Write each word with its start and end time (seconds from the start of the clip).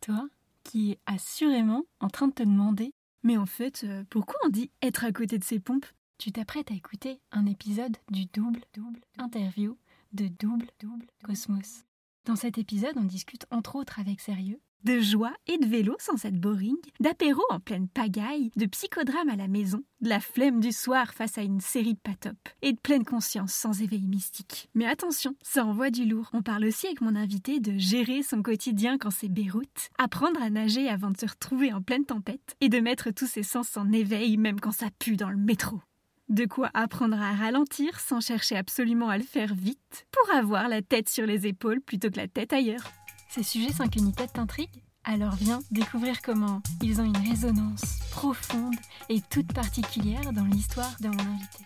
Toi 0.00 0.28
qui 0.64 0.92
es 0.92 0.98
assurément 1.06 1.84
en 2.00 2.08
train 2.08 2.28
de 2.28 2.34
te 2.34 2.42
demander 2.42 2.92
Mais 3.22 3.36
en 3.36 3.46
fait, 3.46 3.84
euh, 3.84 4.04
pourquoi 4.10 4.36
on 4.44 4.48
dit 4.48 4.70
être 4.82 5.04
à 5.04 5.12
côté 5.12 5.38
de 5.38 5.44
ses 5.44 5.58
pompes? 5.58 5.86
Tu 6.18 6.32
t'apprêtes 6.32 6.70
à 6.70 6.74
écouter 6.74 7.20
un 7.32 7.46
épisode 7.46 7.96
du 8.10 8.26
double 8.26 8.60
double 8.74 9.00
interview 9.18 9.78
de 10.12 10.28
Double 10.28 10.68
Double 10.80 11.06
Cosmos. 11.24 11.84
Dans 12.26 12.36
cet 12.36 12.58
épisode, 12.58 12.96
on 12.96 13.04
discute 13.04 13.46
entre 13.50 13.76
autres 13.76 13.98
avec 13.98 14.20
sérieux 14.20 14.60
de 14.84 15.00
joie 15.00 15.32
et 15.46 15.58
de 15.58 15.66
vélo 15.66 15.96
sans 15.98 16.24
être 16.24 16.38
boring, 16.40 16.76
d'apéro 17.00 17.42
en 17.50 17.60
pleine 17.60 17.88
pagaille, 17.88 18.50
de 18.56 18.66
psychodrame 18.66 19.28
à 19.28 19.36
la 19.36 19.48
maison, 19.48 19.82
de 20.00 20.08
la 20.08 20.20
flemme 20.20 20.60
du 20.60 20.72
soir 20.72 21.12
face 21.14 21.38
à 21.38 21.42
une 21.42 21.60
série 21.60 21.94
pas 21.94 22.14
top, 22.14 22.36
et 22.62 22.72
de 22.72 22.78
pleine 22.78 23.04
conscience 23.04 23.52
sans 23.52 23.82
éveil 23.82 24.06
mystique. 24.06 24.68
Mais 24.74 24.86
attention, 24.86 25.34
ça 25.42 25.64
envoie 25.64 25.90
du 25.90 26.04
lourd. 26.04 26.30
On 26.32 26.42
parle 26.42 26.64
aussi 26.64 26.86
avec 26.86 27.00
mon 27.00 27.16
invité 27.16 27.60
de 27.60 27.78
gérer 27.78 28.22
son 28.22 28.42
quotidien 28.42 28.98
quand 28.98 29.10
c'est 29.10 29.28
Beyrouth, 29.28 29.90
apprendre 29.98 30.42
à 30.42 30.50
nager 30.50 30.88
avant 30.88 31.10
de 31.10 31.18
se 31.18 31.26
retrouver 31.26 31.72
en 31.72 31.82
pleine 31.82 32.06
tempête, 32.06 32.56
et 32.60 32.68
de 32.68 32.80
mettre 32.80 33.10
tous 33.10 33.26
ses 33.26 33.42
sens 33.42 33.76
en 33.76 33.92
éveil 33.92 34.36
même 34.36 34.60
quand 34.60 34.72
ça 34.72 34.88
pue 34.98 35.16
dans 35.16 35.30
le 35.30 35.36
métro. 35.36 35.80
De 36.28 36.44
quoi 36.44 36.70
apprendre 36.74 37.20
à 37.20 37.32
ralentir 37.32 37.98
sans 37.98 38.20
chercher 38.20 38.56
absolument 38.56 39.08
à 39.08 39.18
le 39.18 39.24
faire 39.24 39.52
vite, 39.52 40.06
pour 40.12 40.32
avoir 40.32 40.68
la 40.68 40.80
tête 40.80 41.08
sur 41.08 41.26
les 41.26 41.48
épaules 41.48 41.80
plutôt 41.80 42.08
que 42.08 42.18
la 42.18 42.28
tête 42.28 42.52
ailleurs. 42.52 42.88
Ces 43.32 43.44
sujets 43.44 43.72
sans 43.72 43.86
qu'une 43.86 44.12
tête 44.12 44.32
t'intrigue 44.32 44.82
Alors 45.04 45.36
viens 45.36 45.60
découvrir 45.70 46.20
comment 46.20 46.60
ils 46.82 47.00
ont 47.00 47.04
une 47.04 47.16
résonance 47.16 48.00
profonde 48.10 48.74
et 49.08 49.20
toute 49.20 49.52
particulière 49.52 50.32
dans 50.32 50.44
l'histoire 50.46 50.96
de 51.00 51.06
mon 51.06 51.20
invité. 51.20 51.64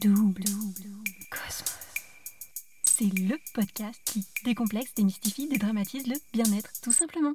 Double, 0.00 0.44
Cosmos. 1.28 1.76
C'est 2.84 3.12
le 3.18 3.36
podcast 3.52 4.00
qui 4.04 4.24
décomplexe, 4.44 4.94
démystifie, 4.94 5.48
dédramatise 5.48 6.06
le 6.06 6.14
bien-être, 6.32 6.70
tout 6.80 6.92
simplement. 6.92 7.34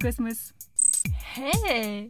Cosmos. 0.01 0.51
Hey 1.35 2.09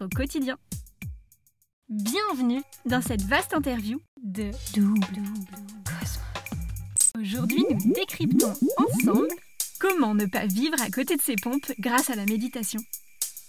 au 0.00 0.08
quotidien. 0.08 0.56
Bienvenue 1.88 2.62
dans 2.86 3.02
cette 3.02 3.22
vaste 3.22 3.54
interview 3.54 4.00
de 4.22 4.50
Double 4.74 5.00
Cosmos. 5.84 6.20
Aujourd'hui, 7.20 7.64
nous 7.70 7.92
décryptons 7.92 8.54
ensemble 8.76 9.28
comment 9.78 10.14
ne 10.14 10.26
pas 10.26 10.46
vivre 10.46 10.80
à 10.82 10.90
côté 10.90 11.16
de 11.16 11.22
ses 11.22 11.36
pompes 11.36 11.70
grâce 11.78 12.10
à 12.10 12.16
la 12.16 12.24
méditation. 12.24 12.80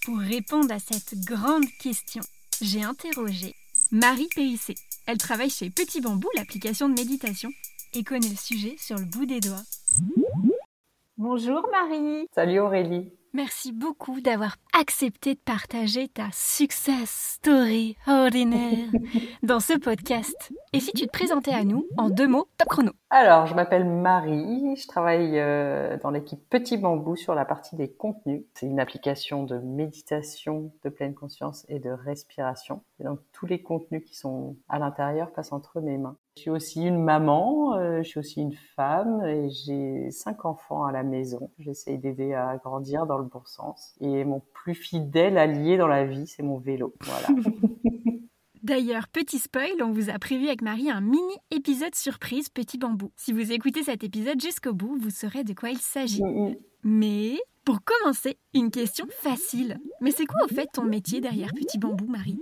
Pour 0.04 0.20
répondre 0.20 0.72
à 0.72 0.80
cette 0.80 1.16
grande 1.22 1.66
question, 1.80 2.22
j'ai 2.62 2.84
interrogé 2.84 3.56
Marie 3.92 4.30
Périssé. 4.36 4.76
Elle 5.08 5.18
travaille 5.18 5.50
chez 5.50 5.70
Petit 5.70 6.02
Bambou, 6.02 6.28
l'application 6.36 6.90
de 6.90 6.94
méditation, 6.94 7.50
et 7.94 8.04
connaît 8.04 8.30
le 8.30 8.36
sujet 8.36 8.76
sur 8.78 8.98
le 8.98 9.06
bout 9.06 9.26
des 9.26 9.40
doigts. 9.40 9.64
Bonjour 11.18 11.68
Marie. 11.72 12.28
Salut 12.36 12.60
Aurélie. 12.60 13.12
Merci 13.36 13.74
beaucoup 13.74 14.22
d'avoir 14.22 14.56
accepté 14.80 15.34
de 15.34 15.40
partager 15.40 16.08
ta 16.08 16.30
success 16.32 17.36
story 17.36 17.98
ordinaire 18.08 18.88
dans 19.44 19.60
ce 19.60 19.78
podcast. 19.78 20.54
Et 20.72 20.80
si 20.80 20.94
tu 20.94 21.06
te 21.06 21.12
présentais 21.12 21.52
à 21.52 21.66
nous 21.66 21.86
en 21.98 22.10
deux 22.10 22.30
mots, 22.30 22.48
top 22.58 22.70
chrono. 22.70 22.92
Alors, 23.10 23.46
je 23.46 23.54
m'appelle 23.54 23.84
Marie, 23.84 24.78
je 24.78 24.88
travaille 24.88 25.38
euh, 25.38 25.98
dans 26.02 26.12
l'équipe 26.12 26.40
Petit 26.50 26.78
Bambou 26.78 27.18
sur 27.18 27.36
la 27.36 27.44
partie 27.44 27.76
des 27.76 27.92
contenus. 27.92 28.44
C'est 28.54 28.68
une 28.68 28.80
application 28.80 29.44
de 29.44 29.58
méditation, 29.58 30.72
de 30.86 30.90
pleine 30.90 31.14
conscience 31.14 31.66
et 31.68 31.80
de 31.80 31.90
respiration. 31.90 32.84
Et 33.02 33.04
donc, 33.04 33.20
tous 33.34 33.48
les 33.48 33.62
contenus 33.62 34.06
qui 34.06 34.16
sont 34.16 34.56
à 34.70 34.80
l'intérieur 34.80 35.34
passent 35.34 35.52
entre 35.52 35.82
mes 35.82 35.98
mains. 35.98 36.16
Je 36.36 36.42
suis 36.42 36.50
aussi 36.50 36.82
une 36.82 37.02
maman, 37.02 37.76
euh, 37.76 38.04
je 38.04 38.10
suis 38.10 38.20
aussi 38.20 38.42
une 38.42 38.56
femme 38.76 39.24
et 39.26 39.50
j'ai 39.50 40.12
cinq 40.12 40.44
enfants 40.44 40.84
à 40.84 40.92
la 40.92 41.04
maison. 41.04 41.50
J'essaye 41.60 41.98
d'aider 41.98 42.34
à 42.34 42.58
grandir 42.58 43.06
dans 43.06 43.18
le 43.18 43.24
bon 43.24 43.42
sens. 43.46 43.96
Et 44.02 44.26
mon 44.26 44.42
plus 44.54 44.76
fidèle 44.76 45.38
allié 45.38 45.78
dans 45.78 45.88
la 45.88 46.06
vie, 46.06 46.28
c'est 46.28 46.44
mon 46.44 46.58
vélo. 46.58 46.94
Voilà. 47.02 47.28
D'ailleurs, 48.64 49.08
petit 49.08 49.40
spoil, 49.40 49.82
on 49.82 49.92
vous 49.92 50.10
a 50.10 50.20
prévu 50.20 50.48
avec 50.48 50.62
Marie 50.62 50.90
un 50.90 51.00
mini 51.00 51.36
épisode 51.52 51.96
surprise 51.96 52.50
Petit 52.50 52.78
Bambou. 52.78 53.12
Si 53.16 53.32
vous 53.32 53.54
écoutez 53.54 53.84
cet 53.84 54.04
épisode 54.04 54.42
jusqu'au 54.42 54.74
bout, 54.74 54.98
vous 55.00 55.12
saurez 55.12 55.44
de 55.44 55.54
quoi 55.54 55.70
il 55.70 55.78
s'agit. 55.78 56.24
Mm, 56.24 56.50
mm. 56.50 56.56
Mais 56.84 57.38
pour 57.64 57.80
commencer, 57.84 58.38
une 58.54 58.72
question 58.72 59.06
facile. 59.10 59.80
Mais 60.02 60.12
c'est 60.12 60.26
quoi 60.26 60.44
au 60.44 60.48
fait 60.48 60.68
ton 60.74 60.84
métier 60.84 61.22
derrière 61.22 61.54
Petit 61.54 61.78
Bambou, 61.78 62.08
Marie? 62.08 62.40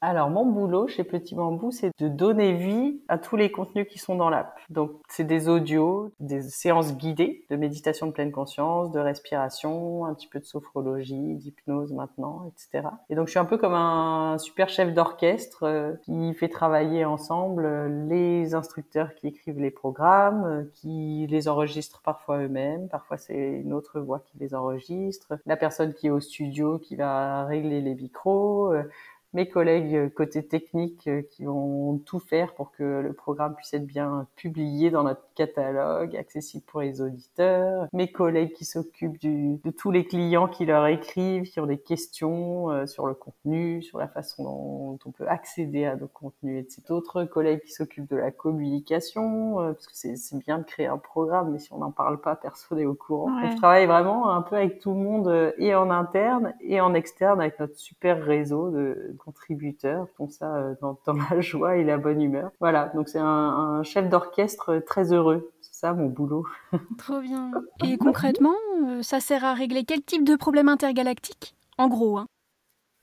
Alors, 0.00 0.30
mon 0.30 0.46
boulot 0.46 0.86
chez 0.86 1.02
Petit 1.02 1.34
Bambou, 1.34 1.72
c'est 1.72 1.90
de 1.98 2.08
donner 2.08 2.54
vie 2.54 3.00
à 3.08 3.18
tous 3.18 3.34
les 3.34 3.50
contenus 3.50 3.86
qui 3.88 3.98
sont 3.98 4.14
dans 4.14 4.30
l'app. 4.30 4.56
Donc, 4.70 4.92
c'est 5.08 5.24
des 5.24 5.48
audios, 5.48 6.12
des 6.20 6.42
séances 6.42 6.96
guidées 6.96 7.44
de 7.50 7.56
méditation 7.56 8.06
de 8.06 8.12
pleine 8.12 8.30
conscience, 8.30 8.92
de 8.92 9.00
respiration, 9.00 10.06
un 10.06 10.14
petit 10.14 10.28
peu 10.28 10.38
de 10.38 10.44
sophrologie, 10.44 11.34
d'hypnose 11.34 11.92
maintenant, 11.92 12.52
etc. 12.52 12.88
Et 13.10 13.16
donc, 13.16 13.26
je 13.26 13.32
suis 13.32 13.40
un 13.40 13.44
peu 13.44 13.58
comme 13.58 13.74
un 13.74 14.38
super 14.38 14.68
chef 14.68 14.94
d'orchestre 14.94 15.64
euh, 15.64 15.92
qui 16.02 16.32
fait 16.34 16.48
travailler 16.48 17.04
ensemble 17.04 17.88
les 18.08 18.54
instructeurs 18.54 19.14
qui 19.16 19.26
écrivent 19.28 19.60
les 19.60 19.72
programmes, 19.72 20.44
euh, 20.44 20.70
qui 20.74 21.26
les 21.28 21.48
enregistrent 21.48 22.02
parfois 22.02 22.38
eux-mêmes, 22.38 22.88
parfois 22.88 23.16
c'est 23.16 23.34
une 23.34 23.72
autre 23.72 23.98
voix 24.00 24.20
qui 24.20 24.38
les 24.38 24.54
enregistre, 24.54 25.38
la 25.46 25.56
personne 25.56 25.92
qui 25.92 26.06
est 26.06 26.10
au 26.10 26.20
studio 26.20 26.78
qui 26.78 26.94
va 26.94 27.44
régler 27.44 27.80
les 27.80 27.94
micros, 27.94 28.72
euh, 28.72 28.84
mes 29.34 29.48
collègues 29.48 29.94
euh, 29.94 30.08
côté 30.08 30.46
technique 30.46 31.06
euh, 31.06 31.22
qui 31.22 31.44
vont 31.44 31.98
tout 32.06 32.18
faire 32.18 32.54
pour 32.54 32.72
que 32.72 33.00
le 33.00 33.12
programme 33.12 33.54
puisse 33.54 33.74
être 33.74 33.86
bien 33.86 34.26
publié 34.36 34.90
dans 34.90 35.02
notre 35.02 35.22
catalogue, 35.34 36.16
accessible 36.16 36.64
pour 36.66 36.80
les 36.80 37.02
auditeurs, 37.02 37.86
mes 37.92 38.10
collègues 38.10 38.52
qui 38.52 38.64
s'occupent 38.64 39.20
de 39.20 39.70
tous 39.70 39.90
les 39.90 40.04
clients 40.04 40.48
qui 40.48 40.64
leur 40.64 40.86
écrivent, 40.86 41.44
qui 41.44 41.60
ont 41.60 41.66
des 41.66 41.78
questions 41.78 42.70
euh, 42.70 42.86
sur 42.86 43.06
le 43.06 43.14
contenu, 43.14 43.82
sur 43.82 43.98
la 43.98 44.08
façon 44.08 44.44
dont 44.44 44.98
on 45.04 45.10
peut 45.10 45.28
accéder 45.28 45.84
à 45.84 45.96
nos 45.96 46.08
contenus, 46.08 46.64
etc. 46.64 46.82
D'autres 46.88 47.24
collègues 47.24 47.60
qui 47.60 47.72
s'occupent 47.72 48.10
de 48.10 48.16
la 48.16 48.30
communication, 48.30 49.56
parce 49.56 49.86
que 49.86 49.94
c'est 49.94 50.38
bien 50.38 50.58
de 50.58 50.64
créer 50.64 50.86
un 50.86 50.98
programme, 50.98 51.52
mais 51.52 51.58
si 51.58 51.72
on 51.72 51.78
n'en 51.78 51.90
parle 51.90 52.20
pas, 52.20 52.34
personne 52.34 52.78
n'est 52.78 52.86
au 52.86 52.94
courant. 52.94 53.30
je 53.50 53.56
travaille 53.56 53.86
vraiment 53.86 54.30
un 54.30 54.42
peu 54.42 54.56
avec 54.56 54.78
tout 54.78 54.92
le 54.92 55.00
monde, 55.00 55.54
et 55.58 55.74
en 55.74 55.90
interne 55.90 56.54
et 56.60 56.80
en 56.80 56.94
externe, 56.94 57.40
avec 57.40 57.60
notre 57.60 57.76
super 57.76 58.22
réseau 58.22 58.70
de 58.70 59.17
contributeurs 59.18 60.08
font 60.16 60.28
ça 60.28 60.56
euh, 60.56 60.74
dans, 60.80 60.96
la 61.06 61.40
joie 61.40 61.76
et 61.76 61.84
la 61.84 61.98
bonne 61.98 62.22
humeur. 62.22 62.50
Voilà, 62.60 62.86
donc 62.94 63.08
c'est 63.08 63.18
un, 63.20 63.82
chef 63.82 64.08
d'orchestre 64.08 64.78
très 64.78 65.12
heureux. 65.12 65.52
C'est 65.60 65.74
ça 65.74 65.92
mon 65.92 66.06
boulot. 66.06 66.46
Trop 66.98 67.20
bien. 67.20 67.50
Et 67.84 67.98
concrètement, 67.98 68.56
euh, 68.86 69.02
ça 69.02 69.20
sert 69.20 69.44
à 69.44 69.54
régler 69.54 69.84
quel 69.84 70.02
type 70.02 70.24
de 70.24 70.36
problème 70.36 70.68
intergalactique? 70.68 71.54
En 71.76 71.88
gros, 71.88 72.18
hein. 72.18 72.26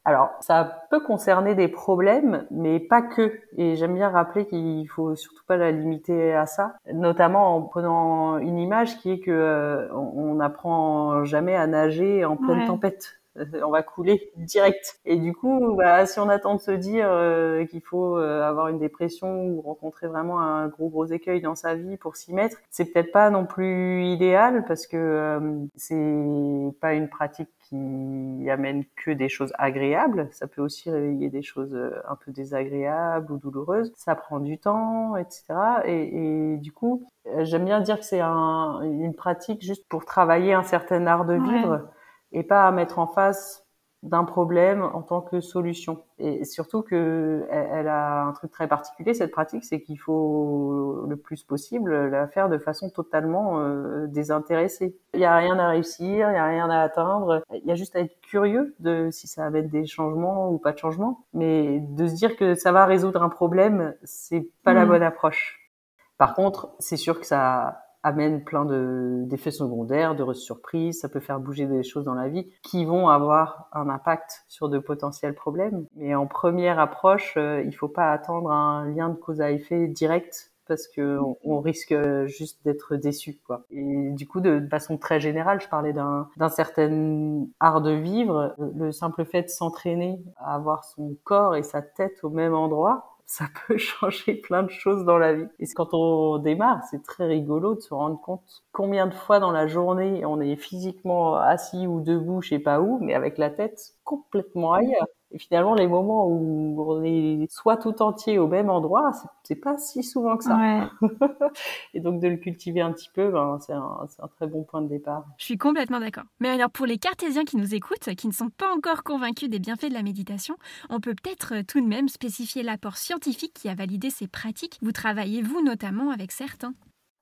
Alors, 0.07 0.29
ça 0.39 0.85
peut 0.91 0.99
concerner 0.99 1.55
des 1.55 1.67
problèmes, 1.67 2.45
mais 2.51 2.79
pas 2.79 3.01
que. 3.01 3.39
Et 3.57 3.75
j'aime 3.75 3.95
bien 3.95 4.09
rappeler 4.09 4.45
qu'il 4.45 4.87
faut 4.87 5.15
surtout 5.15 5.43
pas 5.47 5.57
la 5.57 5.71
limiter 5.71 6.31
à 6.33 6.45
ça, 6.45 6.75
notamment 6.93 7.55
en 7.55 7.63
prenant 7.63 8.37
une 8.37 8.59
image 8.59 8.99
qui 8.99 9.09
est 9.09 9.19
que 9.19 9.31
euh, 9.31 9.91
on 9.93 10.35
n'apprend 10.35 11.23
jamais 11.23 11.55
à 11.55 11.65
nager 11.65 12.23
en 12.23 12.37
pleine 12.37 12.67
tempête 12.67 13.19
on 13.63 13.71
va 13.71 13.83
couler 13.83 14.31
direct. 14.37 14.99
Et 15.05 15.17
du 15.17 15.33
coup, 15.33 15.75
bah, 15.75 16.05
si 16.05 16.19
on 16.19 16.29
attend 16.29 16.55
de 16.55 16.61
se 16.61 16.71
dire 16.71 17.07
euh, 17.09 17.65
qu'il 17.65 17.81
faut 17.81 18.17
euh, 18.17 18.41
avoir 18.43 18.69
une 18.69 18.79
dépression 18.79 19.45
ou 19.45 19.61
rencontrer 19.61 20.07
vraiment 20.07 20.39
un 20.39 20.67
gros 20.67 20.89
gros 20.89 21.05
écueil 21.05 21.41
dans 21.41 21.55
sa 21.55 21.75
vie 21.75 21.97
pour 21.97 22.15
s'y 22.15 22.33
mettre, 22.33 22.57
c'est 22.69 22.85
peut-être 22.85 23.11
pas 23.11 23.29
non 23.29 23.45
plus 23.45 24.05
idéal 24.05 24.65
parce 24.65 24.87
que 24.87 24.97
euh, 24.97 25.39
c'est 25.75 26.75
pas 26.79 26.93
une 26.93 27.09
pratique 27.09 27.49
qui 27.67 28.47
amène 28.49 28.83
que 28.95 29.11
des 29.11 29.27
choses 29.27 29.51
agréables. 29.57 30.29
Ça 30.31 30.47
peut 30.47 30.61
aussi 30.61 30.89
réveiller 30.89 31.29
des 31.29 31.41
choses 31.41 31.75
un 32.07 32.15
peu 32.15 32.31
désagréables 32.31 33.31
ou 33.31 33.37
douloureuses. 33.37 33.91
Ça 33.95 34.15
prend 34.15 34.39
du 34.39 34.59
temps, 34.59 35.15
etc. 35.15 35.45
Et, 35.85 36.53
et 36.53 36.57
du 36.57 36.71
coup, 36.71 37.07
j'aime 37.39 37.65
bien 37.65 37.81
dire 37.81 37.99
que 37.99 38.05
c'est 38.05 38.21
un, 38.21 38.81
une 38.83 39.15
pratique 39.15 39.63
juste 39.63 39.87
pour 39.89 40.05
travailler 40.05 40.53
un 40.53 40.63
certain 40.63 41.07
art 41.07 41.25
de 41.25 41.33
vivre 41.33 41.89
et 42.35 42.43
pas 42.43 42.67
à 42.67 42.71
mettre 42.71 42.99
en 42.99 43.07
face 43.07 43.65
d'un 44.03 44.23
problème 44.23 44.83
en 44.83 45.01
tant 45.01 45.21
que 45.21 45.41
solution. 45.41 46.03
Et 46.19 46.45
surtout 46.45 46.83
que 46.83 47.47
elle, 47.49 47.87
a 47.87 48.25
un 48.25 48.33
truc 48.33 48.51
très 48.51 48.67
particulier 48.67 49.15
cette 49.15 49.31
pratique, 49.31 49.63
c'est 49.63 49.81
qu'il 49.81 49.99
faut 49.99 51.05
le 51.07 51.17
plus 51.17 51.43
possible 51.43 52.09
la 52.09 52.27
faire 52.27 52.47
de 52.47 52.59
façon 52.59 52.89
totalement 52.91 53.59
euh, 53.59 54.05
désintéressée. 54.05 54.95
Il 55.15 55.21
y 55.21 55.25
a 55.25 55.35
rien 55.35 55.57
à 55.57 55.69
réussir, 55.69 56.29
il 56.29 56.35
y 56.35 56.37
a 56.37 56.45
rien 56.45 56.69
à 56.69 56.81
atteindre. 56.81 57.41
Il 57.51 57.65
y 57.65 57.71
a 57.71 57.75
juste 57.75 57.95
à 57.95 58.01
être 58.01 58.19
curieux 58.21 58.75
de 58.79 59.09
si 59.11 59.27
ça 59.27 59.49
va 59.49 59.57
être 59.57 59.71
des 59.71 59.87
changements 59.87 60.51
ou 60.51 60.59
pas 60.59 60.71
de 60.71 60.77
changements. 60.77 61.25
Mais 61.33 61.79
de 61.79 62.05
se 62.05 62.13
dire 62.13 62.35
que 62.37 62.53
ça 62.53 62.71
va 62.71 62.85
résoudre 62.85 63.23
un 63.23 63.29
problème, 63.29 63.95
c'est 64.03 64.47
pas 64.63 64.73
la 64.73 64.85
mm. 64.85 64.89
bonne 64.89 65.03
approche. 65.03 65.71
Par 66.19 66.35
contre, 66.35 66.69
c'est 66.79 66.97
sûr 66.97 67.19
que 67.19 67.25
ça 67.25 67.84
amène 68.05 68.43
plein 68.43 68.65
de 68.65 69.23
d'effets 69.25 69.51
secondaires, 69.51 70.15
de 70.15 70.31
surprises, 70.33 70.99
ça 70.99 71.09
peut 71.09 71.19
faire 71.19 71.39
bouger 71.39 71.65
des 71.65 71.81
choses 71.83 72.05
dans 72.05 72.13
la 72.13 72.29
vie 72.29 72.47
qui 72.61 72.85
vont 72.85 73.09
avoir 73.09 73.67
un 73.73 73.89
impact 73.89 74.45
sur 74.47 74.69
de 74.69 74.77
potentiels 74.77 75.33
problèmes. 75.33 75.85
Mais 75.95 76.13
en 76.13 76.27
première 76.27 76.79
approche, 76.79 77.33
euh, 77.37 77.63
il 77.65 77.75
faut 77.75 77.87
pas 77.87 78.11
attendre 78.11 78.51
un 78.51 78.85
lien 78.85 79.09
de 79.09 79.15
cause 79.15 79.41
à 79.41 79.51
effet 79.51 79.87
direct 79.87 80.51
parce 80.67 80.87
que 80.87 81.19
on, 81.43 81.59
risque 81.59 81.95
juste 82.25 82.63
d'être 82.65 82.95
déçu 82.95 83.39
quoi. 83.45 83.65
Et 83.71 84.11
du 84.11 84.27
coup 84.27 84.39
de, 84.39 84.67
façon 84.69 84.97
très 84.97 85.19
générale, 85.19 85.61
je 85.61 85.67
parlais 85.67 85.93
d'un 85.93 86.27
d'un 86.37 86.49
certain 86.49 87.45
art 87.59 87.81
de 87.81 87.91
vivre, 87.91 88.55
le 88.75 88.91
simple 88.91 89.25
fait 89.25 89.43
de 89.43 89.49
s'entraîner 89.49 90.23
à 90.37 90.55
avoir 90.55 90.83
son 90.83 91.15
corps 91.23 91.55
et 91.55 91.63
sa 91.63 91.81
tête 91.81 92.23
au 92.23 92.29
même 92.29 92.53
endroit, 92.53 93.14
ça 93.25 93.45
peut 93.67 93.77
changer 93.77 94.35
plein 94.35 94.63
de 94.63 94.71
choses 94.71 95.05
dans 95.05 95.17
la 95.17 95.33
vie. 95.33 95.47
Et 95.59 95.65
quand 95.75 95.93
on 95.93 96.37
démarre, 96.37 96.81
c'est 96.89 97.03
très 97.03 97.25
rigolo 97.25 97.75
de 97.75 97.81
se 97.81 97.93
rendre 97.93 98.19
compte 98.21 98.63
combien 98.71 99.07
de 99.07 99.13
fois 99.13 99.39
dans 99.39 99.51
la 99.51 99.67
journée 99.67 100.25
on 100.25 100.39
est 100.41 100.55
physiquement 100.55 101.35
assis 101.35 101.87
ou 101.87 102.01
debout, 102.01 102.41
je 102.41 102.49
sais 102.49 102.59
pas 102.59 102.81
où, 102.81 102.99
mais 102.99 103.13
avec 103.13 103.37
la 103.37 103.49
tête 103.49 103.79
complètement 104.03 104.73
ailleurs. 104.73 105.07
Et 105.35 105.37
finalement, 105.37 105.75
les 105.75 105.85
moments 105.85 106.29
où 106.29 106.81
on 106.81 107.03
est 107.03 107.51
soit 107.51 107.75
tout 107.75 108.01
entier 108.01 108.39
au 108.39 108.47
même 108.47 108.69
endroit, 108.69 109.11
c'est 109.43 109.57
pas 109.57 109.77
si 109.77 110.01
souvent 110.01 110.37
que 110.37 110.45
ça. 110.45 110.55
Ouais. 110.55 111.09
et 111.93 111.99
donc 111.99 112.21
de 112.21 112.29
le 112.29 112.37
cultiver 112.37 112.79
un 112.79 112.93
petit 112.93 113.09
peu, 113.13 113.31
ben, 113.31 113.59
c'est 113.59 113.73
un, 113.73 114.07
un, 114.19 114.27
très 114.29 114.47
bon 114.47 114.63
point 114.63 114.81
de 114.81 114.87
départ. 114.87 115.25
Je 115.37 115.43
suis 115.43 115.57
complètement 115.57 115.99
d'accord. 115.99 116.23
Mais 116.39 116.47
alors 116.47 116.69
pour 116.69 116.85
les 116.85 116.97
cartésiens 116.97 117.43
qui 117.43 117.57
nous 117.57 117.75
écoutent, 117.75 118.15
qui 118.15 118.27
ne 118.27 118.31
sont 118.31 118.49
pas 118.49 118.73
encore 118.73 119.03
convaincus 119.03 119.49
des 119.49 119.59
bienfaits 119.59 119.89
de 119.89 119.93
la 119.93 120.03
méditation, 120.03 120.55
on 120.89 121.01
peut 121.01 121.15
peut-être 121.21 121.65
tout 121.67 121.81
de 121.81 121.87
même 121.87 122.07
spécifier 122.07 122.63
l'apport 122.63 122.95
scientifique 122.95 123.53
qui 123.53 123.67
a 123.67 123.75
validé 123.75 124.11
ces 124.11 124.29
pratiques. 124.29 124.77
Vous 124.81 124.93
travaillez, 124.93 125.41
vous 125.41 125.61
notamment, 125.61 126.11
avec 126.11 126.31
certains 126.31 126.73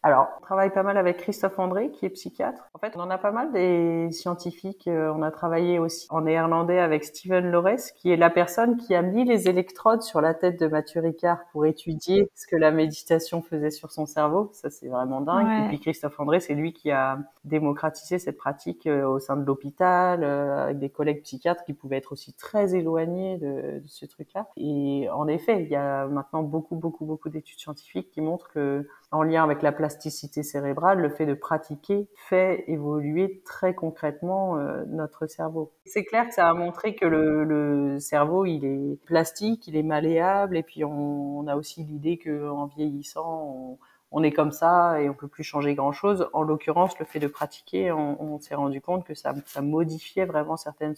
alors, 0.05 0.27
on 0.37 0.41
travaille 0.41 0.69
pas 0.69 0.83
mal 0.83 0.97
avec 0.97 1.15
Christophe 1.15 1.57
André, 1.57 1.89
qui 1.89 2.05
est 2.05 2.09
psychiatre. 2.09 2.69
En 2.73 2.79
fait, 2.79 2.91
on 2.97 2.99
en 2.99 3.09
a 3.09 3.17
pas 3.17 3.31
mal 3.31 3.53
des 3.53 4.11
scientifiques. 4.11 4.89
Euh, 4.89 5.13
on 5.15 5.21
a 5.21 5.31
travaillé 5.31 5.79
aussi 5.79 6.07
en 6.09 6.21
néerlandais 6.21 6.79
avec 6.79 7.05
Steven 7.05 7.49
Lores, 7.49 7.93
qui 7.95 8.11
est 8.11 8.17
la 8.17 8.29
personne 8.29 8.75
qui 8.75 8.95
a 8.95 9.01
mis 9.01 9.23
les 9.23 9.47
électrodes 9.47 10.01
sur 10.01 10.19
la 10.19 10.33
tête 10.33 10.59
de 10.59 10.67
Mathieu 10.67 10.99
Ricard 10.99 11.39
pour 11.53 11.65
étudier 11.65 12.29
ce 12.35 12.47
que 12.47 12.57
la 12.57 12.71
méditation 12.71 13.41
faisait 13.41 13.71
sur 13.71 13.93
son 13.93 14.05
cerveau. 14.05 14.49
Ça, 14.51 14.69
c'est 14.69 14.89
vraiment 14.89 15.21
dingue. 15.21 15.65
Et 15.65 15.67
puis 15.69 15.79
Christophe 15.79 16.19
André, 16.19 16.41
c'est 16.41 16.53
lui 16.53 16.73
qui 16.73 16.91
a 16.91 17.19
démocratisé 17.45 18.19
cette 18.19 18.37
pratique 18.37 18.87
euh, 18.87 19.07
au 19.07 19.19
sein 19.19 19.37
de 19.37 19.45
l'hôpital, 19.45 20.25
euh, 20.25 20.65
avec 20.65 20.79
des 20.79 20.89
collègues 20.89 21.21
psychiatres 21.23 21.63
qui 21.63 21.71
pouvaient 21.71 21.97
être 21.97 22.11
aussi 22.11 22.33
très 22.33 22.75
éloignés 22.75 23.37
de, 23.37 23.79
de 23.79 23.87
ce 23.87 24.05
truc-là. 24.05 24.49
Et 24.57 25.07
en 25.13 25.29
effet, 25.29 25.63
il 25.63 25.69
y 25.69 25.77
a 25.77 26.07
maintenant 26.07 26.43
beaucoup, 26.43 26.75
beaucoup, 26.75 27.05
beaucoup 27.05 27.29
d'études 27.29 27.59
scientifiques 27.59 28.11
qui 28.11 28.19
montrent 28.19 28.49
que 28.49 28.85
en 29.13 29.21
lien 29.21 29.43
avec 29.43 29.61
la 29.61 29.71
plasticité 29.71 30.41
cérébrale, 30.41 30.99
le 30.99 31.09
fait 31.09 31.27
de 31.27 31.35
pratiquer 31.35 32.07
fait 32.15 32.63
évoluer 32.67 33.41
très 33.45 33.75
concrètement 33.75 34.57
euh, 34.57 34.83
notre 34.87 35.27
cerveau. 35.27 35.71
C'est 35.85 36.03
clair 36.03 36.27
que 36.27 36.33
ça 36.33 36.49
a 36.49 36.53
montré 36.53 36.95
que 36.95 37.05
le, 37.05 37.99
cerveau, 37.99 38.45
il 38.45 38.65
est 38.65 38.99
plastique, 39.05 39.67
il 39.67 39.75
est 39.75 39.83
malléable, 39.83 40.57
et 40.57 40.63
puis 40.63 40.83
on, 40.83 41.45
a 41.47 41.55
aussi 41.55 41.83
l'idée 41.83 42.17
qu'en 42.17 42.65
vieillissant, 42.65 43.77
on 44.15 44.21
est 44.21 44.31
comme 44.31 44.51
ça 44.51 45.01
et 45.01 45.09
on 45.09 45.13
peut 45.13 45.27
plus 45.27 45.43
changer 45.43 45.73
grand 45.73 45.91
chose. 45.91 46.29
En 46.33 46.43
l'occurrence, 46.43 46.97
le 46.99 47.05
fait 47.05 47.19
de 47.19 47.27
pratiquer, 47.27 47.91
on, 47.91 48.39
s'est 48.39 48.55
rendu 48.55 48.79
compte 48.79 49.03
que 49.05 49.15
ça, 49.15 49.33
modifiait 49.61 50.25
vraiment 50.25 50.55
certaines 50.55 50.95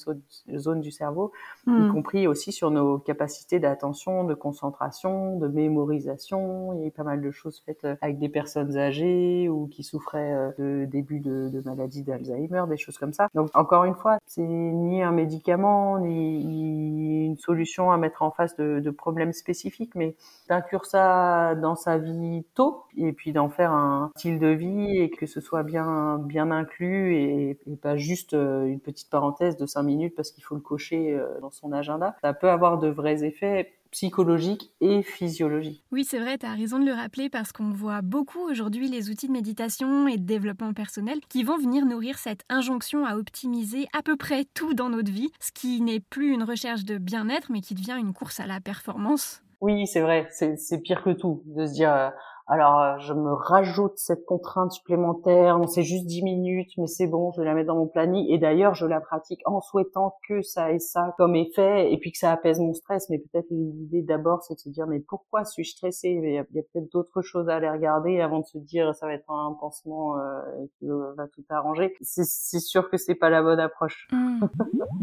zones 0.56 0.82
du 0.82 0.92
cerveau, 0.92 1.32
y 1.66 1.72
hmm. 1.72 1.94
compris 1.94 2.28
aussi 2.28 2.52
sur 2.52 2.72
nos 2.72 3.00
capacités 3.00 3.60
d'attention, 3.60 4.26
de 4.26 4.34
concentration, 4.34 5.38
de 5.38 5.48
mémorisation. 5.48 6.74
Il 6.74 6.82
y 6.82 6.84
a 6.84 6.88
eu 6.88 6.92
pas 6.92 7.04
mal 7.04 7.22
de 7.22 7.32
choses 7.32 7.62
faites 7.66 7.86
euh, 7.86 7.96
avec 8.02 8.20
des 8.20 8.30
personnes 8.30 8.78
âgées 8.78 9.48
ou 9.48 9.68
qui 9.68 9.84
souffraient 9.84 10.34
euh, 10.34 10.52
de 10.58 10.86
début 10.86 11.22
de, 11.22 11.50
de 11.50 11.62
maladie 11.62 12.04
d'Alzheimer, 12.04 12.64
des 12.68 12.78
choses 12.78 12.98
comme 12.98 13.14
ça. 13.14 13.30
Donc 13.34 13.50
encore 13.54 13.86
une 13.86 13.96
fois, 13.96 14.18
c'est 14.26 14.42
ni 14.42 15.02
un 15.02 15.12
médicament 15.12 16.00
ni, 16.00 17.26
une 17.28 17.38
solution 17.38 17.92
à 17.92 17.98
mettre 17.98 18.24
en 18.24 18.32
face 18.32 18.58
de, 18.58 18.82
de 18.82 18.90
problèmes 18.90 19.32
spécifiques, 19.32 19.96
mais 19.96 20.16
d'inclure 20.50 20.86
ça 20.86 21.56
dans 21.56 21.76
sa 21.76 21.98
vie 21.98 22.44
tôt 22.56 22.84
et 22.98 23.05
puis 23.14 23.32
d'en 23.32 23.50
faire 23.50 23.72
un 23.72 24.12
style 24.16 24.40
de 24.40 24.48
vie 24.48 24.98
et 24.98 25.10
que 25.10 25.26
ce 25.26 25.42
soit 25.42 25.64
bien 25.64 26.18
bien 26.20 26.52
inclus 26.52 27.16
et, 27.16 27.60
pas 27.82 27.98
juste 27.98 28.34
euh, 28.34 28.66
une 28.66 28.80
petite 28.80 29.10
parenthèse 29.10 29.58
de 29.58 29.66
cinq 29.66 29.84
minutes 29.84 30.16
parce 30.16 30.32
qu'il 30.32 30.44
faut 30.44 30.56
le 30.56 30.62
cocher 30.62 31.14
euh, 31.14 31.40
dans 31.42 31.52
son 31.52 31.72
agenda. 31.72 32.16
Ça 32.22 32.34
peut 32.34 32.50
avoir 32.50 32.80
de 32.80 32.88
vrais 32.88 33.24
effets 33.24 33.74
psychologiques 33.96 34.72
et 34.82 35.04
physiologiques. 35.04 35.82
Oui, 35.92 36.04
c'est 36.04 36.20
vrai, 36.20 36.38
tu 36.38 36.46
as 36.46 36.54
raison 36.54 36.80
de 36.80 36.86
le 36.86 36.92
rappeler 36.92 37.30
parce 37.30 37.54
qu'on 37.54 37.72
voit 37.72 38.02
beaucoup 38.02 38.40
aujourd'hui 38.40 38.90
les 38.90 39.10
outils 39.10 39.28
de 39.28 39.32
méditation 39.32 40.08
et 40.10 40.18
de 40.18 40.26
développement 40.26 40.74
personnel 40.74 41.20
qui 41.30 41.44
vont 41.44 41.58
venir 41.58 41.86
nourrir 41.86 42.18
cette 42.18 42.44
injonction 42.50 43.06
à 43.06 43.16
optimiser 43.16 43.88
à 43.98 44.02
peu 44.04 44.18
près 44.18 44.44
tout 44.54 44.74
dans 44.74 44.90
notre 44.90 45.12
vie, 45.12 45.32
ce 45.40 45.54
qui 45.54 45.80
n'est 45.80 46.02
plus 46.02 46.34
une 46.34 46.44
recherche 46.44 46.84
de 46.84 46.98
bien-être 46.98 47.52
mais 47.52 47.62
qui 47.62 47.74
devient 47.74 47.98
une 47.98 48.14
course 48.14 48.42
à 48.42 48.48
la 48.48 48.60
performance. 48.60 49.42
Oui, 49.62 49.88
c'est 49.88 50.02
vrai, 50.02 50.28
c'est 50.30 50.82
pire 50.82 51.02
que 51.02 51.12
tout 51.12 51.42
de 51.46 51.66
se 51.66 51.72
dire 51.72 51.94
euh, 51.94 52.10
alors, 52.48 52.80
euh, 52.80 52.98
je 53.00 53.14
me 53.14 53.34
rajoute 53.34 53.94
cette 53.96 54.24
contrainte 54.26 54.72
supplémentaire. 54.72 55.60
C'est 55.68 55.82
juste 55.82 56.06
10 56.06 56.22
minutes, 56.22 56.70
mais 56.78 56.86
c'est 56.86 57.08
bon, 57.08 57.32
je 57.32 57.42
vais 57.42 57.46
la 57.46 57.56
mettre 57.56 57.68
dans 57.68 57.78
mon 57.78 57.88
planning. 57.88 58.28
Et 58.30 58.38
d'ailleurs, 58.38 58.76
je 58.76 58.86
la 58.86 59.02
pratique 59.02 59.42
en 59.46 59.62
souhaitant 59.62 60.16
que 60.28 60.44
ça 60.44 60.72
ait 60.72 60.80
ça 60.80 61.16
comme 61.18 61.36
effet 61.36 61.92
et 61.92 61.98
puis 61.98 62.12
que 62.12 62.20
ça 62.20 62.32
apaise 62.32 62.60
mon 62.60 62.74
stress. 62.74 63.10
Mais 63.10 63.18
peut-être 63.18 63.48
l'idée 63.50 64.04
d'abord, 64.04 64.44
c'est 64.44 64.54
de 64.54 64.60
se 64.60 64.70
dire, 64.70 64.86
mais 64.86 65.00
pourquoi 65.00 65.44
suis-je 65.44 65.72
stressée? 65.72 66.20
Il 66.22 66.34
y 66.34 66.38
a, 66.38 66.44
peut-être 66.44 66.92
d'autres 66.92 67.24
choses 67.24 67.50
à 67.50 67.56
aller 67.56 67.70
regarder 67.70 68.22
avant 68.22 68.42
de 68.42 68.46
se 68.46 68.60
dire, 68.60 68.94
ça 68.94 69.08
va 69.08 69.14
être 69.14 69.30
un 69.32 69.58
pansement 69.60 70.20
euh, 70.20 70.42
qui 70.78 70.86
va 70.88 71.28
tout 71.28 71.44
arranger. 71.50 71.96
C'est 72.02 72.60
sûr 72.60 72.92
que 72.92 72.98
c'est 72.98 73.16
pas 73.16 73.32
la 73.32 73.42
bonne 73.42 73.60
approche. 73.60 74.08
Mmh. 74.12 74.46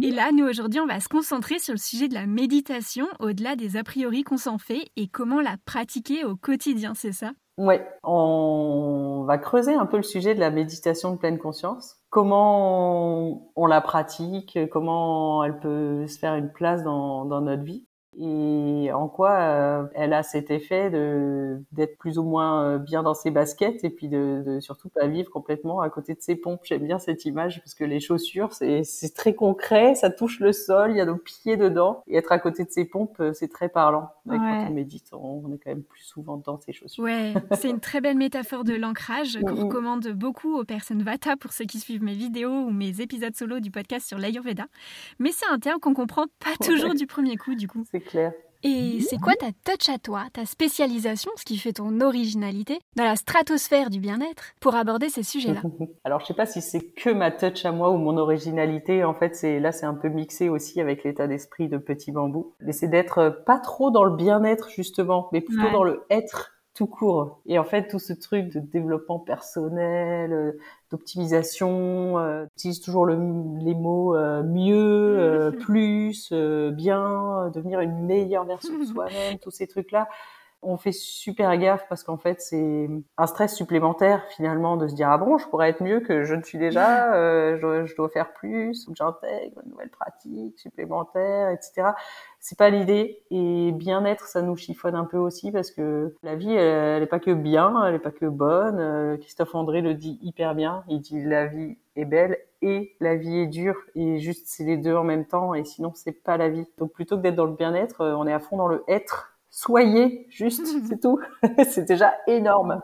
et 0.02 0.10
là, 0.12 0.30
nous 0.32 0.46
aujourd'hui, 0.46 0.78
on 0.78 0.86
va 0.86 1.00
se 1.00 1.08
concentrer 1.08 1.58
sur 1.58 1.74
le 1.74 1.78
sujet 1.78 2.06
de 2.06 2.14
la 2.14 2.26
méditation, 2.26 3.06
au-delà 3.18 3.56
des 3.56 3.76
a 3.76 3.82
priori 3.82 4.22
qu'on 4.22 4.36
s'en 4.36 4.58
fait, 4.58 4.84
et 4.96 5.08
comment 5.08 5.40
la 5.40 5.56
pratiquer 5.64 6.24
au 6.24 6.36
quotidien, 6.36 6.94
c'est 6.94 7.12
ça? 7.12 7.31
Ouais, 7.62 7.86
on 8.02 9.22
va 9.24 9.38
creuser 9.38 9.72
un 9.72 9.86
peu 9.86 9.96
le 9.96 10.02
sujet 10.02 10.34
de 10.34 10.40
la 10.40 10.50
méditation 10.50 11.12
de 11.12 11.16
pleine 11.16 11.38
conscience. 11.38 12.02
Comment 12.10 13.52
on, 13.54 13.66
la 13.66 13.80
pratique, 13.80 14.58
comment 14.72 15.44
elle 15.44 15.60
peut 15.60 16.08
se 16.08 16.18
faire 16.18 16.34
une 16.34 16.50
place 16.50 16.82
dans 16.82 17.24
notre 17.40 17.62
vie? 17.62 17.86
Et 18.18 18.90
en 18.92 19.08
quoi 19.08 19.30
euh, 19.30 19.84
elle 19.94 20.12
a 20.12 20.22
cet 20.22 20.50
effet 20.50 20.90
de 20.90 21.62
d'être 21.72 21.96
plus 21.96 22.18
ou 22.18 22.22
moins 22.22 22.62
euh, 22.62 22.78
bien 22.78 23.02
dans 23.02 23.14
ses 23.14 23.30
baskets 23.30 23.84
et 23.84 23.90
puis 23.90 24.08
de, 24.08 24.42
de, 24.44 24.60
surtout 24.60 24.90
pas 24.90 25.06
vivre 25.06 25.30
complètement 25.30 25.80
à 25.80 25.88
côté 25.88 26.12
de 26.14 26.20
ses 26.20 26.36
pompes. 26.36 26.60
J'aime 26.64 26.84
bien 26.86 26.98
cette 26.98 27.24
image 27.24 27.60
parce 27.60 27.74
que 27.74 27.84
les 27.84 28.00
chaussures 28.00 28.52
c'est 28.52 28.84
c'est 28.84 29.14
très 29.14 29.34
concret, 29.34 29.94
ça 29.94 30.10
touche 30.10 30.40
le 30.40 30.52
sol, 30.52 30.90
il 30.90 30.98
y 30.98 31.00
a 31.00 31.06
nos 31.06 31.16
pieds 31.16 31.56
dedans 31.56 32.02
et 32.06 32.16
être 32.16 32.32
à 32.32 32.38
côté 32.38 32.64
de 32.64 32.70
ses 32.70 32.84
pompes 32.84 33.16
euh, 33.20 33.32
c'est 33.32 33.48
très 33.48 33.70
parlant. 33.70 34.10
Quand 34.28 34.38
on 34.38 34.70
médite, 34.70 35.08
on, 35.12 35.52
est 35.52 35.58
quand 35.58 35.70
même 35.70 35.82
plus 35.82 36.02
souvent 36.02 36.36
dans 36.36 36.60
ses 36.60 36.72
chaussures. 36.72 37.02
Ouais, 37.02 37.34
c'est 37.52 37.70
une 37.70 37.80
très 37.80 38.00
belle 38.00 38.16
métaphore 38.16 38.62
de 38.62 38.74
l'ancrage 38.74 39.38
qu'on 39.40 39.54
recommande 39.54 40.06
beaucoup 40.08 40.56
aux 40.58 40.64
personnes 40.64 41.02
Vata 41.02 41.36
pour 41.36 41.52
ceux 41.52 41.64
qui 41.64 41.80
suivent 41.80 42.04
mes 42.04 42.14
vidéos 42.14 42.66
ou 42.66 42.70
mes 42.70 43.00
épisodes 43.00 43.34
solo 43.34 43.58
du 43.58 43.70
podcast 43.70 44.06
sur 44.06 44.18
l'Ayurveda. 44.18 44.66
Mais 45.18 45.30
c'est 45.32 45.46
un 45.50 45.58
terme 45.58 45.80
qu'on 45.80 45.94
comprend 45.94 46.26
pas 46.38 46.64
toujours 46.64 46.94
du 46.94 47.06
premier 47.06 47.36
coup 47.36 47.54
du 47.54 47.66
coup 47.66 47.84
clair. 48.02 48.32
Et 48.64 49.00
c'est 49.00 49.18
quoi 49.18 49.34
ta 49.34 49.48
touch 49.64 49.88
à 49.88 49.98
toi, 49.98 50.26
ta 50.32 50.46
spécialisation, 50.46 51.32
ce 51.36 51.44
qui 51.44 51.56
fait 51.56 51.72
ton 51.72 52.00
originalité 52.00 52.78
dans 52.94 53.04
la 53.04 53.16
stratosphère 53.16 53.90
du 53.90 53.98
bien-être 53.98 54.54
pour 54.60 54.76
aborder 54.76 55.08
ces 55.08 55.24
sujets-là? 55.24 55.62
Alors 56.04 56.20
je 56.20 56.26
sais 56.26 56.34
pas 56.34 56.46
si 56.46 56.62
c'est 56.62 56.80
que 56.80 57.10
ma 57.10 57.32
touch 57.32 57.64
à 57.64 57.72
moi 57.72 57.90
ou 57.90 57.96
mon 57.96 58.16
originalité. 58.18 59.02
En 59.02 59.14
fait, 59.14 59.34
c'est 59.34 59.58
là 59.58 59.72
c'est 59.72 59.86
un 59.86 59.94
peu 59.94 60.08
mixé 60.08 60.48
aussi 60.48 60.80
avec 60.80 61.02
l'état 61.02 61.26
d'esprit 61.26 61.68
de 61.68 61.76
Petit 61.76 62.12
Bambou. 62.12 62.54
Mais 62.60 62.72
c'est 62.72 62.86
d'être 62.86 63.42
pas 63.44 63.58
trop 63.58 63.90
dans 63.90 64.04
le 64.04 64.14
bien-être 64.14 64.70
justement, 64.70 65.28
mais 65.32 65.40
plutôt 65.40 65.70
dans 65.72 65.84
le 65.84 66.04
être 66.08 66.52
tout 66.74 66.86
court. 66.86 67.40
Et 67.46 67.58
en 67.58 67.64
fait, 67.64 67.88
tout 67.88 67.98
ce 67.98 68.12
truc 68.12 68.48
de 68.52 68.60
développement 68.60 69.18
personnel, 69.18 70.32
euh, 70.32 70.52
d'optimisation, 70.92 72.18
euh, 72.18 72.44
utilise 72.56 72.80
toujours 72.80 73.06
le, 73.06 73.14
les 73.58 73.74
mots 73.74 74.14
euh, 74.14 74.42
mieux, 74.42 75.18
euh, 75.18 75.50
plus, 75.60 76.32
bien, 76.32 77.50
devenir 77.54 77.80
une 77.80 78.04
meilleure 78.04 78.44
version 78.44 78.78
de 78.78 78.84
soi-même, 78.92 79.38
tous 79.38 79.50
ces 79.50 79.66
trucs-là 79.66 80.08
on 80.62 80.76
fait 80.76 80.92
super 80.92 81.56
gaffe 81.58 81.86
parce 81.88 82.04
qu'en 82.04 82.16
fait 82.16 82.40
c'est 82.40 82.88
un 83.18 83.26
stress 83.26 83.54
supplémentaire 83.54 84.24
finalement 84.30 84.76
de 84.76 84.88
se 84.88 84.94
dire 84.94 85.10
ah 85.10 85.18
bon 85.18 85.38
je 85.38 85.48
pourrais 85.48 85.70
être 85.70 85.82
mieux 85.82 86.00
que 86.00 86.24
je 86.24 86.34
ne 86.34 86.42
suis 86.42 86.58
déjà 86.58 87.14
euh, 87.16 87.86
je, 87.86 87.96
dois 87.96 88.08
faire 88.08 88.32
plus 88.32 88.86
ou 88.88 88.94
j'intègre 88.94 89.60
une 89.64 89.70
nouvelle 89.70 89.90
pratique 89.90 90.58
supplémentaire 90.58 91.50
etc 91.50 91.92
c'est 92.42 92.58
pas 92.58 92.70
l'idée. 92.70 93.22
Et 93.30 93.70
bien-être 93.72 94.26
ça 94.26 94.42
nous 94.42 94.56
chiffonne 94.56 94.96
un 94.96 95.04
peu 95.04 95.16
aussi 95.16 95.52
parce 95.52 95.70
que 95.70 96.14
la 96.24 96.34
vie 96.34 96.52
elle, 96.52 96.96
elle 96.96 97.02
est 97.04 97.06
pas 97.06 97.20
que 97.20 97.30
bien 97.30 97.86
elle 97.86 97.94
est 97.94 98.00
pas 98.00 98.10
que 98.10 98.26
bonne. 98.26 98.80
Euh, 98.80 99.16
Christophe 99.16 99.54
André 99.54 99.80
le 99.80 99.94
dit 99.94 100.18
hyper 100.22 100.54
bien. 100.56 100.82
Il 100.88 101.00
dit 101.00 101.22
la 101.22 101.46
vie 101.46 101.78
est 101.94 102.04
belle 102.04 102.36
et 102.60 102.96
la 102.98 103.14
vie 103.14 103.38
est 103.38 103.46
dure. 103.46 103.76
Et 103.94 104.18
juste 104.18 104.48
c'est 104.48 104.64
les 104.64 104.76
deux 104.76 104.94
en 104.94 105.04
même 105.04 105.24
temps. 105.24 105.54
Et 105.54 105.64
sinon 105.64 105.92
c'est 105.94 106.24
pas 106.24 106.36
la 106.36 106.48
vie. 106.48 106.66
Donc 106.78 106.92
plutôt 106.92 107.16
que 107.16 107.22
d'être 107.22 107.36
dans 107.36 107.46
le 107.46 107.54
bien-être 107.54 108.00
euh, 108.00 108.16
on 108.16 108.26
est 108.26 108.32
à 108.32 108.40
fond 108.40 108.56
dans 108.56 108.68
le 108.68 108.82
être 108.88 109.31
soyez 109.52 110.26
juste, 110.30 110.66
c'est 110.88 111.00
tout. 111.00 111.20
c'est 111.70 111.84
déjà 111.84 112.14
énorme. 112.26 112.80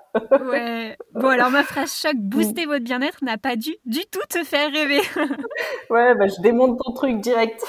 ouais. 0.48 0.96
Bon, 1.14 1.28
alors 1.28 1.50
ma 1.50 1.64
phrase 1.64 1.92
choc, 1.92 2.14
booster 2.14 2.66
votre 2.66 2.84
bien-être, 2.84 3.24
n'a 3.24 3.38
pas 3.38 3.56
dû 3.56 3.74
du 3.84 4.00
tout 4.10 4.20
te 4.28 4.44
faire 4.44 4.70
rêver. 4.70 5.00
ouais, 5.90 6.14
bah, 6.14 6.28
je 6.28 6.40
démonte 6.40 6.78
ton 6.84 6.92
truc 6.92 7.20
direct. 7.20 7.64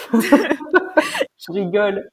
je 1.37 1.51
rigole. 1.51 2.09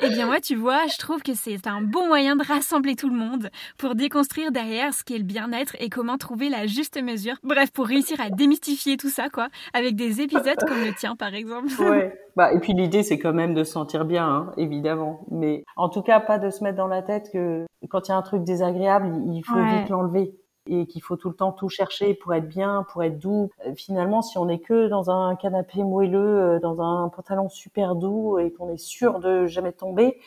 eh 0.00 0.08
bien, 0.08 0.26
moi, 0.26 0.40
tu 0.40 0.56
vois, 0.56 0.86
je 0.86 0.98
trouve 0.98 1.22
que 1.22 1.34
c'est 1.34 1.66
un 1.66 1.82
bon 1.82 2.06
moyen 2.06 2.36
de 2.36 2.44
rassembler 2.44 2.96
tout 2.96 3.08
le 3.08 3.16
monde 3.16 3.50
pour 3.78 3.94
déconstruire 3.94 4.52
derrière 4.52 4.92
ce 4.94 5.04
qu'est 5.04 5.18
le 5.18 5.24
bien-être 5.24 5.76
et 5.80 5.88
comment 5.88 6.18
trouver 6.18 6.48
la 6.48 6.66
juste 6.66 7.00
mesure. 7.02 7.36
Bref, 7.42 7.70
pour 7.72 7.86
réussir 7.86 8.20
à 8.20 8.30
démystifier 8.30 8.96
tout 8.96 9.10
ça, 9.10 9.28
quoi, 9.28 9.48
avec 9.72 9.96
des 9.96 10.20
épisodes 10.20 10.58
comme 10.66 10.84
le 10.84 10.94
tien, 10.94 11.16
par 11.16 11.34
exemple. 11.34 11.68
ouais. 11.80 12.16
Bah, 12.36 12.52
et 12.52 12.60
puis 12.60 12.72
l'idée, 12.72 13.02
c'est 13.02 13.18
quand 13.18 13.32
même 13.32 13.54
de 13.54 13.64
se 13.64 13.72
sentir 13.72 14.04
bien, 14.04 14.24
hein, 14.24 14.52
évidemment. 14.56 15.26
Mais 15.32 15.64
en 15.76 15.88
tout 15.88 16.00
cas, 16.00 16.20
pas 16.20 16.38
de 16.38 16.48
se 16.48 16.62
mettre 16.62 16.76
dans 16.76 16.86
la 16.86 17.02
tête 17.02 17.28
que 17.32 17.66
quand 17.88 18.06
il 18.06 18.12
y 18.12 18.14
a 18.14 18.16
un 18.16 18.22
truc 18.22 18.44
désagréable, 18.44 19.12
il 19.26 19.42
faut 19.42 19.62
vite 19.62 19.88
l'enlever 19.88 20.32
et 20.70 20.86
qu'il 20.86 21.02
faut 21.02 21.16
tout 21.16 21.28
le 21.28 21.34
temps 21.34 21.52
tout 21.52 21.68
chercher 21.68 22.14
pour 22.14 22.32
être 22.32 22.48
bien, 22.48 22.86
pour 22.92 23.02
être 23.02 23.18
doux. 23.18 23.50
Euh, 23.66 23.74
finalement, 23.74 24.22
si 24.22 24.38
on 24.38 24.48
est 24.48 24.60
que 24.60 24.88
dans 24.88 25.10
un 25.10 25.34
canapé 25.34 25.82
moelleux, 25.82 26.56
euh, 26.56 26.58
dans 26.60 26.80
un 26.80 27.08
pantalon 27.08 27.48
super 27.48 27.96
doux 27.96 28.38
et 28.38 28.52
qu'on 28.52 28.70
est 28.70 28.78
sûr 28.78 29.18
de 29.18 29.46
jamais 29.46 29.72
tomber, 29.72 30.18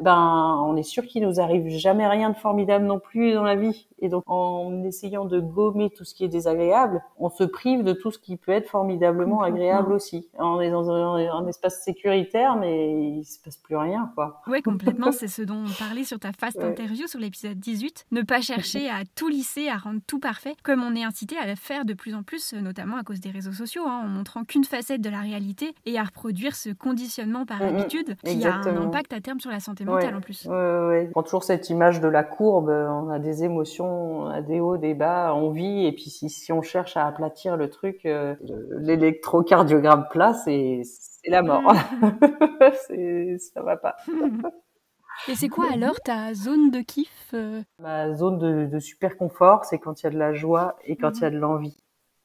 ben 0.00 0.60
on 0.64 0.76
est 0.76 0.82
sûr 0.82 1.04
qu'il 1.04 1.26
nous 1.26 1.40
arrive 1.40 1.68
jamais 1.68 2.06
rien 2.06 2.30
de 2.30 2.36
formidable 2.36 2.84
non 2.84 2.98
plus 2.98 3.32
dans 3.34 3.42
la 3.42 3.56
vie. 3.56 3.86
Et 4.00 4.08
donc 4.08 4.24
en 4.26 4.82
essayant 4.82 5.24
de 5.24 5.38
gommer 5.38 5.90
tout 5.90 6.04
ce 6.04 6.14
qui 6.14 6.24
est 6.24 6.28
désagréable, 6.28 7.02
on 7.18 7.30
se 7.30 7.44
prive 7.44 7.84
de 7.84 7.92
tout 7.92 8.10
ce 8.10 8.18
qui 8.18 8.36
peut 8.36 8.50
être 8.50 8.68
formidablement 8.68 9.42
agréable 9.42 9.92
aussi. 9.92 10.28
On 10.38 10.60
est 10.60 10.70
dans 10.70 10.90
un, 10.90 11.46
espace 11.46 11.82
sécuritaire, 11.84 12.56
mais 12.56 13.18
il 13.18 13.24
se 13.24 13.40
passe 13.40 13.56
plus 13.56 13.76
rien, 13.76 14.10
quoi. 14.14 14.42
Ouais, 14.46 14.62
complètement. 14.62 15.12
C'est 15.12 15.28
ce 15.28 15.42
dont 15.42 15.64
on 15.64 15.78
parlait 15.78 16.04
sur 16.04 16.18
ta 16.18 16.32
fast 16.32 16.60
interview 16.60 17.06
sur 17.06 17.20
l'épisode 17.20 17.58
18. 17.58 18.06
Ne 18.10 18.22
pas 18.22 18.40
chercher 18.40 18.88
à 18.88 19.02
tout 19.14 19.28
lisser, 19.28 19.68
à 19.68 19.76
rendre 19.76 20.00
tout 20.06 20.18
parfait, 20.18 20.54
comme 20.62 20.82
on 20.82 20.96
est 20.96 21.04
incité 21.04 21.36
à 21.36 21.46
le 21.46 21.54
faire 21.54 21.84
de 21.84 21.94
plus 21.94 22.14
en 22.14 22.22
plus, 22.22 22.54
notamment 22.54 22.96
à 22.96 23.04
cause 23.04 23.20
des 23.20 23.30
réseaux 23.30 23.52
sociaux, 23.52 23.84
hein, 23.86 24.02
en 24.04 24.08
montrant 24.08 24.44
qu'une 24.44 24.64
facette 24.64 25.00
de 25.00 25.10
la 25.10 25.20
réalité 25.20 25.74
et 25.86 25.98
à 25.98 26.04
reproduire 26.04 26.56
ce 26.56 26.70
conditionnement 26.70 27.46
par 27.46 27.62
habitude 27.62 28.16
qui 28.24 28.44
a 28.44 28.56
un 28.56 28.76
impact 28.76 29.12
à 29.12 29.20
terme 29.20 29.40
sur 29.40 29.50
la 29.50 29.60
santé 29.60 29.81
mentale 29.84 30.16
en 30.16 30.20
plus. 30.20 30.46
Ouais, 30.46 30.54
ouais. 30.54 31.06
On 31.08 31.12
prend 31.12 31.22
toujours 31.22 31.44
cette 31.44 31.70
image 31.70 32.00
de 32.00 32.08
la 32.08 32.24
courbe, 32.24 32.68
on 32.68 33.08
a 33.10 33.18
des 33.18 33.44
émotions 33.44 34.12
on 34.22 34.26
a 34.26 34.40
des 34.40 34.60
hauts, 34.60 34.76
des 34.76 34.94
bas, 34.94 35.34
on 35.34 35.50
vit, 35.50 35.86
et 35.86 35.92
puis 35.92 36.10
si, 36.10 36.28
si 36.28 36.52
on 36.52 36.62
cherche 36.62 36.96
à 36.96 37.06
aplatir 37.06 37.56
le 37.56 37.68
truc, 37.70 38.04
euh, 38.06 38.34
l'électrocardiogramme 38.78 40.06
plat, 40.10 40.34
c'est 40.34 40.82
la 41.26 41.42
mort. 41.42 41.62
Mm. 41.62 43.38
ça 43.38 43.62
va 43.62 43.76
pas. 43.76 43.96
Et 45.28 45.34
c'est 45.34 45.48
quoi 45.48 45.66
alors 45.70 46.00
ta 46.00 46.32
zone 46.32 46.70
de 46.70 46.80
kiff 46.80 47.32
euh? 47.34 47.62
Ma 47.78 48.14
zone 48.14 48.68
de, 48.68 48.78
super 48.78 49.18
confort, 49.18 49.66
c'est 49.66 49.78
quand 49.78 50.00
il 50.00 50.04
y 50.04 50.06
a 50.06 50.10
de 50.10 50.18
la 50.18 50.32
joie 50.32 50.76
et 50.84 50.96
quand 50.96 51.18
il 51.18 51.20
y 51.20 51.24
a 51.26 51.30
de 51.30 51.38
l'envie. 51.38 51.76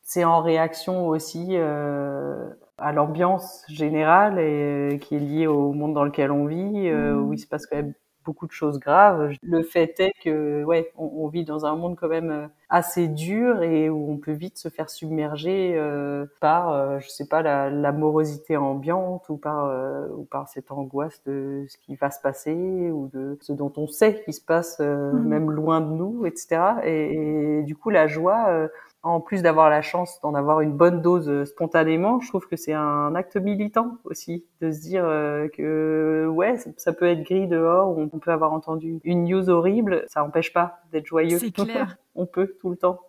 C'est 0.01 0.23
en 0.23 0.41
réaction 0.41 1.05
aussi 1.07 1.57
euh, 1.57 2.49
à 2.77 2.91
l'ambiance 2.91 3.63
générale 3.67 4.39
et 4.39 4.99
qui 5.01 5.15
est 5.15 5.19
liée 5.19 5.47
au 5.47 5.73
monde 5.73 5.93
dans 5.93 6.03
lequel 6.03 6.31
on 6.31 6.45
vit, 6.45 6.91
mm. 6.91 7.17
où 7.17 7.33
il 7.33 7.39
se 7.39 7.47
passe 7.47 7.65
quand 7.65 7.77
même 7.77 7.93
beaucoup 8.27 8.45
de 8.45 8.51
choses 8.51 8.77
graves. 8.77 9.31
Le 9.41 9.63
fait 9.63 9.97
est 10.01 10.11
que, 10.21 10.63
ouais, 10.65 10.91
on, 10.97 11.27
vit 11.29 11.45
dans 11.45 11.65
un 11.65 11.77
monde 11.77 11.95
quand 11.95 12.09
même 12.09 12.29
euh, 12.29 12.47
assez 12.69 13.07
dur 13.07 13.63
et 13.63 13.89
où 13.89 14.11
on 14.11 14.17
peut 14.17 14.33
vite 14.33 14.57
se 14.57 14.67
faire 14.67 14.89
submerger 14.89 15.75
euh, 15.77 16.25
par, 16.41 16.71
euh, 16.71 16.99
je 16.99 17.07
sais 17.07 17.27
pas, 17.27 17.41
la, 17.41 17.69
la 17.69 17.93
morosité 17.93 18.57
ambiante 18.57 19.29
ou 19.29 19.37
par, 19.37 19.73
ou 20.17 20.25
par 20.25 20.49
cette 20.49 20.71
angoisse 20.71 21.23
de 21.25 21.65
ce 21.69 21.77
qui 21.77 21.95
va 21.95 22.11
se 22.11 22.19
passer 22.19 22.91
ou 22.91 23.09
de 23.13 23.37
ce 23.41 23.53
dont 23.53 23.71
on 23.77 23.87
sait 23.87 24.21
qui 24.25 24.33
se 24.33 24.41
passe 24.41 24.79
mmh. 24.79 25.19
même 25.19 25.49
loin 25.49 25.79
de 25.79 25.93
nous, 25.93 26.25
etc. 26.25 26.59
Et, 26.83 27.59
et 27.59 27.63
du 27.63 27.77
coup, 27.77 27.89
la 27.89 28.07
joie 28.07 28.67
en 29.07 29.21
plus 29.21 29.41
d'avoir 29.41 29.69
la 29.69 29.81
chance 29.81 30.19
d'en 30.21 30.33
avoir 30.33 30.61
une 30.61 30.73
bonne 30.73 31.01
dose 31.01 31.29
euh, 31.29 31.45
spontanément, 31.45 32.19
je 32.19 32.27
trouve 32.27 32.47
que 32.47 32.55
c'est 32.55 32.73
un 32.73 33.15
acte 33.15 33.37
militant 33.37 33.97
aussi 34.03 34.45
de 34.61 34.71
se 34.71 34.81
dire 34.81 35.03
euh, 35.05 35.47
que 35.49 36.27
ouais, 36.29 36.55
ça 36.77 36.93
peut 36.93 37.05
être 37.05 37.23
gris 37.23 37.47
dehors, 37.47 37.97
on 37.97 38.19
peut 38.19 38.31
avoir 38.31 38.53
entendu 38.53 38.99
une 39.03 39.25
news 39.25 39.49
horrible, 39.49 40.05
ça 40.07 40.21
n'empêche 40.21 40.53
pas 40.53 40.79
d'être 40.91 41.05
joyeux. 41.05 41.39
C'est 41.39 41.51
clair. 41.51 41.97
on 42.17 42.25
peut 42.25 42.55
tout 42.59 42.71
le 42.71 42.77
temps. 42.77 42.99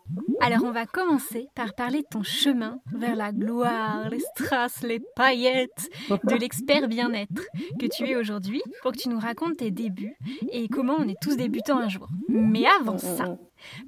Alors 0.40 0.60
on 0.64 0.70
va 0.70 0.86
commencer 0.86 1.48
par 1.54 1.74
parler 1.74 2.00
de 2.00 2.06
ton 2.10 2.22
chemin 2.22 2.78
vers 2.92 3.16
la 3.16 3.32
gloire, 3.32 4.08
les 4.10 4.20
strass, 4.20 4.82
les 4.82 5.00
paillettes, 5.16 5.88
de 6.10 6.34
l'expert 6.36 6.88
bien-être 6.88 7.42
que 7.80 7.86
tu 7.86 8.06
es 8.06 8.16
aujourd'hui, 8.16 8.62
pour 8.82 8.92
que 8.92 8.98
tu 8.98 9.08
nous 9.08 9.18
racontes 9.18 9.56
tes 9.56 9.70
débuts 9.70 10.14
et 10.52 10.68
comment 10.68 10.96
on 10.98 11.08
est 11.08 11.20
tous 11.20 11.36
débutants 11.36 11.78
un 11.78 11.88
jour. 11.88 12.08
Mais 12.28 12.64
avant 12.66 12.98
ça, 12.98 13.36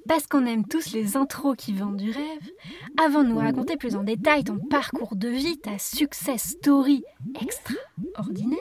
parce 0.08 0.26
qu'on 0.26 0.46
aime 0.46 0.66
tous 0.66 0.92
les 0.92 1.16
intros 1.16 1.56
qui 1.56 1.72
vendent 1.72 1.96
du 1.96 2.10
rêve, 2.10 2.50
avant 3.04 3.22
de 3.22 3.28
nous 3.28 3.38
raconter 3.38 3.76
plus 3.76 3.96
en 3.96 4.02
détail 4.02 4.44
ton 4.44 4.58
parcours 4.58 5.16
de 5.16 5.28
vie, 5.28 5.58
ta 5.58 5.78
success 5.78 6.42
story 6.42 7.04
extraordinaire, 7.40 8.58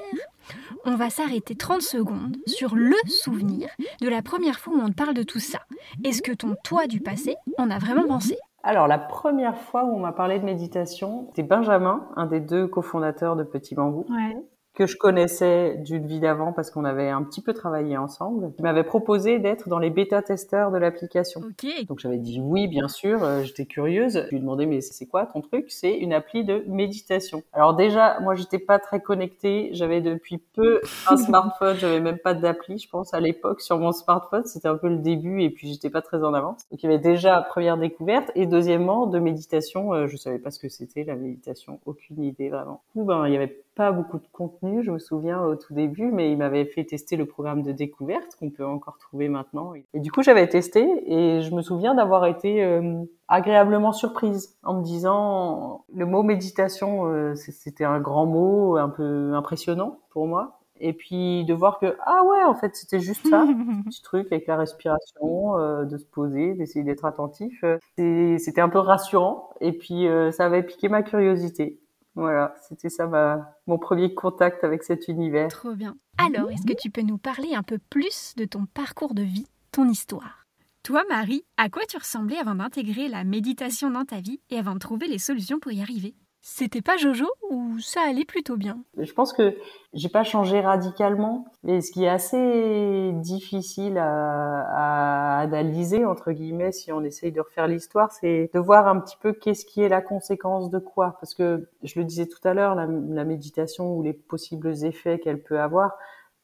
on 0.86 0.96
va 0.96 1.10
s'arrêter 1.10 1.56
30 1.56 1.82
secondes 1.82 2.38
sur 2.48 2.76
le 2.76 2.96
souvenir 3.08 3.70
de 4.02 4.10
la 4.10 4.22
première 4.22 4.60
fois 4.60 4.74
où 4.74 4.80
on 4.80 4.90
te 4.90 4.96
parle 4.96 5.14
de 5.14 5.24
tout 5.24 5.40
ça. 5.40 5.60
Est-ce 6.04 6.22
que 6.22 6.32
ton 6.32 6.56
toi 6.64 6.88
du 6.88 7.02
passé 7.02 7.36
en 7.58 7.70
a 7.70 7.80
vraiment 7.80 8.08
pensé? 8.08 8.38
Alors, 8.64 8.88
la 8.88 9.00
première 9.00 9.58
fois 9.58 9.86
où 9.86 9.96
on 9.96 10.00
m'a 10.00 10.12
parlé 10.12 10.38
de 10.40 10.44
méditation, 10.44 11.28
c'était 11.30 11.44
Benjamin, 11.44 12.10
un 12.16 12.26
des 12.26 12.42
deux 12.42 12.68
cofondateurs 12.68 13.36
de 13.36 13.44
Petit 13.44 13.74
Bambou. 13.74 14.06
Ouais 14.10 14.38
que 14.80 14.88
je 14.88 14.96
connaissais 14.96 15.76
d'une 15.76 16.08
vie 16.08 16.22
d'avant 16.22 16.54
parce 16.54 16.72
qu'on 16.72 16.86
avait 16.86 17.10
un 17.10 17.22
petit 17.24 17.42
peu 17.42 17.54
travaillé 17.54 17.98
ensemble, 17.98 18.54
qui 18.56 18.62
m'avait 18.62 18.86
proposé 18.86 19.38
d'être 19.38 19.68
dans 19.68 19.78
les 19.78 19.90
bêta-testeurs 19.90 20.72
de 20.72 20.78
l'application. 20.78 21.42
Donc 21.90 22.00
j'avais 22.00 22.18
dit 22.18 22.40
oui, 22.42 22.70
bien 22.70 22.88
sûr, 22.88 23.22
euh, 23.22 23.44
j'étais 23.44 23.66
curieuse. 23.66 24.24
Je 24.24 24.30
lui 24.30 24.38
ai 24.38 24.40
demandé 24.40 24.66
mais 24.66 24.80
c'est 24.80 25.06
quoi 25.06 25.26
ton 25.26 25.42
truc? 25.42 25.66
C'est 25.68 25.98
une 25.98 26.14
appli 26.14 26.46
de 26.46 26.64
méditation. 26.68 27.44
Alors 27.52 27.76
déjà, 27.76 28.22
moi 28.22 28.36
j'étais 28.36 28.58
pas 28.58 28.80
très 28.80 29.02
connectée, 29.02 29.68
j'avais 29.74 30.00
depuis 30.00 30.38
peu 30.38 30.80
un 31.10 31.18
smartphone, 31.26 31.76
j'avais 31.76 32.00
même 32.00 32.18
pas 32.18 32.34
d'appli, 32.34 32.78
je 32.78 32.88
pense 32.88 33.14
à 33.14 33.20
l'époque 33.20 33.60
sur 33.60 33.78
mon 33.80 33.92
smartphone, 33.92 34.46
c'était 34.46 34.70
un 34.70 34.78
peu 34.78 34.88
le 34.88 35.00
début 35.00 35.42
et 35.42 35.50
puis 35.50 35.68
j'étais 35.68 35.90
pas 35.90 36.02
très 36.02 36.24
en 36.24 36.34
avance. 36.34 36.66
Donc 36.72 36.82
il 36.82 36.86
y 36.86 36.90
avait 36.90 37.00
déjà 37.00 37.42
première 37.42 37.78
découverte 37.78 38.32
et 38.34 38.46
deuxièmement 38.46 39.08
de 39.08 39.20
méditation, 39.20 39.94
euh, 39.94 40.08
je 40.08 40.16
savais 40.16 40.40
pas 40.40 40.52
ce 40.52 40.60
que 40.60 40.70
c'était 40.70 41.04
la 41.04 41.18
méditation, 41.18 41.82
aucune 41.86 42.24
idée 42.24 42.48
vraiment. 42.48 42.82
Du 42.96 43.02
coup, 43.02 43.06
ben 43.06 43.28
il 43.28 43.34
y 43.34 43.36
avait 43.36 43.58
pas 43.76 43.92
beaucoup 43.92 44.18
de 44.18 44.28
contenu, 44.32 44.84
je 44.84 44.92
me 44.92 45.00
souviens 45.00 45.42
au 45.42 45.56
tout 45.56 45.74
début, 45.74 46.12
mais 46.12 46.32
il 46.32 46.38
m'avait 46.38 46.66
fait 46.66 46.84
tester 46.84 47.16
le 47.16 47.26
programme 47.26 47.64
de 47.64 47.72
découverte 47.72 48.36
qu'on 48.38 48.50
peut 48.50 48.66
encore 48.66 48.98
trouver 48.98 49.30
maintenant. 49.30 49.74
Et 49.94 50.00
du 50.00 50.12
coup, 50.12 50.22
j'avais 50.22 50.48
testé 50.48 50.82
et 51.08 51.42
je 51.42 51.56
me 51.56 51.62
souviens 51.62 51.96
d'avoir 51.96 52.26
été 52.26 52.64
euh, 52.64 53.04
agréablement 53.28 53.94
surprise 53.94 54.58
en 54.64 54.76
me 54.76 54.84
disant 54.84 55.86
le 55.94 56.06
mot 56.06 56.24
méditation, 56.24 57.06
euh, 57.06 57.36
c'était 57.36 57.86
un 57.86 58.00
grand 58.00 58.26
mot, 58.26 58.78
un 58.78 58.90
peu 58.90 59.34
impressionnant 59.34 60.00
pour 60.10 60.28
moi. 60.28 60.60
Et 60.82 60.94
puis 60.94 61.44
de 61.44 61.54
voir 61.54 61.80
que 61.80 61.98
ah 62.06 62.24
ouais 62.24 62.44
en 62.46 62.56
fait 62.56 62.74
c'était 62.74 63.02
juste 63.02 63.28
ça, 63.28 63.46
petit 63.86 64.02
truc 64.02 64.28
avec 64.32 64.48
la 64.48 64.56
respiration, 64.56 65.58
euh, 65.58 65.84
de 65.84 65.98
se 65.98 66.06
poser, 66.06 66.54
d'essayer 66.54 66.84
d'être 66.84 67.04
attentif. 67.04 67.64
C'était 67.98 68.62
un 68.62 68.70
peu 68.70 68.80
rassurant 68.80 69.50
et 69.60 69.74
puis 69.74 70.08
ça 70.32 70.46
avait 70.46 70.64
piqué 70.64 70.88
ma 70.88 71.04
curiosité. 71.04 71.80
Voilà, 72.20 72.54
c'était 72.68 72.90
ça 72.90 73.08
ma, 73.08 73.56
mon 73.66 73.78
premier 73.78 74.14
contact 74.14 74.66
avec 74.66 74.84
cet 74.84 75.08
univers. 75.08 75.48
Trop 75.48 75.74
bien. 75.74 75.96
Alors, 76.18 76.52
est-ce 76.52 76.66
que 76.66 76.78
tu 76.78 76.90
peux 76.90 77.02
nous 77.02 77.18
parler 77.18 77.56
un 77.56 77.64
peu 77.64 77.80
plus 77.90 78.34
de 78.36 78.44
ton 78.44 78.66
parcours 78.66 79.14
de 79.14 79.24
vie, 79.24 79.48
ton 79.72 79.88
histoire? 79.88 80.46
Toi, 80.84 81.04
Marie, 81.08 81.46
à 81.56 81.70
quoi 81.70 81.84
tu 81.88 81.96
ressemblais 81.96 82.38
avant 82.38 82.56
d'intégrer 82.56 83.08
la 83.08 83.24
méditation 83.24 83.90
dans 83.90 84.04
ta 84.04 84.20
vie 84.20 84.42
et 84.50 84.58
avant 84.58 84.74
de 84.74 84.80
trouver 84.80 85.08
les 85.08 85.18
solutions 85.18 85.60
pour 85.60 85.72
y 85.72 85.82
arriver? 85.82 86.14
C'était 86.42 86.82
pas 86.82 86.98
Jojo 86.98 87.28
ou 87.50 87.80
ça 87.80 88.02
allait 88.08 88.26
plutôt 88.26 88.56
bien? 88.56 88.80
Je 88.98 89.12
pense 89.12 89.34
que 89.34 89.56
j'ai 89.94 90.10
pas 90.10 90.24
changé 90.24 90.62
radicalement, 90.62 91.46
mais 91.64 91.82
ce 91.82 91.92
qui 91.92 92.06
est 92.06 92.10
assez 92.10 93.12
difficile 93.16 93.98
à, 93.98 95.40
analyser 95.40 96.06
entre 96.06 96.32
guillemets 96.32 96.72
si 96.72 96.92
on 96.92 97.04
essaye 97.04 97.32
de 97.32 97.42
refaire 97.42 97.68
l'histoire, 97.68 98.12
c'est 98.12 98.50
de 98.54 98.60
voir 98.60 98.88
un 98.88 99.00
petit 99.00 99.18
peu 99.22 99.34
qu'est-ce 99.34 99.66
qui 99.66 99.82
est 99.82 99.90
la 99.90 100.02
conséquence 100.02 100.70
de 100.70 100.80
quoi. 100.80 101.18
Parce 101.20 101.34
que 101.34 101.68
je 101.84 102.00
le 102.00 102.06
disais 102.06 102.26
tout 102.26 102.46
à 102.48 102.54
l'heure, 102.54 102.76
la 102.76 103.26
méditation 103.26 103.96
ou 103.96 104.04
les 104.04 104.14
possibles 104.14 104.86
effets 104.86 105.20
qu'elle 105.20 105.42
peut 105.42 105.60
avoir, 105.60 105.98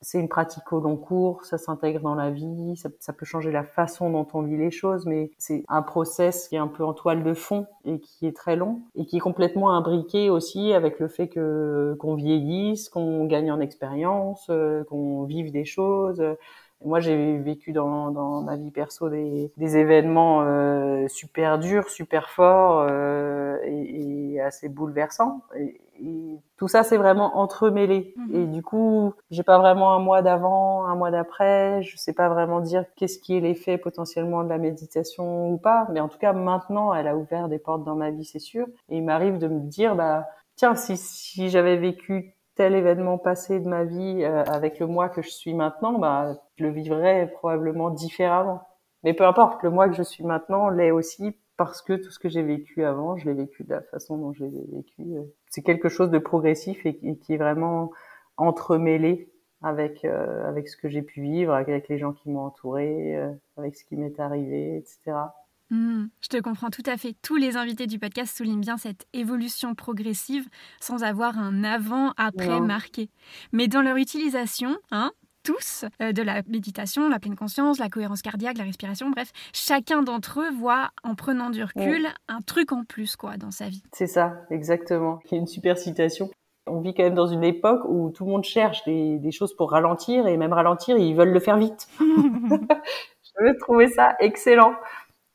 c'est 0.06 0.20
une 0.20 0.30
pratique 0.30 0.72
au 0.72 0.80
long 0.80 0.98
cours, 0.98 1.44
ça 1.46 1.58
s'intègre 1.58 2.02
dans 2.02 2.14
la 2.14 2.30
vie, 2.30 2.76
ça, 2.78 3.12
peut 3.12 3.26
changer 3.26 3.52
la 3.52 3.64
façon 3.64 4.12
dont 4.12 4.28
on 4.34 4.44
vit 4.44 4.56
les 4.56 4.70
choses, 4.70 5.08
mais 5.08 5.32
c'est 5.40 5.64
un 5.68 5.82
process 5.82 6.48
qui 6.48 6.56
est 6.56 6.60
un 6.60 6.68
peu 6.68 6.86
en 6.86 6.94
toile 6.94 7.24
de 7.24 7.34
fond 7.34 7.66
et 7.86 8.00
qui 8.00 8.28
est 8.28 8.36
très 8.36 8.56
long 8.56 8.82
et 8.94 9.08
qui 9.08 9.18
est 9.18 9.22
complètement 9.22 9.72
imbriqué 9.72 10.30
aussi 10.30 10.74
avec 10.74 11.00
le 11.00 11.08
fait 11.08 11.28
que 11.28 11.96
qu'on 12.00 12.14
vieillisse, 12.14 12.88
qu'on 12.88 13.26
gagne 13.26 13.52
en 13.52 13.60
expérience, 13.60 14.46
euh, 14.52 14.84
qu'on 14.84 15.24
vive 15.24 15.52
des 15.52 15.66
choses. 15.66 16.24
Moi, 16.84 17.00
j'ai 17.00 17.38
vécu 17.38 17.72
dans, 17.72 18.12
dans 18.12 18.42
ma 18.42 18.58
vie 18.58 18.72
perso 18.72 19.10
des, 19.10 19.52
des 19.58 19.78
événements 19.78 20.42
euh, 20.44 21.08
super 21.08 21.58
durs, 21.58 21.90
super 21.90 22.30
forts 22.30 22.86
euh, 22.90 23.58
et, 23.64 24.34
et, 24.34 24.42
assez 24.42 24.70
bouleversants. 24.70 25.42
Et, 25.58 25.82
et 26.02 26.40
tout 26.58 26.68
ça, 26.68 26.84
c'est 26.84 26.98
vraiment 26.98 27.38
entremêlé. 27.38 28.14
Mmh. 28.18 28.36
Et 28.36 28.46
du 28.48 28.62
coup, 28.62 29.14
j'ai 29.32 29.44
pas 29.44 29.58
vraiment 29.58 29.94
un 29.94 30.00
mois 30.00 30.22
d'avant, 30.22 30.86
un 30.86 30.96
mois 30.96 31.12
d'après. 31.12 31.82
Je 31.84 31.98
sais 31.98 32.14
pas 32.14 32.30
vraiment 32.30 32.60
dire 32.60 32.86
qu'est-ce 32.96 33.20
qui 33.20 33.38
est 33.38 33.40
l'effet 33.40 33.78
potentiellement 33.78 34.44
de 34.44 34.50
la 34.50 34.58
méditation 34.58 35.52
ou 35.52 35.58
pas. 35.58 35.88
Mais 35.92 36.00
en 36.02 36.10
tout 36.10 36.18
cas, 36.18 36.34
maintenant, 36.34 36.94
elle 36.94 37.08
a 37.08 37.16
ouvert 37.16 37.48
des 37.48 37.60
portes 37.60 37.84
dans 37.84 37.96
ma 37.96 38.12
vie, 38.12 38.26
c'est 38.26 38.40
sûr. 38.40 38.68
Et 38.90 38.98
il 38.98 39.04
m'arrive 39.04 39.38
de 39.38 39.48
me 39.48 39.62
dire, 39.62 39.96
bah, 39.96 40.28
tiens, 40.56 40.76
si, 40.76 40.98
si 40.98 41.50
j'avais 41.50 41.78
vécu 41.78 42.35
tel 42.56 42.76
événement 42.76 43.18
passé 43.18 43.60
de 43.60 43.68
ma 43.68 43.84
vie 43.84 44.24
euh, 44.24 44.44
avec 44.46 44.80
le 44.80 44.88
moi 44.88 45.10
que 45.10 45.22
je 45.22 45.30
suis 45.30 45.54
maintenant, 45.54 46.00
bah, 46.00 46.36
je 46.56 46.64
le 46.64 46.72
vivrais 46.72 47.32
probablement 47.34 47.90
différemment. 47.90 48.62
Mais 49.04 49.14
peu 49.14 49.26
importe, 49.26 49.62
le 49.64 49.70
moi 49.70 49.88
que 49.88 49.96
je 49.96 50.04
suis 50.04 50.24
maintenant 50.24 50.70
l'est 50.70 50.92
aussi 50.92 51.38
parce 51.58 51.82
que 51.82 51.94
tout 51.94 52.12
ce 52.12 52.20
que 52.20 52.30
j'ai 52.30 52.44
vécu 52.44 52.84
avant, 52.84 53.16
je 53.18 53.30
l'ai 53.30 53.36
vécu 53.36 53.64
de 53.64 53.70
la 53.70 53.82
façon 53.82 54.18
dont 54.18 54.34
je 54.34 54.44
l'ai 54.44 54.66
vécu. 54.74 55.02
Euh. 55.02 55.24
C'est 55.50 55.62
quelque 55.62 55.90
chose 55.90 56.10
de 56.10 56.18
progressif 56.18 56.86
et 56.86 56.96
qui 56.96 57.34
est 57.34 57.38
vraiment 57.38 57.92
entremêlé 58.38 59.32
avec 59.62 60.06
euh, 60.06 60.48
avec 60.48 60.68
ce 60.68 60.78
que 60.78 60.90
j'ai 60.90 61.02
pu 61.02 61.22
vivre, 61.22 61.54
avec 61.54 61.88
les 61.88 61.98
gens 61.98 62.14
qui 62.14 62.30
m'ont 62.30 62.46
entouré, 62.46 63.16
euh, 63.16 63.32
avec 63.58 63.76
ce 63.76 63.86
qui 63.86 63.96
m'est 63.96 64.20
arrivé, 64.20 64.78
etc. 64.78 65.18
Mmh, 65.72 66.06
je 66.22 66.28
te 66.28 66.38
comprends 66.38 66.70
tout 66.70 66.84
à 66.86 66.96
fait. 66.98 67.16
Tous 67.22 67.36
les 67.36 67.58
invités 67.58 67.88
du 67.88 67.98
podcast 67.98 68.38
soulignent 68.38 68.62
bien 68.62 68.78
cette 68.78 69.08
évolution 69.14 69.74
progressive 69.74 70.48
sans 70.80 71.04
avoir 71.04 71.40
un 71.40 71.64
avant-après 71.64 72.60
marqué. 72.60 73.10
Mais 73.52 73.68
dans 73.68 73.82
leur 73.82 73.98
utilisation, 73.98 74.78
hein, 74.92 75.12
tous 75.44 75.86
euh, 76.02 76.12
de 76.12 76.22
la 76.22 76.42
méditation, 76.48 77.10
la 77.10 77.20
pleine 77.20 77.36
conscience, 77.36 77.80
la 77.80 77.90
cohérence 77.90 78.22
cardiaque, 78.22 78.58
la 78.58 78.64
respiration, 78.64 79.10
bref, 79.10 79.32
chacun 79.54 80.04
d'entre 80.04 80.42
eux 80.42 80.52
voit 80.52 80.92
en 81.04 81.16
prenant 81.16 81.50
du 81.50 81.64
recul 81.64 82.08
un 82.28 82.42
truc 82.42 82.72
en 82.72 82.84
plus 82.84 83.16
quoi 83.16 83.38
dans 83.38 83.52
sa 83.52 83.70
vie. 83.70 83.84
C'est 83.92 84.08
ça, 84.08 84.42
exactement. 84.52 85.20
Il 85.26 85.32
y 85.32 85.36
a 85.36 85.40
une 85.40 85.48
super 85.48 85.78
citation. 85.78 86.30
On 86.68 86.82
vit 86.82 86.96
quand 86.96 87.04
même 87.04 87.14
dans 87.14 87.28
une 87.28 87.44
époque 87.44 87.82
où 87.88 88.10
tout 88.10 88.26
le 88.26 88.32
monde 88.32 88.44
cherche 88.44 88.84
des, 88.86 89.20
des 89.20 89.32
choses 89.32 89.56
pour 89.56 89.72
ralentir 89.72 90.26
et 90.26 90.36
même 90.36 90.54
ralentir, 90.54 90.98
ils 90.98 91.16
veulent 91.16 91.34
le 91.34 91.40
faire 91.40 91.58
vite. 91.58 91.88
Je 93.38 93.60
trouver 93.60 93.90
ça 93.90 94.16
excellent. 94.20 94.74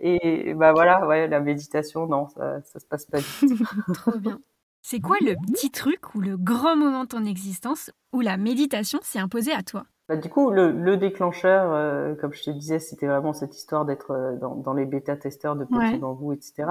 Et 0.00 0.54
bah 0.54 0.72
voilà, 0.72 1.06
ouais, 1.06 1.28
la 1.28 1.40
méditation, 1.40 2.06
non, 2.06 2.28
ça, 2.28 2.60
se 2.62 2.86
passe 2.86 3.06
pas 3.06 3.18
vite. 3.18 3.62
Trop 3.94 4.18
bien. 4.18 4.40
C'est 4.82 5.00
quoi 5.00 5.16
le 5.20 5.34
petit 5.52 5.70
truc 5.70 6.14
ou 6.14 6.20
le 6.20 6.38
grand 6.38 6.74
moment 6.74 7.04
de 7.04 7.08
ton 7.08 7.26
existence 7.26 7.90
où 8.14 8.20
la 8.22 8.38
méditation 8.38 8.98
s'est 9.02 9.18
imposée 9.18 9.52
à 9.52 9.62
toi? 9.62 9.84
Bah, 10.10 10.16
du 10.16 10.28
coup, 10.28 10.50
le, 10.50 10.72
le 10.72 10.96
déclencheur, 10.96 11.72
euh, 11.72 12.16
comme 12.16 12.32
je 12.32 12.42
te 12.42 12.50
disais, 12.50 12.80
c'était 12.80 13.06
vraiment 13.06 13.32
cette 13.32 13.56
histoire 13.56 13.84
d'être 13.84 14.10
euh, 14.10 14.36
dans, 14.38 14.56
dans, 14.56 14.72
les 14.72 14.84
bêta-testeurs 14.84 15.54
de 15.54 15.64
Petit 15.64 15.76
ouais. 15.76 15.98
Bambou, 15.98 16.32
etc. 16.32 16.64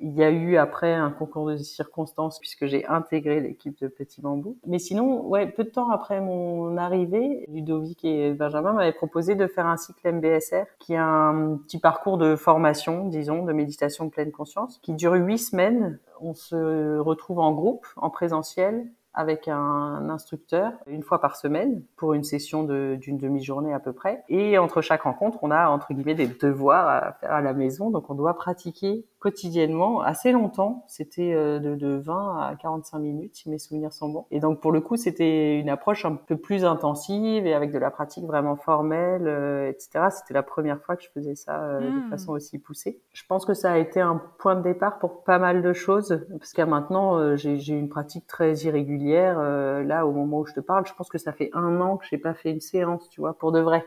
Il 0.00 0.12
y 0.12 0.22
a 0.22 0.28
eu 0.28 0.58
après 0.58 0.92
un 0.92 1.10
concours 1.10 1.46
de 1.46 1.56
circonstances 1.56 2.38
puisque 2.38 2.66
j'ai 2.66 2.84
intégré 2.84 3.40
l'équipe 3.40 3.80
de 3.80 3.88
Petit 3.88 4.20
Bambou. 4.20 4.58
Mais 4.66 4.78
sinon, 4.78 5.26
ouais, 5.26 5.46
peu 5.46 5.64
de 5.64 5.70
temps 5.70 5.88
après 5.88 6.20
mon 6.20 6.76
arrivée, 6.76 7.46
Ludovic 7.48 8.04
et 8.04 8.34
Benjamin 8.34 8.74
m'avaient 8.74 8.92
proposé 8.92 9.34
de 9.34 9.46
faire 9.46 9.66
un 9.66 9.78
cycle 9.78 10.06
MBSR, 10.12 10.66
qui 10.78 10.92
est 10.92 10.98
un 10.98 11.58
petit 11.64 11.78
parcours 11.78 12.18
de 12.18 12.36
formation, 12.36 13.08
disons, 13.08 13.46
de 13.46 13.54
méditation 13.54 14.04
de 14.04 14.10
pleine 14.10 14.30
conscience, 14.30 14.78
qui 14.82 14.92
dure 14.92 15.14
huit 15.14 15.38
semaines. 15.38 15.98
On 16.20 16.34
se 16.34 16.98
retrouve 16.98 17.38
en 17.38 17.52
groupe, 17.52 17.86
en 17.96 18.10
présentiel, 18.10 18.90
avec 19.14 19.48
un 19.48 20.08
instructeur 20.08 20.72
une 20.86 21.02
fois 21.02 21.20
par 21.20 21.36
semaine 21.36 21.82
pour 21.96 22.14
une 22.14 22.24
session 22.24 22.64
d'une 22.64 23.18
demi-journée 23.18 23.72
à 23.72 23.80
peu 23.80 23.92
près. 23.92 24.24
Et 24.28 24.58
entre 24.58 24.80
chaque 24.80 25.02
rencontre, 25.02 25.38
on 25.42 25.50
a 25.50 25.68
entre 25.68 25.92
guillemets 25.92 26.14
des 26.14 26.26
devoirs 26.26 26.88
à 26.88 27.12
faire 27.12 27.32
à 27.32 27.40
la 27.40 27.52
maison, 27.52 27.90
donc 27.90 28.10
on 28.10 28.14
doit 28.14 28.34
pratiquer 28.34 29.04
quotidiennement 29.18 30.02
assez 30.02 30.32
longtemps. 30.32 30.84
C'était 30.86 31.32
euh, 31.32 31.58
de, 31.58 31.74
de 31.76 31.96
20 31.96 32.38
à 32.40 32.56
45 32.56 32.98
minutes, 32.98 33.36
si 33.36 33.48
mes 33.48 33.58
souvenirs 33.58 33.92
sont 33.92 34.10
bons. 34.10 34.26
Et 34.30 34.38
donc 34.38 34.60
pour 34.60 34.70
le 34.70 34.82
coup, 34.82 34.96
c'était 34.96 35.58
une 35.58 35.70
approche 35.70 36.04
un 36.04 36.14
peu 36.14 36.36
plus 36.36 36.64
intensive 36.64 37.46
et 37.46 37.54
avec 37.54 37.72
de 37.72 37.78
la 37.78 37.90
pratique 37.90 38.24
vraiment 38.24 38.56
formelle, 38.56 39.26
euh, 39.26 39.68
etc. 39.68 40.06
C'était 40.10 40.34
la 40.34 40.42
première 40.42 40.80
fois 40.82 40.96
que 40.96 41.02
je 41.02 41.08
faisais 41.10 41.34
ça 41.34 41.62
euh, 41.62 41.80
mmh. 41.80 41.84
de 41.84 42.06
hmm. 42.06 42.10
façon 42.10 42.32
aussi 42.32 42.58
poussée. 42.58 43.00
Je 43.12 43.22
pense 43.28 43.44
que 43.44 43.54
ça 43.54 43.72
a 43.72 43.78
été 43.78 44.00
un 44.00 44.20
point 44.38 44.56
de 44.56 44.62
départ 44.62 44.98
pour 44.98 45.24
pas 45.24 45.38
mal 45.38 45.62
de 45.62 45.72
choses, 45.72 46.24
parce 46.38 46.52
qu'à 46.52 46.66
maintenant, 46.66 47.16
euh, 47.16 47.36
j'ai 47.36 47.74
une 47.74 47.88
pratique 47.88 48.26
très 48.26 48.54
irrégulière. 48.54 49.03
Euh, 49.12 49.82
là, 49.82 50.06
au 50.06 50.12
moment 50.12 50.40
où 50.40 50.46
je 50.46 50.54
te 50.54 50.60
parle, 50.60 50.86
je 50.86 50.94
pense 50.94 51.08
que 51.08 51.18
ça 51.18 51.32
fait 51.32 51.50
un 51.52 51.80
an 51.80 51.96
que 51.96 52.06
j'ai 52.08 52.18
pas 52.18 52.34
fait 52.34 52.50
une 52.50 52.60
séance, 52.60 53.08
tu 53.10 53.20
vois, 53.20 53.36
pour 53.36 53.52
de 53.52 53.60
vrai. 53.60 53.84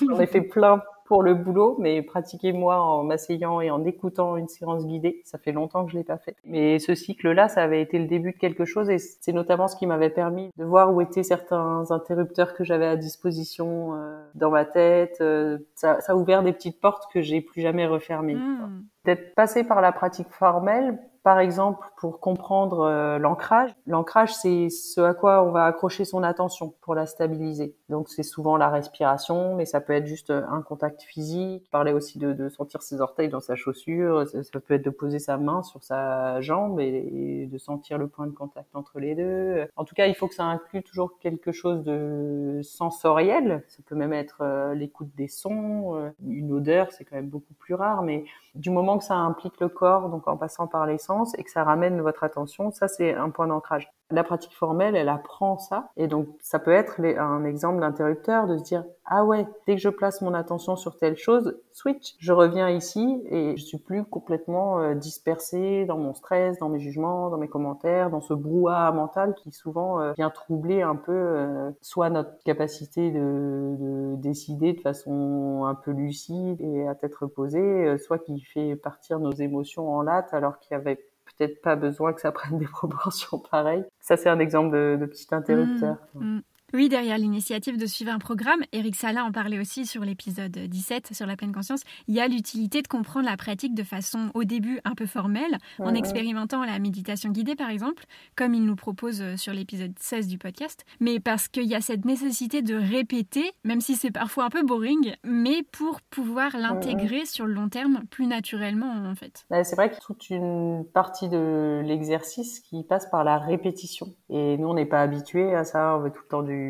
J'en 0.00 0.20
ai 0.20 0.26
fait 0.26 0.42
plein 0.42 0.82
pour 1.04 1.22
le 1.22 1.34
boulot, 1.34 1.76
mais 1.78 2.00
pratiquer 2.02 2.52
moi 2.52 2.80
en 2.80 3.04
m'asseyant 3.04 3.60
et 3.60 3.70
en 3.70 3.84
écoutant 3.84 4.36
une 4.36 4.48
séance 4.48 4.86
guidée, 4.86 5.20
ça 5.24 5.38
fait 5.38 5.52
longtemps 5.52 5.84
que 5.84 5.92
je 5.92 5.98
l'ai 5.98 6.04
pas 6.04 6.16
fait. 6.16 6.34
Mais 6.44 6.78
ce 6.78 6.94
cycle-là, 6.94 7.48
ça 7.48 7.62
avait 7.62 7.82
été 7.82 7.98
le 7.98 8.06
début 8.06 8.32
de 8.32 8.38
quelque 8.38 8.64
chose 8.64 8.88
et 8.88 8.98
c'est 8.98 9.32
notamment 9.32 9.68
ce 9.68 9.76
qui 9.76 9.86
m'avait 9.86 10.10
permis 10.10 10.50
de 10.56 10.64
voir 10.64 10.94
où 10.94 11.00
étaient 11.02 11.22
certains 11.22 11.84
interrupteurs 11.90 12.54
que 12.54 12.64
j'avais 12.64 12.86
à 12.86 12.96
disposition 12.96 13.94
euh, 13.94 14.18
dans 14.34 14.50
ma 14.50 14.64
tête. 14.64 15.18
Euh, 15.20 15.58
ça, 15.74 16.00
ça, 16.00 16.12
a 16.12 16.16
ouvert 16.16 16.42
des 16.42 16.52
petites 16.52 16.80
portes 16.80 17.04
que 17.12 17.20
j'ai 17.20 17.42
plus 17.42 17.60
jamais 17.60 17.86
refermées. 17.86 18.36
Mmh. 18.36 18.84
D'être 19.04 19.34
passé 19.34 19.64
par 19.64 19.82
la 19.82 19.92
pratique 19.92 20.30
formelle 20.30 20.98
par 21.24 21.40
exemple, 21.40 21.84
pour 21.96 22.20
comprendre 22.20 22.80
euh, 22.80 23.18
l'ancrage, 23.18 23.74
l'ancrage, 23.86 24.34
c'est 24.34 24.68
ce 24.68 25.00
à 25.00 25.14
quoi 25.14 25.42
on 25.42 25.52
va 25.52 25.64
accrocher 25.64 26.04
son 26.04 26.22
attention 26.22 26.74
pour 26.82 26.94
la 26.94 27.06
stabiliser. 27.06 27.74
Donc, 27.88 28.10
c'est 28.10 28.22
souvent 28.22 28.58
la 28.58 28.68
respiration, 28.68 29.56
mais 29.56 29.64
ça 29.64 29.80
peut 29.80 29.94
être 29.94 30.06
juste 30.06 30.30
un 30.30 30.60
contact 30.60 31.00
physique. 31.02 31.70
Parler 31.70 31.94
aussi 31.94 32.18
de, 32.18 32.34
de 32.34 32.50
sentir 32.50 32.82
ses 32.82 33.00
orteils 33.00 33.30
dans 33.30 33.40
sa 33.40 33.56
chaussure. 33.56 34.26
Ça, 34.28 34.60
peut 34.60 34.74
être 34.74 34.84
de 34.84 34.90
poser 34.90 35.18
sa 35.18 35.38
main 35.38 35.62
sur 35.62 35.82
sa 35.82 36.42
jambe 36.42 36.78
et, 36.78 37.48
de 37.50 37.58
sentir 37.58 37.96
le 37.96 38.06
point 38.06 38.26
de 38.26 38.32
contact 38.32 38.76
entre 38.76 39.00
les 39.00 39.14
deux. 39.14 39.66
En 39.76 39.84
tout 39.84 39.94
cas, 39.94 40.06
il 40.06 40.14
faut 40.14 40.28
que 40.28 40.34
ça 40.34 40.44
inclue 40.44 40.82
toujours 40.82 41.18
quelque 41.20 41.52
chose 41.52 41.84
de 41.84 42.60
sensoriel. 42.62 43.64
Ça 43.68 43.82
peut 43.86 43.94
même 43.94 44.12
être 44.12 44.42
euh, 44.42 44.74
l'écoute 44.74 45.08
des 45.16 45.28
sons, 45.28 45.96
euh, 45.96 46.10
une 46.26 46.52
odeur, 46.52 46.92
c'est 46.92 47.04
quand 47.04 47.16
même 47.16 47.30
beaucoup 47.30 47.54
plus 47.54 47.74
rare, 47.74 48.02
mais 48.02 48.24
du 48.54 48.70
moment 48.70 48.98
que 48.98 49.04
ça 49.04 49.14
implique 49.14 49.58
le 49.60 49.68
corps, 49.68 50.08
donc 50.10 50.28
en 50.28 50.36
passant 50.36 50.66
par 50.66 50.86
les 50.86 50.98
sens, 50.98 51.13
et 51.38 51.44
que 51.44 51.50
ça 51.50 51.64
ramène 51.64 52.00
votre 52.00 52.24
attention, 52.24 52.70
ça 52.72 52.88
c'est 52.88 53.14
un 53.14 53.30
point 53.30 53.46
d'ancrage. 53.46 53.88
La 54.10 54.22
pratique 54.22 54.54
formelle, 54.54 54.96
elle 54.96 55.08
apprend 55.08 55.58
ça, 55.58 55.90
et 55.96 56.08
donc 56.08 56.28
ça 56.40 56.58
peut 56.58 56.72
être 56.72 57.00
un 57.00 57.44
exemple 57.44 57.80
d'interrupteur 57.80 58.46
de 58.46 58.58
se 58.58 58.62
dire 58.62 58.84
ah 59.06 59.24
ouais, 59.24 59.46
dès 59.66 59.74
que 59.74 59.82
je 59.82 59.90
place 59.90 60.22
mon 60.22 60.32
attention 60.32 60.76
sur 60.76 60.96
telle 60.96 61.16
chose, 61.16 61.58
switch, 61.72 62.14
je 62.18 62.32
reviens 62.32 62.70
ici 62.70 63.22
et 63.28 63.54
je 63.56 63.62
suis 63.62 63.76
plus 63.76 64.04
complètement 64.04 64.80
euh, 64.80 64.94
dispersé 64.94 65.84
dans 65.84 65.98
mon 65.98 66.14
stress, 66.14 66.58
dans 66.58 66.70
mes 66.70 66.80
jugements, 66.80 67.28
dans 67.28 67.36
mes 67.36 67.48
commentaires, 67.48 68.08
dans 68.08 68.22
ce 68.22 68.32
brouhaha 68.32 68.92
mental 68.92 69.34
qui 69.34 69.52
souvent 69.52 70.00
euh, 70.00 70.12
vient 70.12 70.30
troubler 70.30 70.80
un 70.80 70.96
peu 70.96 71.12
euh, 71.12 71.70
soit 71.82 72.08
notre 72.08 72.42
capacité 72.44 73.10
de, 73.10 73.76
de, 73.78 74.16
décider 74.16 74.72
de 74.72 74.80
façon 74.80 75.64
un 75.66 75.74
peu 75.74 75.90
lucide 75.90 76.62
et 76.62 76.88
à 76.88 76.94
tête 76.94 77.14
reposée, 77.14 77.98
soit 77.98 78.18
qui 78.18 78.40
fait 78.40 78.74
partir 78.76 79.18
nos 79.18 79.32
émotions 79.32 79.94
en 79.94 80.00
latte 80.00 80.32
alors 80.32 80.58
qu'il 80.58 80.72
y 80.72 80.80
avait 80.80 81.04
peut-être 81.36 81.60
pas 81.62 81.76
besoin 81.76 82.12
que 82.12 82.20
ça 82.20 82.32
prenne 82.32 82.58
des 82.58 82.66
proportions 82.72 83.38
pareilles. 83.38 83.84
Ça, 84.00 84.16
c'est 84.16 84.28
un 84.28 84.38
exemple 84.38 84.74
de, 84.74 84.96
de 85.00 85.06
petit 85.06 85.26
interrupteur. 85.32 85.96
Mmh, 86.14 86.36
mmh. 86.36 86.42
Oui, 86.74 86.88
derrière 86.88 87.18
l'initiative 87.18 87.78
de 87.78 87.86
suivre 87.86 88.10
un 88.10 88.18
programme, 88.18 88.58
Eric 88.72 88.96
Salin 88.96 89.22
en 89.22 89.30
parlait 89.30 89.60
aussi 89.60 89.86
sur 89.86 90.02
l'épisode 90.02 90.50
17 90.50 91.14
sur 91.14 91.24
la 91.24 91.36
pleine 91.36 91.52
conscience, 91.52 91.82
il 92.08 92.16
y 92.16 92.20
a 92.20 92.26
l'utilité 92.26 92.82
de 92.82 92.88
comprendre 92.88 93.26
la 93.26 93.36
pratique 93.36 93.76
de 93.76 93.84
façon 93.84 94.32
au 94.34 94.42
début 94.42 94.80
un 94.84 94.96
peu 94.96 95.06
formelle, 95.06 95.56
en 95.78 95.94
expérimentant 95.94 96.64
la 96.64 96.80
méditation 96.80 97.30
guidée 97.30 97.54
par 97.54 97.70
exemple, 97.70 98.06
comme 98.34 98.54
il 98.54 98.64
nous 98.64 98.74
propose 98.74 99.22
euh, 99.22 99.36
sur 99.36 99.52
l'épisode 99.52 99.92
16 100.00 100.26
du 100.26 100.36
podcast, 100.36 100.84
mais 100.98 101.20
parce 101.20 101.46
qu'il 101.46 101.66
y 101.66 101.76
a 101.76 101.80
cette 101.80 102.04
nécessité 102.04 102.60
de 102.60 102.74
répéter, 102.74 103.52
même 103.62 103.80
si 103.80 103.94
c'est 103.94 104.10
parfois 104.10 104.46
un 104.46 104.50
peu 104.50 104.64
boring, 104.64 105.14
mais 105.22 105.62
pour 105.70 106.00
pouvoir 106.00 106.56
l'intégrer 106.56 107.24
sur 107.24 107.46
le 107.46 107.52
long 107.52 107.68
terme 107.68 108.02
plus 108.10 108.26
naturellement 108.26 109.08
en 109.08 109.14
fait. 109.14 109.44
Bah, 109.48 109.62
c'est 109.62 109.76
vrai 109.76 109.90
qu'il 109.90 109.98
y 109.98 110.02
a 110.02 110.06
toute 110.06 110.28
une 110.28 110.84
partie 110.92 111.28
de 111.28 111.82
l'exercice 111.84 112.58
qui 112.58 112.82
passe 112.82 113.08
par 113.08 113.22
la 113.22 113.38
répétition. 113.38 114.08
Et 114.28 114.56
nous, 114.56 114.66
on 114.66 114.74
n'est 114.74 114.86
pas 114.86 115.02
habitués 115.02 115.54
à 115.54 115.62
ça, 115.62 115.94
on 115.96 116.00
veut 116.00 116.10
tout 116.10 116.22
le 116.24 116.28
temps 116.28 116.42
du, 116.42 116.63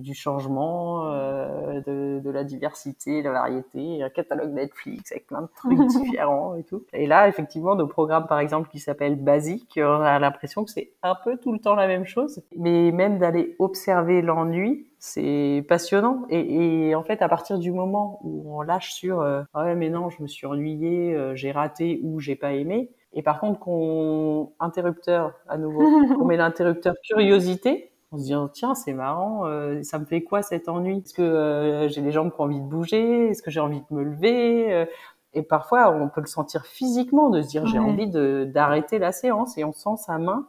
du 0.00 0.14
changement, 0.14 1.12
euh, 1.12 1.80
de, 1.86 2.20
de, 2.20 2.30
la 2.30 2.44
diversité, 2.44 3.22
la 3.22 3.32
variété, 3.32 4.02
un 4.02 4.10
catalogue 4.10 4.52
Netflix 4.52 5.12
avec 5.12 5.26
plein 5.26 5.42
de 5.42 5.48
trucs 5.54 5.86
différents 5.88 6.54
et 6.56 6.64
tout. 6.64 6.84
Et 6.92 7.06
là, 7.06 7.28
effectivement, 7.28 7.74
nos 7.74 7.86
programmes, 7.86 8.26
par 8.26 8.40
exemple, 8.40 8.68
qui 8.68 8.78
s'appellent 8.78 9.16
Basique, 9.16 9.78
on 9.82 10.02
a 10.02 10.18
l'impression 10.18 10.64
que 10.64 10.70
c'est 10.70 10.92
un 11.02 11.14
peu 11.14 11.36
tout 11.36 11.52
le 11.52 11.58
temps 11.58 11.74
la 11.74 11.86
même 11.86 12.06
chose. 12.06 12.42
Mais 12.56 12.90
même 12.92 13.18
d'aller 13.18 13.56
observer 13.58 14.22
l'ennui, 14.22 14.86
c'est 14.98 15.64
passionnant. 15.68 16.24
Et, 16.30 16.88
et, 16.88 16.94
en 16.94 17.02
fait, 17.02 17.22
à 17.22 17.28
partir 17.28 17.58
du 17.58 17.72
moment 17.72 18.20
où 18.22 18.56
on 18.56 18.62
lâche 18.62 18.92
sur 18.92 19.20
euh, 19.20 19.42
ah 19.54 19.64
ouais 19.64 19.74
mais 19.74 19.90
non, 19.90 20.10
je 20.10 20.22
me 20.22 20.28
suis 20.28 20.46
ennuyé, 20.46 21.14
euh, 21.14 21.34
j'ai 21.34 21.50
raté 21.50 22.00
ou 22.04 22.20
j'ai 22.20 22.36
pas 22.36 22.52
aimé. 22.52 22.90
Et 23.12 23.22
par 23.22 23.40
contre, 23.40 23.58
qu'on 23.58 24.52
interrupteur 24.60 25.34
à 25.48 25.58
nouveau, 25.58 25.82
on 26.20 26.24
met 26.24 26.36
l'interrupteur 26.36 26.94
curiosité. 27.04 27.91
On 28.12 28.18
se 28.18 28.24
dit 28.24 28.34
oh, 28.34 28.48
tiens 28.52 28.74
c'est 28.74 28.92
marrant, 28.92 29.46
euh, 29.46 29.82
ça 29.82 29.98
me 29.98 30.04
fait 30.04 30.22
quoi 30.22 30.42
cet 30.42 30.68
ennui? 30.68 30.98
Est-ce 30.98 31.14
que 31.14 31.88
j'ai 31.88 32.02
les 32.02 32.12
jambes 32.12 32.30
qui 32.30 32.40
ont 32.40 32.44
envie 32.44 32.60
de 32.60 32.66
bouger? 32.66 33.28
Est-ce 33.28 33.42
que 33.42 33.50
j'ai 33.50 33.60
envie 33.60 33.80
de 33.80 33.94
me 33.94 34.04
lever? 34.04 34.86
Et 35.34 35.42
parfois, 35.42 35.90
on 35.90 36.08
peut 36.10 36.20
le 36.20 36.26
sentir 36.26 36.66
physiquement, 36.66 37.30
de 37.30 37.40
se 37.40 37.48
dire 37.48 37.66
j'ai 37.66 37.78
envie 37.78 38.06
d'arrêter 38.08 38.98
la 38.98 39.12
séance, 39.12 39.56
et 39.56 39.64
on 39.64 39.72
sent 39.72 39.96
sa 39.96 40.18
main 40.18 40.46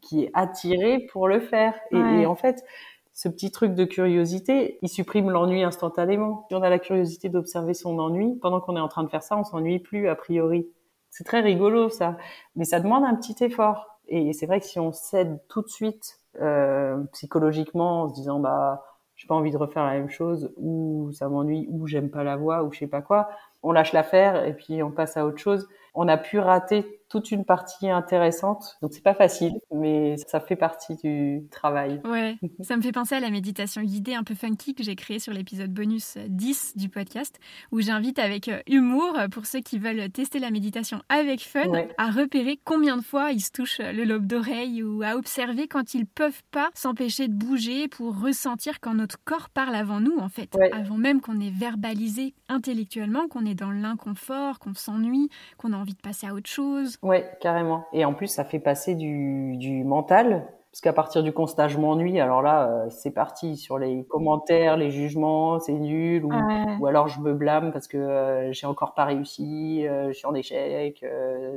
qui 0.00 0.24
est 0.24 0.30
attirée 0.34 1.06
pour 1.12 1.28
le 1.28 1.38
faire. 1.38 1.74
Et, 1.92 1.96
et 1.96 2.26
en 2.26 2.34
fait, 2.34 2.64
ce 3.12 3.28
petit 3.28 3.52
truc 3.52 3.76
de 3.76 3.84
curiosité, 3.84 4.78
il 4.82 4.88
supprime 4.88 5.30
l'ennui 5.30 5.62
instantanément. 5.62 6.46
Si 6.48 6.56
on 6.56 6.62
a 6.62 6.68
la 6.68 6.80
curiosité 6.80 7.28
d'observer 7.28 7.74
son 7.74 7.96
ennui, 8.00 8.34
pendant 8.42 8.60
qu'on 8.60 8.76
est 8.76 8.80
en 8.80 8.88
train 8.88 9.04
de 9.04 9.08
faire 9.08 9.22
ça, 9.22 9.36
on 9.36 9.44
s'ennuie 9.44 9.78
plus 9.78 10.08
a 10.08 10.16
priori. 10.16 10.66
C'est 11.10 11.24
très 11.24 11.40
rigolo 11.40 11.88
ça, 11.88 12.16
mais 12.56 12.64
ça 12.64 12.80
demande 12.80 13.04
un 13.04 13.14
petit 13.14 13.44
effort. 13.44 14.00
Et 14.08 14.32
c'est 14.32 14.46
vrai 14.46 14.58
que 14.58 14.66
si 14.66 14.80
on 14.80 14.90
cède 14.90 15.40
tout 15.48 15.62
de 15.62 15.68
suite 15.68 16.18
euh, 16.40 17.02
psychologiquement 17.12 18.02
en 18.02 18.08
se 18.08 18.14
disant 18.14 18.40
bah 18.40 18.82
j'ai 19.16 19.28
pas 19.28 19.34
envie 19.34 19.52
de 19.52 19.56
refaire 19.56 19.84
la 19.84 19.92
même 19.92 20.10
chose 20.10 20.52
ou 20.56 21.10
ça 21.12 21.28
m'ennuie 21.28 21.66
ou 21.70 21.86
j'aime 21.86 22.10
pas 22.10 22.24
la 22.24 22.36
voix 22.36 22.64
ou 22.64 22.72
je 22.72 22.80
sais 22.80 22.86
pas 22.86 23.02
quoi, 23.02 23.28
on 23.62 23.72
lâche 23.72 23.92
l'affaire 23.92 24.44
et 24.44 24.54
puis 24.54 24.82
on 24.82 24.90
passe 24.90 25.16
à 25.16 25.24
autre 25.24 25.38
chose. 25.38 25.68
On 25.94 26.08
a 26.08 26.16
pu 26.16 26.38
rater 26.38 27.00
toute 27.08 27.30
une 27.30 27.44
partie 27.44 27.90
intéressante. 27.90 28.76
Donc 28.82 28.92
c'est 28.92 29.02
pas 29.02 29.14
facile, 29.14 29.52
mais 29.72 30.16
ça 30.26 30.40
fait 30.40 30.56
partie 30.56 30.96
du 30.96 31.46
travail. 31.50 32.00
Ouais, 32.04 32.36
ça 32.62 32.76
me 32.76 32.82
fait 32.82 32.92
penser 32.92 33.14
à 33.14 33.20
la 33.20 33.30
méditation 33.30 33.82
guidée 33.82 34.14
un 34.14 34.24
peu 34.24 34.34
funky 34.34 34.74
que 34.74 34.82
j'ai 34.82 34.96
créée 34.96 35.18
sur 35.18 35.32
l'épisode 35.32 35.72
bonus 35.72 36.16
10 36.28 36.76
du 36.76 36.88
podcast, 36.88 37.38
où 37.72 37.80
j'invite 37.80 38.18
avec 38.18 38.48
euh, 38.48 38.60
humour, 38.68 39.16
pour 39.30 39.46
ceux 39.46 39.60
qui 39.60 39.78
veulent 39.78 40.10
tester 40.10 40.38
la 40.38 40.50
méditation 40.50 41.00
avec 41.08 41.40
fun, 41.40 41.62
à 41.98 42.10
repérer 42.10 42.58
combien 42.64 42.96
de 42.96 43.02
fois 43.02 43.32
ils 43.32 43.40
se 43.40 43.50
touchent 43.50 43.80
le 43.80 44.04
lobe 44.04 44.26
d'oreille 44.26 44.82
ou 44.82 45.02
à 45.02 45.16
observer 45.16 45.68
quand 45.68 45.94
ils 45.94 46.06
peuvent 46.06 46.42
pas 46.50 46.70
s'empêcher 46.74 47.28
de 47.28 47.34
bouger 47.34 47.88
pour 47.88 48.20
ressentir 48.20 48.80
quand 48.80 48.94
notre 48.94 49.22
corps 49.24 49.50
parle 49.50 49.74
avant 49.74 50.00
nous, 50.00 50.16
en 50.18 50.28
fait, 50.28 50.56
avant 50.72 50.96
même 50.96 51.20
qu'on 51.20 51.40
ait 51.40 51.50
verbalisé 51.50 52.34
intellectuellement 52.48 53.28
qu'on 53.28 53.44
est 53.44 53.54
dans 53.54 53.70
l'inconfort, 53.70 54.58
qu'on 54.58 54.74
s'ennuie, 54.74 55.28
qu'on 55.56 55.72
a 55.72 55.76
envie 55.76 55.94
de 55.94 56.00
passer 56.00 56.26
à 56.26 56.34
autre 56.34 56.50
chose. 56.50 56.93
Ouais, 57.02 57.30
carrément. 57.40 57.84
Et 57.92 58.04
en 58.04 58.14
plus, 58.14 58.28
ça 58.28 58.44
fait 58.44 58.58
passer 58.58 58.94
du, 58.94 59.56
du 59.56 59.84
mental. 59.84 60.46
Parce 60.74 60.80
qu'à 60.80 60.92
partir 60.92 61.22
du 61.22 61.32
constat, 61.32 61.68
je 61.68 61.78
m'ennuie. 61.78 62.18
Alors 62.18 62.42
là, 62.42 62.66
euh, 62.66 62.86
c'est 62.90 63.12
parti 63.12 63.56
sur 63.56 63.78
les 63.78 64.04
commentaires, 64.06 64.76
les 64.76 64.90
jugements, 64.90 65.60
c'est 65.60 65.72
nul. 65.72 66.24
Ou, 66.24 66.32
ou, 66.80 66.86
alors 66.86 67.06
je 67.06 67.20
me 67.20 67.32
blâme 67.32 67.70
parce 67.70 67.86
que 67.86 67.96
euh, 67.96 68.52
j'ai 68.52 68.66
encore 68.66 68.92
pas 68.94 69.04
réussi, 69.04 69.86
euh, 69.86 70.08
je 70.08 70.14
suis 70.14 70.26
en 70.26 70.34
échec, 70.34 71.04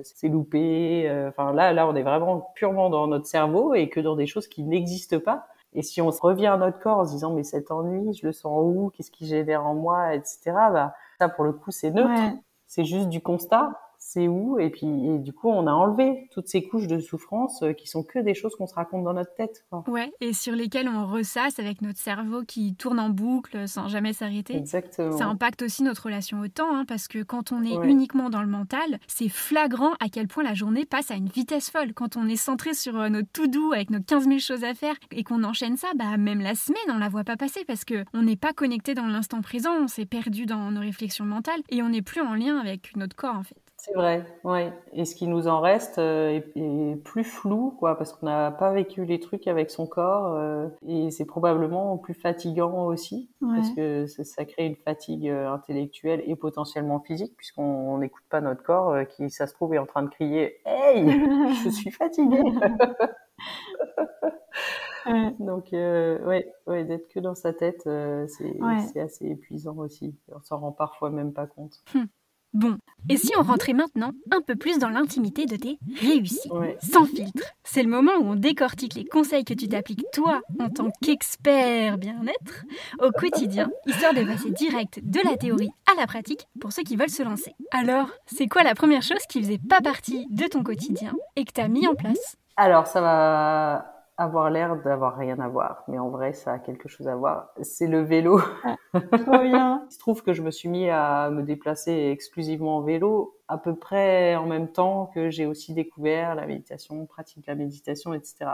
c'est 0.03 0.27
loupé. 0.27 1.11
Enfin 1.29 1.51
là, 1.51 1.73
là, 1.73 1.87
on 1.87 1.95
est 1.95 2.03
vraiment 2.03 2.51
purement 2.53 2.91
dans 2.91 3.07
notre 3.07 3.25
cerveau 3.25 3.73
et 3.73 3.89
que 3.89 3.99
dans 3.99 4.15
des 4.15 4.27
choses 4.27 4.47
qui 4.47 4.61
n'existent 4.61 5.19
pas. 5.19 5.47
Et 5.73 5.81
si 5.81 5.99
on 5.99 6.11
revient 6.11 6.45
à 6.45 6.57
notre 6.57 6.77
corps 6.77 6.99
en 6.99 7.05
se 7.05 7.13
disant 7.13 7.33
mais 7.33 7.43
cet 7.43 7.71
ennui, 7.71 8.13
je 8.13 8.23
le 8.23 8.31
sens 8.31 8.61
où, 8.63 8.91
qu'est-ce 8.95 9.09
qui 9.09 9.25
génère 9.25 9.65
en 9.65 9.73
moi, 9.73 10.13
etc. 10.13 10.51
Bah 10.71 10.93
ça 11.19 11.27
pour 11.27 11.43
le 11.43 11.53
coup 11.53 11.71
c'est 11.71 11.89
neutre, 11.89 12.37
c'est 12.67 12.85
juste 12.85 13.09
du 13.09 13.19
constat 13.19 13.71
c'est 14.07 14.27
où. 14.27 14.57
Et 14.59 14.69
puis 14.69 14.87
et 14.87 15.19
du 15.19 15.33
coup 15.33 15.49
on 15.49 15.67
a 15.67 15.71
enlevé 15.71 16.29
toutes 16.31 16.47
ces 16.47 16.63
couches 16.63 16.87
de 16.87 16.99
souffrance 16.99 17.61
euh, 17.61 17.73
qui 17.73 17.87
sont 17.87 18.03
que 18.03 18.19
des 18.19 18.33
choses 18.33 18.55
qu'on 18.55 18.67
se 18.67 18.73
raconte 18.73 19.03
dans 19.03 19.13
notre 19.13 19.33
tête 19.35 19.65
quoi. 19.69 19.83
ouais 19.87 20.11
et 20.21 20.31
sur 20.31 20.53
lesquelles 20.53 20.87
on 20.87 21.05
ressasse 21.05 21.59
avec 21.59 21.81
notre 21.81 21.99
cerveau 21.99 22.43
qui 22.43 22.75
tourne 22.75 22.99
en 22.99 23.09
boucle 23.09 23.67
sans 23.67 23.89
jamais 23.89 24.13
s'arrêter. 24.13 24.55
Exactement. 24.55 25.17
ça 25.17 25.25
impacte 25.25 25.61
aussi 25.61 25.83
notre 25.83 26.05
relation 26.05 26.39
au 26.39 26.47
temps 26.47 26.73
hein, 26.73 26.85
parce 26.85 27.07
que 27.09 27.21
quand 27.21 27.51
on 27.51 27.63
est 27.63 27.75
uniquement 27.85 28.29
dans 28.29 28.41
le 28.41 28.47
mental 28.47 28.97
c'est 29.07 29.29
flagrant 29.29 29.93
à 29.99 30.07
quel 30.09 30.27
point 30.27 30.43
la 30.43 30.53
journée 30.53 30.85
passe 30.85 31.11
à 31.11 31.15
une 31.15 31.27
vitesse 31.27 31.69
folle. 31.69 31.93
Quand 31.93 32.15
on 32.15 32.27
est 32.27 32.37
centré 32.37 32.73
sur 32.73 32.97
euh, 32.97 33.09
notre 33.09 33.29
tout 33.33 33.47
doux 33.47 33.73
avec 33.73 33.89
nos 33.89 33.99
15 33.99 34.25
000 34.25 34.39
choses 34.39 34.63
à 34.63 34.73
faire 34.73 34.95
et 35.11 35.23
qu'on 35.23 35.43
enchaîne 35.43 35.75
ça 35.75 35.89
bah 35.95 36.15
même 36.15 36.39
la 36.39 36.55
semaine 36.55 36.77
on 36.89 36.97
la 36.97 37.09
voit 37.09 37.25
pas 37.25 37.35
passer 37.35 37.65
parce 37.65 37.83
que 37.83 38.05
on 38.13 38.21
n'est 38.21 38.37
pas 38.37 38.53
connecté 38.53 38.93
dans 38.93 39.07
l'instant 39.07 39.41
présent 39.41 39.73
on 39.81 39.87
s'est 39.87 40.05
perdu 40.05 40.45
dans 40.45 40.71
nos 40.71 40.81
réflexions 40.81 41.25
mentales 41.25 41.61
et 41.69 41.81
on 41.81 41.89
n'est 41.89 42.01
plus 42.01 42.21
en 42.21 42.35
lien 42.35 42.57
avec 42.57 42.95
notre 42.95 43.15
corps 43.15 43.35
en 43.35 43.43
fait 43.43 43.66
c'est 43.87 43.93
vrai, 43.93 44.25
ouais. 44.43 44.73
Et 44.91 45.05
ce 45.05 45.15
qui 45.15 45.27
nous 45.27 45.47
en 45.47 45.61
reste 45.61 45.97
euh, 45.97 46.41
est, 46.55 46.95
plus 47.03 47.23
flou, 47.23 47.73
quoi, 47.79 47.97
parce 47.97 48.11
qu'on 48.11 48.25
n'a 48.25 48.51
pas 48.51 48.73
vécu 48.73 49.05
les 49.05 49.19
trucs 49.19 49.47
avec 49.47 49.71
son 49.71 49.87
corps, 49.87 50.33
euh, 50.33 50.67
et 50.85 51.09
c'est 51.09 51.25
probablement 51.25 51.97
plus 51.97 52.13
fatigant 52.13 52.85
aussi, 52.85 53.29
parce 53.39 53.69
que 53.71 54.05
ça, 54.07 54.45
crée 54.45 54.65
une 54.65 54.75
fatigue 54.75 55.29
euh, 55.29 55.49
intellectuelle 55.49 56.21
et 56.25 56.35
potentiellement 56.35 56.99
physique, 56.99 57.33
puisqu'on 57.37 57.97
n'écoute 57.99 58.25
pas 58.29 58.41
notre 58.41 58.63
corps, 58.63 58.95
qui, 59.07 59.29
ça 59.29 59.47
se 59.47 59.53
trouve, 59.53 59.73
est 59.73 59.79
en 59.79 59.85
train 59.85 60.03
de 60.03 60.09
crier 60.09 60.57
"Hey, 60.65 61.05
je 61.63 61.69
suis 61.69 61.91
fatigué." 61.91 62.41
Donc, 65.39 65.69
ouais, 65.71 66.51
ouais 66.67 66.83
d'être 66.83 67.07
que 67.07 67.21
dans 67.21 67.35
sa 67.35 67.53
tête, 67.53 67.87
c'est 68.27 68.99
assez 68.99 69.25
épuisant 69.25 69.77
aussi. 69.77 70.13
On 70.33 70.41
s'en 70.41 70.59
rend 70.59 70.73
parfois 70.73 71.09
même 71.09 71.31
pas 71.31 71.47
compte. 71.47 71.81
Hum. 71.95 72.07
Bon, 72.53 72.77
et 73.09 73.17
si 73.17 73.31
on 73.37 73.43
rentrait 73.43 73.73
maintenant 73.73 74.11
un 74.31 74.41
peu 74.41 74.55
plus 74.55 74.79
dans 74.79 74.89
l'intimité 74.89 75.45
de 75.45 75.55
tes 75.55 75.77
réussites, 76.01 76.51
sans 76.81 77.05
filtre. 77.05 77.43
C'est 77.63 77.83
le 77.83 77.89
moment 77.89 78.13
où 78.19 78.25
on 78.25 78.35
décortique 78.35 78.95
les 78.95 79.05
conseils 79.05 79.43
que 79.43 79.53
tu 79.53 79.67
t'appliques 79.67 80.05
toi, 80.13 80.41
en 80.59 80.69
tant 80.69 80.89
qu'expert 81.01 81.97
bien-être, 81.97 82.65
au 82.99 83.11
quotidien, 83.11 83.69
histoire 83.85 84.13
de 84.13 84.23
passer 84.23 84.51
direct 84.51 84.99
de 85.03 85.19
la 85.23 85.37
théorie 85.37 85.69
à 85.91 85.99
la 85.99 86.07
pratique 86.07 86.47
pour 86.59 86.71
ceux 86.71 86.83
qui 86.83 86.95
veulent 86.95 87.09
se 87.09 87.23
lancer. 87.23 87.53
Alors, 87.71 88.09
c'est 88.25 88.47
quoi 88.47 88.63
la 88.63 88.75
première 88.75 89.03
chose 89.03 89.25
qui 89.29 89.41
faisait 89.41 89.59
pas 89.59 89.81
partie 89.81 90.25
de 90.29 90.45
ton 90.47 90.63
quotidien 90.63 91.13
et 91.35 91.45
que 91.45 91.51
tu 91.53 91.61
as 91.61 91.67
mis 91.67 91.87
en 91.87 91.95
place? 91.95 92.37
Alors, 92.55 92.87
ça 92.87 93.01
va 93.01 93.96
avoir 94.17 94.49
l'air 94.49 94.75
d'avoir 94.81 95.15
rien 95.15 95.39
à 95.39 95.47
voir, 95.47 95.83
mais 95.87 95.99
en 95.99 96.09
vrai, 96.09 96.33
ça 96.33 96.53
a 96.53 96.59
quelque 96.59 96.89
chose 96.89 97.07
à 97.07 97.15
voir. 97.15 97.49
C'est 97.61 97.87
le 97.87 98.01
vélo. 98.01 98.41
Ah, 98.63 98.75
trop 99.19 99.39
bien. 99.39 99.83
Il 99.89 99.93
se 99.93 99.99
trouve 99.99 100.23
que 100.23 100.33
je 100.33 100.41
me 100.41 100.51
suis 100.51 100.69
mis 100.69 100.89
à 100.89 101.29
me 101.29 101.43
déplacer 101.43 102.09
exclusivement 102.11 102.77
en 102.77 102.81
vélo 102.81 103.35
à 103.47 103.57
peu 103.57 103.75
près 103.75 104.35
en 104.35 104.45
même 104.45 104.69
temps 104.69 105.09
que 105.13 105.29
j'ai 105.29 105.45
aussi 105.45 105.73
découvert 105.73 106.35
la 106.35 106.45
méditation, 106.45 107.05
pratique 107.05 107.45
de 107.45 107.51
la 107.51 107.55
méditation, 107.55 108.13
etc. 108.13 108.51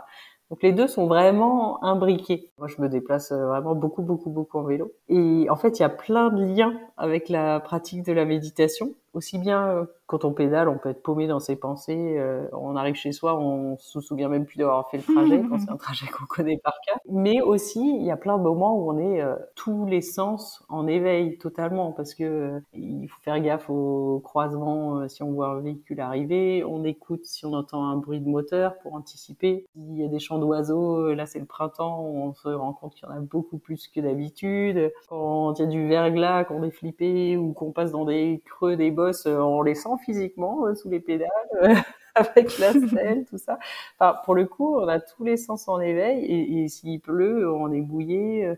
Donc 0.50 0.62
les 0.62 0.72
deux 0.72 0.88
sont 0.88 1.08
vraiment 1.08 1.84
imbriqués. 1.84 2.52
Moi, 2.60 2.68
je 2.68 2.82
me 2.82 2.90
déplace 2.90 3.32
euh, 3.32 3.48
vraiment 3.48 3.74
beaucoup, 3.74 4.04
beaucoup, 4.04 4.30
beaucoup 4.30 4.60
en 4.60 4.64
vélo. 4.64 4.92
Et 5.10 5.48
en 5.50 5.56
fait, 5.56 5.80
il 5.80 5.82
y 5.82 5.86
a 5.86 5.90
plein 5.90 6.30
de 6.30 6.44
liens 6.44 6.80
avec 6.98 7.30
la 7.30 7.60
pratique 7.60 8.04
de 8.04 8.14
la 8.14 8.26
méditation. 8.26 8.94
Aussi 9.14 9.38
bien 9.38 9.68
euh, 9.68 9.86
quand 10.14 10.26
on 10.26 10.34
pédale, 10.34 10.70
on 10.70 10.78
peut 10.78 10.90
être 10.90 11.02
paumé 11.02 11.26
dans 11.26 11.40
ses 11.40 11.56
pensées. 11.56 12.16
Euh, 12.20 12.46
on 12.52 12.76
arrive 12.76 12.94
chez 12.94 13.12
soi, 13.12 13.36
on 13.40 13.78
se 13.80 14.00
souvient 14.00 14.30
même 14.30 14.46
plus 14.46 14.58
d'avoir 14.58 14.88
fait 14.92 14.98
le 14.98 15.04
trajet 15.04 15.42
quand 15.50 15.58
c'est 15.58 15.72
un 15.72 15.78
trajet 15.78 16.06
qu'on 16.08 16.26
connaît 16.26 16.60
par 16.64 16.76
cœur. 16.86 16.98
Mais 17.10 17.42
aussi, 17.42 17.80
il 17.80 18.04
y 18.06 18.12
a 18.12 18.18
plein 18.18 18.38
de 18.38 18.44
moments 18.44 18.78
où 18.78 18.92
on 18.92 19.00
est 19.00 19.22
euh, 19.22 19.36
tous 19.56 19.88
les 19.88 20.02
sens 20.02 20.64
en 20.70 20.86
éveil 20.86 21.40
totalement 21.40 21.94
parce 21.94 22.14
que 22.14 22.24
euh, 22.24 22.60
il 22.74 23.08
faut 23.08 23.20
faire 23.22 23.40
gaffe 23.40 23.72
au 23.72 24.22
croisement 24.24 25.08
si 25.08 25.24
on 25.24 25.32
voit 25.32 25.48
un 25.48 25.62
véhicule 25.62 26.00
arriver. 26.00 26.64
On 26.64 26.84
écoute 26.84 27.26
si 27.26 27.46
on 27.48 27.54
entend 27.54 27.84
un 27.84 27.98
bruit 27.98 28.20
de 28.20 28.30
moteur 28.30 28.78
pour 28.84 28.94
anticiper. 28.94 29.66
S'il 29.74 29.98
y 29.98 30.04
a 30.04 30.08
des 30.10 30.20
chants 30.20 30.38
d'oiseaux, 30.38 31.14
là 31.14 31.26
c'est 31.26 31.40
le 31.40 31.46
printemps, 31.46 32.04
on 32.04 32.34
se 32.34 32.50
rend 32.50 32.74
compte 32.74 32.94
qu'il 32.94 33.08
y 33.08 33.12
en 33.12 33.16
a 33.16 33.20
beaucoup 33.20 33.58
plus 33.58 33.88
que 33.88 34.00
d'habitude. 34.00 34.92
Quand 35.08 35.58
il 35.58 35.62
y 35.64 35.66
a 35.66 35.68
du 35.68 35.88
verglas, 35.88 36.44
qu'on 36.44 36.62
est 36.62 36.72
flippé 36.72 37.36
ou 37.36 37.54
qu'on 37.54 37.72
passe 37.72 37.92
dans 37.92 38.06
des 38.06 38.44
creux 38.46 38.76
des 38.76 38.92
bosses, 39.06 39.26
on 39.26 39.62
les 39.62 39.76
sent 39.76 39.98
physiquement 40.06 40.66
euh, 40.66 40.76
sous 40.76 40.90
les 40.90 41.00
pédales. 41.00 41.30
avec 42.16 42.60
la 42.60 42.74
selle, 42.74 43.26
tout 43.26 43.38
ça. 43.38 43.58
Enfin, 43.98 44.20
pour 44.24 44.36
le 44.36 44.46
coup, 44.46 44.76
on 44.76 44.88
a 44.88 45.00
tous 45.00 45.24
les 45.24 45.38
sens 45.38 45.68
en 45.68 45.80
éveil 45.80 46.26
et, 46.26 46.68
s'il 46.68 47.00
pleut, 47.02 47.52
on 47.52 47.72
est 47.72 47.82
bouillé. 47.82 48.46
Euh, 48.46 48.56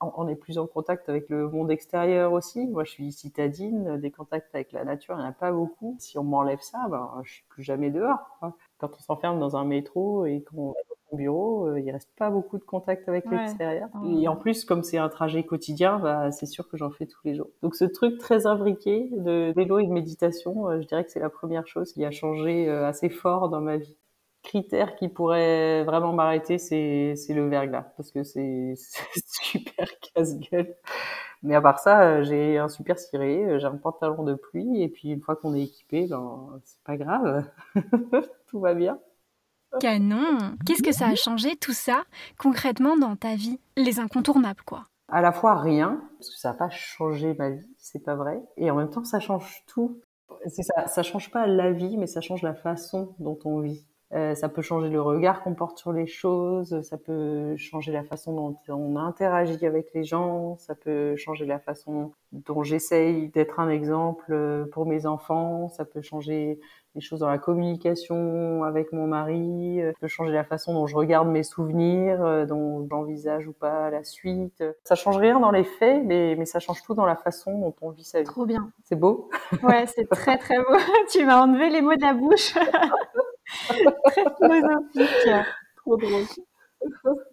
on 0.00 0.28
est 0.28 0.36
plus 0.36 0.58
en 0.58 0.66
contact 0.66 1.08
avec 1.08 1.28
le 1.28 1.48
monde 1.48 1.70
extérieur 1.72 2.32
aussi. 2.32 2.66
Moi, 2.66 2.84
je 2.84 2.90
suis 2.90 3.10
citadine, 3.12 3.98
des 3.98 4.10
contacts 4.12 4.54
avec 4.54 4.72
la 4.72 4.84
nature, 4.84 5.16
il 5.16 5.18
n'y 5.18 5.24
en 5.24 5.30
a 5.30 5.32
pas 5.32 5.50
beaucoup. 5.50 5.96
Si 5.98 6.18
on 6.18 6.24
m'enlève 6.24 6.60
ça, 6.60 6.86
ben, 6.88 7.20
je 7.24 7.32
suis 7.32 7.44
plus 7.48 7.64
jamais 7.64 7.90
dehors. 7.90 8.38
Quand 8.78 8.90
on 8.94 9.00
s'enferme 9.00 9.40
dans 9.40 9.56
un 9.56 9.64
métro 9.64 10.24
et 10.26 10.42
qu'on 10.42 10.74
son 11.08 11.16
bureau, 11.16 11.66
euh, 11.66 11.80
il 11.80 11.90
reste 11.90 12.10
pas 12.16 12.30
beaucoup 12.30 12.58
de 12.58 12.64
contact 12.64 13.08
avec 13.08 13.24
l'extérieur. 13.30 13.88
Et 14.20 14.28
en 14.28 14.36
plus, 14.36 14.64
comme 14.64 14.82
c'est 14.82 14.98
un 14.98 15.08
trajet 15.08 15.44
quotidien, 15.44 15.98
bah, 15.98 16.30
c'est 16.30 16.46
sûr 16.46 16.68
que 16.68 16.76
j'en 16.76 16.90
fais 16.90 17.06
tous 17.06 17.20
les 17.24 17.34
jours. 17.34 17.48
Donc, 17.62 17.74
ce 17.74 17.84
truc 17.84 18.18
très 18.18 18.46
imbriqué 18.46 19.08
de 19.12 19.52
vélo 19.54 19.78
et 19.78 19.86
de 19.86 19.92
méditation, 19.92 20.68
euh, 20.68 20.80
je 20.80 20.86
dirais 20.86 21.04
que 21.04 21.10
c'est 21.10 21.20
la 21.20 21.30
première 21.30 21.66
chose 21.66 21.92
qui 21.92 22.04
a 22.04 22.10
changé 22.10 22.68
euh, 22.68 22.86
assez 22.86 23.08
fort 23.08 23.48
dans 23.48 23.60
ma 23.60 23.76
vie 23.76 23.96
critère 24.42 24.96
qui 24.96 25.08
pourrait 25.08 25.84
vraiment 25.84 26.12
m'arrêter, 26.12 26.58
c'est, 26.58 27.14
c'est 27.16 27.34
le 27.34 27.48
verglas, 27.48 27.92
parce 27.96 28.12
que 28.12 28.22
c'est, 28.22 28.74
super 29.42 29.86
casse-gueule. 30.14 30.74
Mais 31.42 31.54
à 31.54 31.60
part 31.60 31.78
ça, 31.78 32.22
j'ai 32.22 32.56
un 32.58 32.68
super 32.68 32.98
ciré, 32.98 33.58
j'ai 33.58 33.66
un 33.66 33.76
pantalon 33.76 34.22
de 34.24 34.34
pluie, 34.34 34.82
et 34.82 34.88
puis 34.88 35.10
une 35.10 35.20
fois 35.20 35.36
qu'on 35.36 35.54
est 35.54 35.62
équipé, 35.62 36.06
ben, 36.06 36.60
c'est 36.64 36.82
pas 36.84 36.96
grave, 36.96 37.44
tout 38.48 38.60
va 38.60 38.74
bien. 38.74 38.98
Canon 39.80 40.56
Qu'est-ce 40.66 40.82
que 40.82 40.92
ça 40.92 41.08
a 41.08 41.14
changé 41.14 41.56
tout 41.56 41.72
ça 41.72 42.04
concrètement 42.38 42.96
dans 42.96 43.16
ta 43.16 43.34
vie? 43.34 43.58
Les 43.76 44.00
incontournables, 44.00 44.62
quoi. 44.62 44.84
À 45.08 45.22
la 45.22 45.32
fois 45.32 45.58
rien, 45.60 46.02
parce 46.18 46.30
que 46.30 46.36
ça 46.36 46.50
n'a 46.50 46.54
pas 46.54 46.68
changé 46.68 47.34
ma 47.34 47.50
vie, 47.50 47.66
c'est 47.78 48.04
pas 48.04 48.14
vrai, 48.14 48.42
et 48.58 48.70
en 48.70 48.76
même 48.76 48.90
temps 48.90 49.04
ça 49.04 49.20
change 49.20 49.64
tout. 49.66 50.00
Ça, 50.46 50.86
ça 50.86 51.02
change 51.02 51.30
pas 51.30 51.46
la 51.46 51.72
vie, 51.72 51.96
mais 51.96 52.06
ça 52.06 52.20
change 52.20 52.42
la 52.42 52.54
façon 52.54 53.14
dont 53.18 53.38
on 53.46 53.60
vit. 53.60 53.87
Euh, 54.14 54.34
ça 54.34 54.48
peut 54.48 54.62
changer 54.62 54.88
le 54.88 55.02
regard 55.02 55.42
qu'on 55.42 55.54
porte 55.54 55.78
sur 55.78 55.92
les 55.92 56.06
choses, 56.06 56.80
ça 56.80 56.96
peut 56.96 57.54
changer 57.58 57.92
la 57.92 58.02
façon 58.02 58.34
dont 58.34 58.56
on 58.68 58.96
interagit 58.96 59.66
avec 59.66 59.92
les 59.92 60.02
gens, 60.02 60.56
ça 60.56 60.74
peut 60.74 61.14
changer 61.16 61.44
la 61.44 61.58
façon 61.58 62.12
dont 62.32 62.62
j'essaye 62.62 63.28
d'être 63.28 63.60
un 63.60 63.68
exemple 63.68 64.24
euh, 64.30 64.64
pour 64.72 64.86
mes 64.86 65.04
enfants, 65.04 65.68
ça 65.68 65.84
peut 65.84 66.00
changer 66.00 66.58
les 66.94 67.02
choses 67.02 67.20
dans 67.20 67.28
la 67.28 67.36
communication 67.36 68.64
avec 68.64 68.94
mon 68.94 69.06
mari, 69.06 69.82
euh, 69.82 69.92
ça 69.92 69.98
peut 70.00 70.08
changer 70.08 70.32
la 70.32 70.44
façon 70.44 70.72
dont 70.72 70.86
je 70.86 70.96
regarde 70.96 71.28
mes 71.28 71.42
souvenirs, 71.42 72.46
dont 72.46 72.86
j'envisage 72.90 73.46
ou 73.46 73.52
pas 73.52 73.90
la 73.90 74.04
suite. 74.04 74.64
Ça 74.84 74.94
change 74.94 75.18
rien 75.18 75.38
dans 75.38 75.50
les 75.50 75.64
faits, 75.64 76.02
mais, 76.02 76.34
mais 76.38 76.46
ça 76.46 76.60
change 76.60 76.82
tout 76.82 76.94
dans 76.94 77.04
la 77.04 77.16
façon 77.16 77.58
dont 77.58 77.74
on 77.82 77.90
vit 77.90 78.04
sa 78.04 78.20
vie. 78.20 78.24
Trop 78.24 78.46
bien. 78.46 78.70
C'est 78.84 78.96
beau? 78.98 79.28
Ouais, 79.62 79.84
c'est 79.86 80.08
très 80.08 80.38
très 80.38 80.56
beau. 80.56 80.76
tu 81.12 81.26
m'as 81.26 81.42
enlevé 81.42 81.68
les 81.68 81.82
mots 81.82 81.94
de 81.94 82.00
la 82.00 82.14
bouche. 82.14 82.54
Trop 85.76 85.96
drôle. 85.96 86.24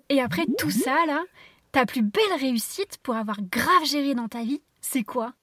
Et 0.09 0.21
après 0.21 0.45
tout 0.57 0.71
ça, 0.71 1.05
là, 1.05 1.23
ta 1.71 1.85
plus 1.85 2.01
belle 2.01 2.39
réussite 2.39 2.97
pour 3.03 3.15
avoir 3.15 3.37
grave 3.41 3.85
géré 3.85 4.15
dans 4.15 4.27
ta 4.27 4.41
vie, 4.41 4.61
c'est 4.81 5.03
quoi? 5.03 5.33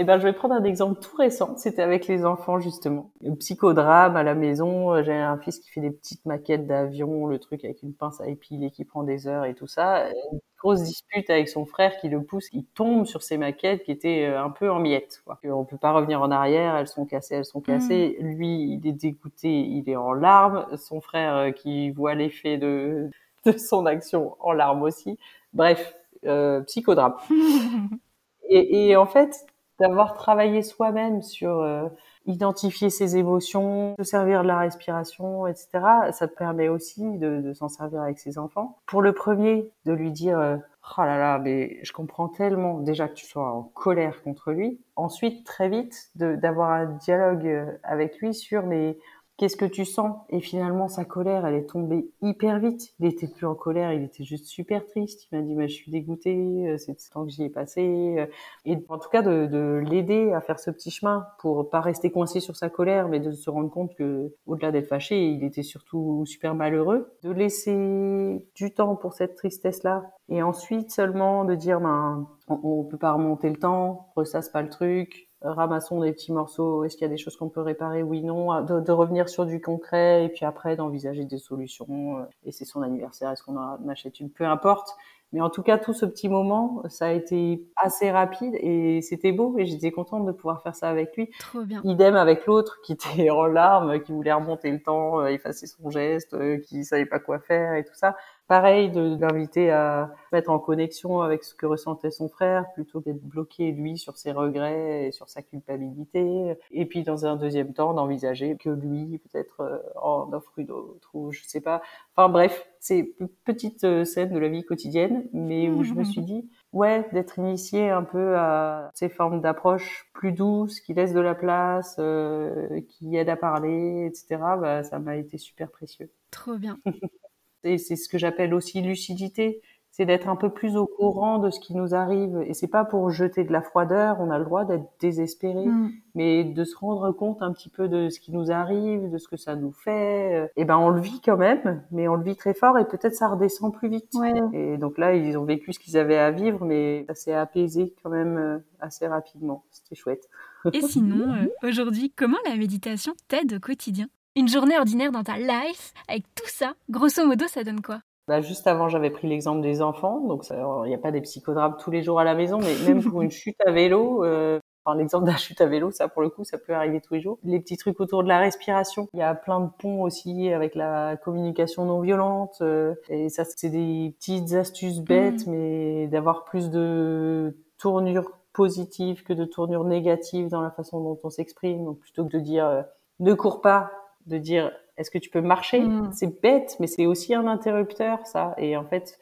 Eh 0.00 0.04
ben, 0.04 0.18
je 0.18 0.22
vais 0.22 0.32
prendre 0.32 0.54
un 0.54 0.62
exemple 0.62 1.00
tout 1.00 1.16
récent. 1.16 1.56
C'était 1.56 1.82
avec 1.82 2.06
les 2.06 2.24
enfants, 2.24 2.60
justement. 2.60 3.10
Le 3.20 3.34
psychodrame 3.34 4.16
à 4.16 4.22
la 4.22 4.36
maison. 4.36 5.02
J'ai 5.02 5.12
un 5.12 5.36
fils 5.38 5.58
qui 5.58 5.70
fait 5.70 5.80
des 5.80 5.90
petites 5.90 6.24
maquettes 6.24 6.68
d'avion, 6.68 7.26
le 7.26 7.40
truc 7.40 7.64
avec 7.64 7.82
une 7.82 7.92
pince 7.92 8.20
à 8.20 8.28
épiler 8.28 8.70
qui 8.70 8.84
prend 8.84 9.02
des 9.02 9.26
heures 9.26 9.44
et 9.44 9.54
tout 9.54 9.66
ça. 9.66 10.08
Une 10.32 10.38
grosse 10.60 10.84
dispute 10.84 11.28
avec 11.30 11.48
son 11.48 11.66
frère 11.66 11.96
qui 11.96 12.08
le 12.08 12.22
pousse. 12.22 12.46
Il 12.52 12.64
tombe 12.64 13.06
sur 13.06 13.24
ces 13.24 13.38
maquettes 13.38 13.82
qui 13.82 13.90
étaient 13.90 14.26
euh, 14.26 14.40
un 14.40 14.50
peu 14.50 14.70
en 14.70 14.78
miettes. 14.78 15.20
Quoi. 15.24 15.40
On 15.44 15.64
peut 15.64 15.76
pas 15.78 15.90
revenir 15.90 16.22
en 16.22 16.30
arrière. 16.30 16.76
Elles 16.76 16.86
sont 16.86 17.04
cassées, 17.04 17.34
elles 17.34 17.44
sont 17.44 17.60
cassées. 17.60 18.18
Mmh. 18.20 18.24
Lui, 18.24 18.72
il 18.74 18.86
est 18.86 18.92
dégoûté. 18.92 19.48
Il 19.50 19.90
est 19.90 19.96
en 19.96 20.12
larmes. 20.12 20.64
Son 20.76 21.00
frère 21.00 21.34
euh, 21.34 21.50
qui 21.50 21.90
voit 21.90 22.14
l'effet 22.14 22.56
de, 22.56 23.10
de 23.46 23.58
son 23.58 23.84
action 23.84 24.36
en 24.38 24.52
larmes 24.52 24.82
aussi. 24.82 25.18
Bref, 25.54 25.96
euh, 26.24 26.60
psychodrame. 26.60 27.16
et, 28.48 28.90
et 28.90 28.96
en 28.96 29.06
fait, 29.06 29.44
d'avoir 29.78 30.14
travaillé 30.14 30.62
soi-même 30.62 31.22
sur 31.22 31.60
euh, 31.60 31.88
identifier 32.26 32.90
ses 32.90 33.16
émotions, 33.16 33.94
se 33.98 34.04
servir 34.04 34.42
de 34.42 34.48
la 34.48 34.58
respiration, 34.58 35.46
etc. 35.46 35.68
Ça 36.12 36.28
te 36.28 36.34
permet 36.34 36.68
aussi 36.68 37.18
de, 37.18 37.40
de 37.40 37.52
s'en 37.54 37.68
servir 37.68 38.02
avec 38.02 38.18
ses 38.18 38.38
enfants. 38.38 38.78
Pour 38.86 39.02
le 39.02 39.12
premier, 39.12 39.70
de 39.86 39.92
lui 39.92 40.12
dire 40.12 40.38
euh, 40.38 40.56
oh 40.98 41.02
là 41.02 41.18
là, 41.18 41.38
mais 41.38 41.78
je 41.82 41.92
comprends 41.92 42.28
tellement 42.28 42.78
déjà 42.78 43.08
que 43.08 43.14
tu 43.14 43.26
sois 43.26 43.50
en 43.50 43.62
colère 43.62 44.22
contre 44.22 44.52
lui. 44.52 44.80
Ensuite, 44.96 45.46
très 45.46 45.68
vite, 45.68 46.10
d'avoir 46.16 46.70
un 46.70 46.86
dialogue 46.86 47.46
euh, 47.46 47.72
avec 47.82 48.18
lui 48.18 48.34
sur 48.34 48.64
mais 48.64 48.98
qu'est-ce 49.38 49.56
que 49.56 49.64
tu 49.64 49.84
sens? 49.84 50.16
Et 50.28 50.40
finalement, 50.40 50.88
sa 50.88 51.04
colère, 51.04 51.46
elle 51.46 51.54
est 51.54 51.70
tombée 51.70 52.10
hyper 52.20 52.58
vite. 52.58 52.92
Il 53.00 53.06
était 53.06 53.28
plus 53.28 53.46
en 53.46 53.54
colère, 53.54 53.92
il 53.92 54.02
était 54.02 54.24
juste 54.24 54.46
super 54.46 54.84
triste. 54.84 55.28
Il 55.30 55.38
m'a 55.38 55.44
dit, 55.44 55.54
mais 55.54 55.68
je 55.68 55.74
suis 55.74 55.90
dégoûté, 55.90 56.36
euh, 56.66 56.76
c'est 56.76 57.00
ce 57.00 57.10
temps 57.10 57.24
que 57.24 57.30
j'y 57.30 57.44
ai 57.44 57.48
passé. 57.48 58.16
Euh. 58.18 58.26
Et 58.66 58.76
en 58.88 58.98
tout 58.98 59.08
cas, 59.08 59.22
de, 59.22 59.46
de 59.46 59.82
l'aider 59.88 60.32
à 60.32 60.40
faire 60.40 60.58
ce 60.58 60.70
petit 60.70 60.90
chemin 60.90 61.26
pour 61.38 61.70
pas 61.70 61.80
rester 61.80 62.10
coincé 62.10 62.40
sur 62.40 62.56
sa 62.56 62.68
colère, 62.68 63.08
mais 63.08 63.20
de 63.20 63.32
se 63.32 63.48
rendre 63.48 63.70
compte 63.70 63.94
que, 63.94 64.34
au-delà 64.46 64.72
d'être 64.72 64.88
fâché, 64.88 65.28
il 65.28 65.44
était 65.44 65.62
surtout 65.62 66.24
super 66.26 66.54
malheureux. 66.54 67.14
De 67.22 67.30
laisser 67.30 68.44
du 68.54 68.74
temps 68.74 68.96
pour 68.96 69.14
cette 69.14 69.36
tristesse-là. 69.36 70.02
Et 70.28 70.42
ensuite, 70.42 70.90
seulement 70.90 71.44
de 71.44 71.54
dire, 71.54 71.80
ben, 71.80 72.26
on, 72.48 72.84
peut 72.84 72.98
pas 72.98 73.12
remonter 73.12 73.48
le 73.48 73.56
temps, 73.56 74.10
ressasse 74.14 74.50
pas 74.50 74.62
le 74.62 74.68
truc, 74.68 75.28
ramassons 75.40 76.00
des 76.00 76.12
petits 76.12 76.32
morceaux, 76.32 76.84
est-ce 76.84 76.96
qu'il 76.96 77.06
y 77.06 77.10
a 77.10 77.12
des 77.12 77.16
choses 77.16 77.36
qu'on 77.36 77.48
peut 77.48 77.60
réparer, 77.60 78.02
oui, 78.02 78.22
non, 78.22 78.62
de, 78.62 78.80
de, 78.80 78.92
revenir 78.92 79.28
sur 79.28 79.46
du 79.46 79.60
concret 79.60 80.24
et 80.24 80.28
puis 80.28 80.44
après 80.44 80.76
d'envisager 80.76 81.24
des 81.24 81.38
solutions. 81.38 82.18
Euh, 82.18 82.22
et 82.44 82.52
c'est 82.52 82.64
son 82.64 82.82
anniversaire, 82.82 83.30
est-ce 83.30 83.42
qu'on 83.42 83.56
en 83.56 83.88
achète 83.88 84.20
une, 84.20 84.30
peu 84.30 84.44
importe. 84.44 84.96
Mais 85.32 85.42
en 85.42 85.50
tout 85.50 85.62
cas, 85.62 85.76
tout 85.76 85.92
ce 85.92 86.06
petit 86.06 86.28
moment, 86.28 86.82
ça 86.88 87.06
a 87.08 87.12
été 87.12 87.62
assez 87.76 88.10
rapide 88.10 88.54
et 88.60 89.02
c'était 89.02 89.32
beau 89.32 89.56
et 89.58 89.66
j'étais 89.66 89.90
contente 89.90 90.24
de 90.24 90.32
pouvoir 90.32 90.62
faire 90.62 90.74
ça 90.74 90.88
avec 90.88 91.14
lui. 91.16 91.30
Trop 91.38 91.64
bien. 91.64 91.82
Idem 91.84 92.16
avec 92.16 92.46
l'autre 92.46 92.78
qui 92.82 92.92
était 92.94 93.28
en 93.30 93.44
larmes, 93.44 94.00
qui 94.00 94.12
voulait 94.12 94.32
remonter 94.32 94.70
le 94.70 94.82
temps, 94.82 95.20
euh, 95.20 95.26
effacer 95.26 95.66
son 95.66 95.90
geste, 95.90 96.32
euh, 96.32 96.58
qui 96.58 96.82
savait 96.82 97.04
pas 97.04 97.18
quoi 97.18 97.40
faire 97.40 97.74
et 97.74 97.84
tout 97.84 97.94
ça. 97.94 98.16
Pareil, 98.48 98.90
de, 98.90 99.18
l'inviter 99.20 99.70
à 99.70 100.10
mettre 100.32 100.48
en 100.48 100.58
connexion 100.58 101.20
avec 101.20 101.44
ce 101.44 101.54
que 101.54 101.66
ressentait 101.66 102.10
son 102.10 102.30
frère, 102.30 102.72
plutôt 102.72 103.02
qu'être 103.02 103.22
bloqué 103.22 103.72
lui 103.72 103.98
sur 103.98 104.16
ses 104.16 104.32
regrets 104.32 105.08
et 105.08 105.12
sur 105.12 105.28
sa 105.28 105.42
culpabilité. 105.42 106.56
Et 106.70 106.86
puis 106.86 107.02
dans 107.02 107.26
un 107.26 107.36
deuxième 107.36 107.74
temps, 107.74 107.92
d'envisager 107.92 108.56
que 108.56 108.70
lui 108.70 109.18
peut-être 109.18 109.60
euh, 109.60 109.78
en 110.00 110.32
offre 110.32 110.52
une 110.56 110.70
autre 110.70 111.10
ou 111.12 111.30
je 111.30 111.42
sais 111.44 111.60
pas. 111.60 111.82
Enfin 112.16 112.30
bref, 112.30 112.66
c'est 112.80 113.14
petite 113.44 113.84
euh, 113.84 114.04
scène 114.04 114.32
de 114.32 114.38
la 114.38 114.48
vie 114.48 114.64
quotidienne, 114.64 115.26
mais 115.34 115.68
où 115.68 115.84
je 115.84 115.92
me 115.92 116.04
suis 116.04 116.22
dit 116.22 116.48
ouais 116.72 117.06
d'être 117.12 117.38
initié 117.38 117.90
un 117.90 118.02
peu 118.02 118.36
à 118.36 118.90
ces 118.94 119.10
formes 119.10 119.42
d'approche 119.42 120.08
plus 120.14 120.32
douces, 120.32 120.80
qui 120.80 120.94
laissent 120.94 121.12
de 121.12 121.20
la 121.20 121.34
place, 121.34 121.96
euh, 121.98 122.80
qui 122.88 123.14
aident 123.16 123.28
à 123.28 123.36
parler, 123.36 124.06
etc. 124.06 124.40
Bah, 124.58 124.82
ça 124.84 124.98
m'a 124.98 125.16
été 125.16 125.36
super 125.36 125.70
précieux. 125.70 126.10
Trop 126.30 126.56
bien. 126.56 126.78
Et 127.64 127.78
c'est 127.78 127.96
ce 127.96 128.08
que 128.08 128.18
j'appelle 128.18 128.54
aussi 128.54 128.80
lucidité, 128.80 129.60
c'est 129.98 130.06
d'être 130.06 130.28
un 130.28 130.36
peu 130.36 130.50
plus 130.50 130.76
au 130.76 130.86
courant 130.86 131.38
de 131.38 131.50
ce 131.50 131.58
qui 131.58 131.74
nous 131.74 131.92
arrive. 131.92 132.40
Et 132.46 132.54
c'est 132.54 132.68
pas 132.68 132.84
pour 132.84 133.10
jeter 133.10 133.42
de 133.42 133.52
la 133.52 133.62
froideur, 133.62 134.18
on 134.20 134.30
a 134.30 134.38
le 134.38 134.44
droit 134.44 134.64
d'être 134.64 134.84
désespéré, 135.00 135.66
mm. 135.66 135.90
mais 136.14 136.44
de 136.44 136.64
se 136.64 136.76
rendre 136.76 137.10
compte 137.10 137.42
un 137.42 137.52
petit 137.52 137.68
peu 137.68 137.88
de 137.88 138.08
ce 138.08 138.20
qui 138.20 138.30
nous 138.30 138.52
arrive, 138.52 139.10
de 139.10 139.18
ce 139.18 139.26
que 139.26 139.36
ça 139.36 139.56
nous 139.56 139.72
fait. 139.72 140.52
Et 140.56 140.64
ben 140.64 140.76
on 140.76 140.90
le 140.90 141.00
vit 141.00 141.20
quand 141.20 141.36
même, 141.36 141.82
mais 141.90 142.06
on 142.06 142.14
le 142.14 142.22
vit 142.22 142.36
très 142.36 142.54
fort 142.54 142.78
et 142.78 142.86
peut-être 142.86 143.16
ça 143.16 143.26
redescend 143.26 143.74
plus 143.74 143.88
vite. 143.88 144.12
Et 144.52 144.76
donc 144.76 144.98
là, 144.98 145.14
ils 145.14 145.36
ont 145.36 145.44
vécu 145.44 145.72
ce 145.72 145.80
qu'ils 145.80 145.96
avaient 145.96 146.18
à 146.18 146.30
vivre, 146.30 146.64
mais 146.64 147.04
ça 147.08 147.16
s'est 147.16 147.34
apaisé 147.34 147.92
quand 148.00 148.10
même 148.10 148.36
euh, 148.38 148.58
assez 148.78 149.08
rapidement. 149.08 149.64
C'était 149.72 149.96
chouette. 149.96 150.28
Et 150.72 150.80
sinon, 150.80 151.32
euh, 151.32 151.68
aujourd'hui, 151.68 152.12
comment 152.14 152.38
la 152.48 152.56
méditation 152.56 153.14
t'aide 153.26 153.54
au 153.54 153.60
quotidien? 153.60 154.06
Une 154.38 154.48
journée 154.48 154.78
ordinaire 154.78 155.10
dans 155.10 155.24
ta 155.24 155.36
life, 155.36 155.92
avec 156.06 156.22
tout 156.34 156.46
ça, 156.46 156.74
grosso 156.88 157.26
modo, 157.26 157.46
ça 157.48 157.64
donne 157.64 157.82
quoi? 157.82 158.00
Bah, 158.28 158.40
juste 158.40 158.66
avant, 158.66 158.88
j'avais 158.88 159.10
pris 159.10 159.26
l'exemple 159.26 159.62
des 159.62 159.82
enfants, 159.82 160.20
donc 160.20 160.44
il 160.50 160.88
n'y 160.88 160.94
a 160.94 160.98
pas 160.98 161.10
des 161.10 161.22
psychodrames 161.22 161.76
tous 161.78 161.90
les 161.90 162.02
jours 162.02 162.20
à 162.20 162.24
la 162.24 162.34
maison, 162.34 162.58
mais 162.58 162.74
même 162.86 163.02
pour 163.02 163.22
une 163.22 163.30
chute 163.32 163.56
à 163.66 163.72
vélo, 163.72 164.24
euh, 164.24 164.60
enfin, 164.84 164.96
l'exemple 164.96 165.26
d'un 165.26 165.36
chute 165.36 165.60
à 165.60 165.66
vélo, 165.66 165.90
ça 165.90 166.08
pour 166.08 166.22
le 166.22 166.28
coup, 166.28 166.44
ça 166.44 166.58
peut 166.58 166.74
arriver 166.74 167.00
tous 167.00 167.14
les 167.14 167.20
jours. 167.20 167.38
Les 167.42 167.58
petits 167.58 167.78
trucs 167.78 167.98
autour 168.00 168.22
de 168.22 168.28
la 168.28 168.38
respiration, 168.38 169.08
il 169.14 169.18
y 169.18 169.22
a 169.22 169.34
plein 169.34 169.60
de 169.60 169.70
ponts 169.78 170.02
aussi 170.02 170.52
avec 170.52 170.74
la 170.74 171.16
communication 171.16 171.86
non 171.86 172.00
violente, 172.00 172.58
euh, 172.60 172.94
et 173.08 173.30
ça 173.30 173.44
c'est 173.44 173.70
des 173.70 174.14
petites 174.18 174.52
astuces 174.52 175.00
bêtes, 175.00 175.46
mmh. 175.46 175.50
mais 175.50 176.06
d'avoir 176.06 176.44
plus 176.44 176.70
de 176.70 177.56
tournures 177.78 178.30
positives 178.52 179.24
que 179.24 179.32
de 179.32 179.46
tournures 179.46 179.84
négatives 179.84 180.48
dans 180.48 180.60
la 180.60 180.70
façon 180.70 181.00
dont 181.00 181.18
on 181.24 181.30
s'exprime, 181.30 181.84
donc 181.84 181.98
plutôt 181.98 182.24
que 182.24 182.30
de 182.30 182.40
dire 182.40 182.66
euh, 182.66 182.82
ne 183.20 183.32
cours 183.32 183.62
pas, 183.62 183.90
de 184.28 184.38
dire 184.38 184.72
est-ce 184.96 185.10
que 185.10 185.18
tu 185.18 185.30
peux 185.30 185.40
marcher? 185.40 185.80
Mm. 185.80 186.10
C'est 186.12 186.40
bête, 186.40 186.76
mais 186.80 186.86
c'est 186.86 187.06
aussi 187.06 187.34
un 187.34 187.46
interrupteur, 187.46 188.26
ça. 188.26 188.54
Et 188.58 188.76
en 188.76 188.84
fait, 188.84 189.18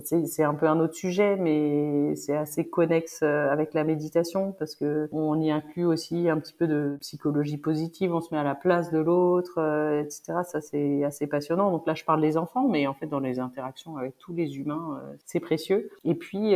c'est 0.00 0.42
un 0.42 0.54
peu 0.54 0.66
un 0.66 0.80
autre 0.80 0.94
sujet, 0.94 1.36
mais 1.36 2.16
c'est 2.16 2.36
assez 2.36 2.66
connexe 2.66 3.20
euh, 3.22 3.50
avec 3.50 3.74
la 3.74 3.84
méditation 3.84 4.52
parce 4.58 4.74
que 4.74 5.08
on 5.12 5.38
y 5.40 5.50
inclut 5.50 5.84
aussi 5.84 6.28
un 6.28 6.38
petit 6.38 6.54
peu 6.54 6.66
de 6.66 6.96
psychologie 7.00 7.58
positive, 7.58 8.14
on 8.14 8.20
se 8.20 8.32
met 8.32 8.40
à 8.40 8.44
la 8.44 8.54
place 8.54 8.90
de 8.90 8.98
l'autre, 8.98 9.58
euh, 9.58 10.00
etc. 10.00 10.38
Ça 10.44 10.60
c'est 10.60 11.04
assez 11.04 11.26
passionnant. 11.26 11.70
Donc 11.70 11.86
là, 11.86 11.94
je 11.94 12.04
parle 12.04 12.22
des 12.22 12.36
enfants, 12.36 12.66
mais 12.66 12.86
en 12.86 12.94
fait 12.94 13.06
dans 13.06 13.20
les 13.20 13.38
interactions 13.38 13.96
avec 13.96 14.16
tous 14.18 14.32
les 14.32 14.56
humains, 14.56 15.00
euh, 15.02 15.16
c'est 15.26 15.40
précieux. 15.40 15.90
Et 16.04 16.14
puis 16.14 16.54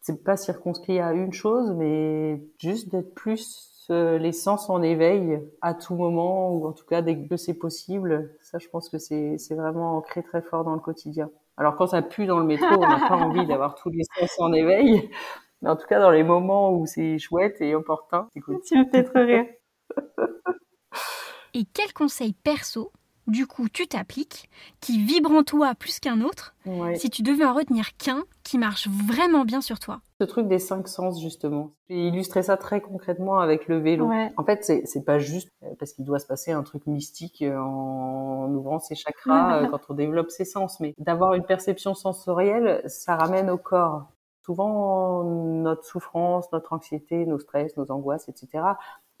c'est 0.00 0.22
pas 0.22 0.36
circonscrit 0.36 1.00
à 1.00 1.12
une 1.12 1.32
chose, 1.32 1.74
mais 1.76 2.40
juste 2.58 2.90
d'être 2.90 3.14
plus 3.14 3.73
les 3.90 4.32
sens 4.32 4.70
en 4.70 4.82
éveil 4.82 5.40
à 5.60 5.74
tout 5.74 5.94
moment, 5.94 6.52
ou 6.52 6.66
en 6.66 6.72
tout 6.72 6.86
cas 6.86 7.02
dès 7.02 7.26
que 7.26 7.36
c'est 7.36 7.54
possible. 7.54 8.34
Ça, 8.40 8.58
je 8.58 8.68
pense 8.68 8.88
que 8.88 8.98
c'est 8.98 9.54
vraiment 9.54 9.96
ancré 9.96 10.22
très 10.22 10.42
fort 10.42 10.64
dans 10.64 10.74
le 10.74 10.80
quotidien. 10.80 11.30
Alors 11.56 11.76
quand 11.76 11.88
ça 11.88 12.02
pue 12.02 12.26
dans 12.26 12.38
le 12.38 12.46
métro, 12.46 12.66
on 12.66 12.88
n'a 12.88 13.08
pas 13.08 13.16
envie 13.16 13.46
d'avoir 13.46 13.74
tous 13.76 13.90
les 13.90 14.04
sens 14.18 14.34
en 14.38 14.52
éveil. 14.52 15.10
Mais 15.62 15.70
en 15.70 15.76
tout 15.76 15.86
cas, 15.86 16.00
dans 16.00 16.10
les 16.10 16.24
moments 16.24 16.72
où 16.72 16.84
c'est 16.86 17.18
chouette 17.18 17.60
et 17.60 17.74
opportun, 17.74 18.28
écoute, 18.36 18.62
tu 18.66 18.76
vas 18.76 18.84
peut-être 18.84 19.18
rire. 19.18 19.46
Et 21.54 21.64
quel 21.72 21.92
conseil 21.92 22.32
perso, 22.32 22.90
du 23.26 23.46
coup, 23.46 23.68
tu 23.68 23.86
t'appliques, 23.86 24.48
qui 24.80 25.02
vibre 25.02 25.30
en 25.30 25.42
toi 25.42 25.74
plus 25.74 25.98
qu'un 26.00 26.20
autre, 26.20 26.54
si 26.96 27.10
tu 27.10 27.22
devais 27.22 27.44
en 27.44 27.54
retenir 27.54 27.96
qu'un 27.96 28.22
qui 28.42 28.58
marche 28.58 28.88
vraiment 28.88 29.44
bien 29.44 29.60
sur 29.60 29.78
toi 29.78 30.00
Ce 30.20 30.24
truc 30.24 30.46
des 30.48 30.58
cinq 30.58 30.88
sens, 30.88 31.20
justement. 31.20 31.72
J'ai 31.88 32.08
illustré 32.08 32.42
ça 32.42 32.56
très 32.56 32.80
concrètement 32.80 33.38
avec 33.38 33.68
le 33.68 33.78
vélo. 33.78 34.10
En 34.36 34.44
fait, 34.44 34.64
c'est 34.64 35.04
pas 35.04 35.18
juste 35.18 35.48
euh, 35.62 35.74
parce 35.78 35.92
qu'il 35.92 36.04
doit 36.04 36.18
se 36.18 36.26
passer 36.26 36.52
un 36.52 36.62
truc 36.62 36.86
mystique 36.86 37.42
euh, 37.42 37.58
en 37.58 38.52
ouvrant 38.52 38.78
ses 38.78 38.94
chakras 38.94 39.62
euh, 39.62 39.66
quand 39.68 39.80
on 39.88 39.94
développe 39.94 40.30
ses 40.30 40.44
sens, 40.44 40.80
mais 40.80 40.94
d'avoir 40.98 41.34
une 41.34 41.44
perception 41.44 41.94
sensorielle, 41.94 42.82
ça 42.86 43.16
ramène 43.16 43.50
au 43.50 43.58
corps. 43.58 44.06
Souvent, 44.44 45.24
notre 45.24 45.84
souffrance, 45.84 46.52
notre 46.52 46.74
anxiété, 46.74 47.24
nos 47.24 47.38
stress, 47.38 47.76
nos 47.78 47.90
angoisses, 47.90 48.28
etc., 48.28 48.62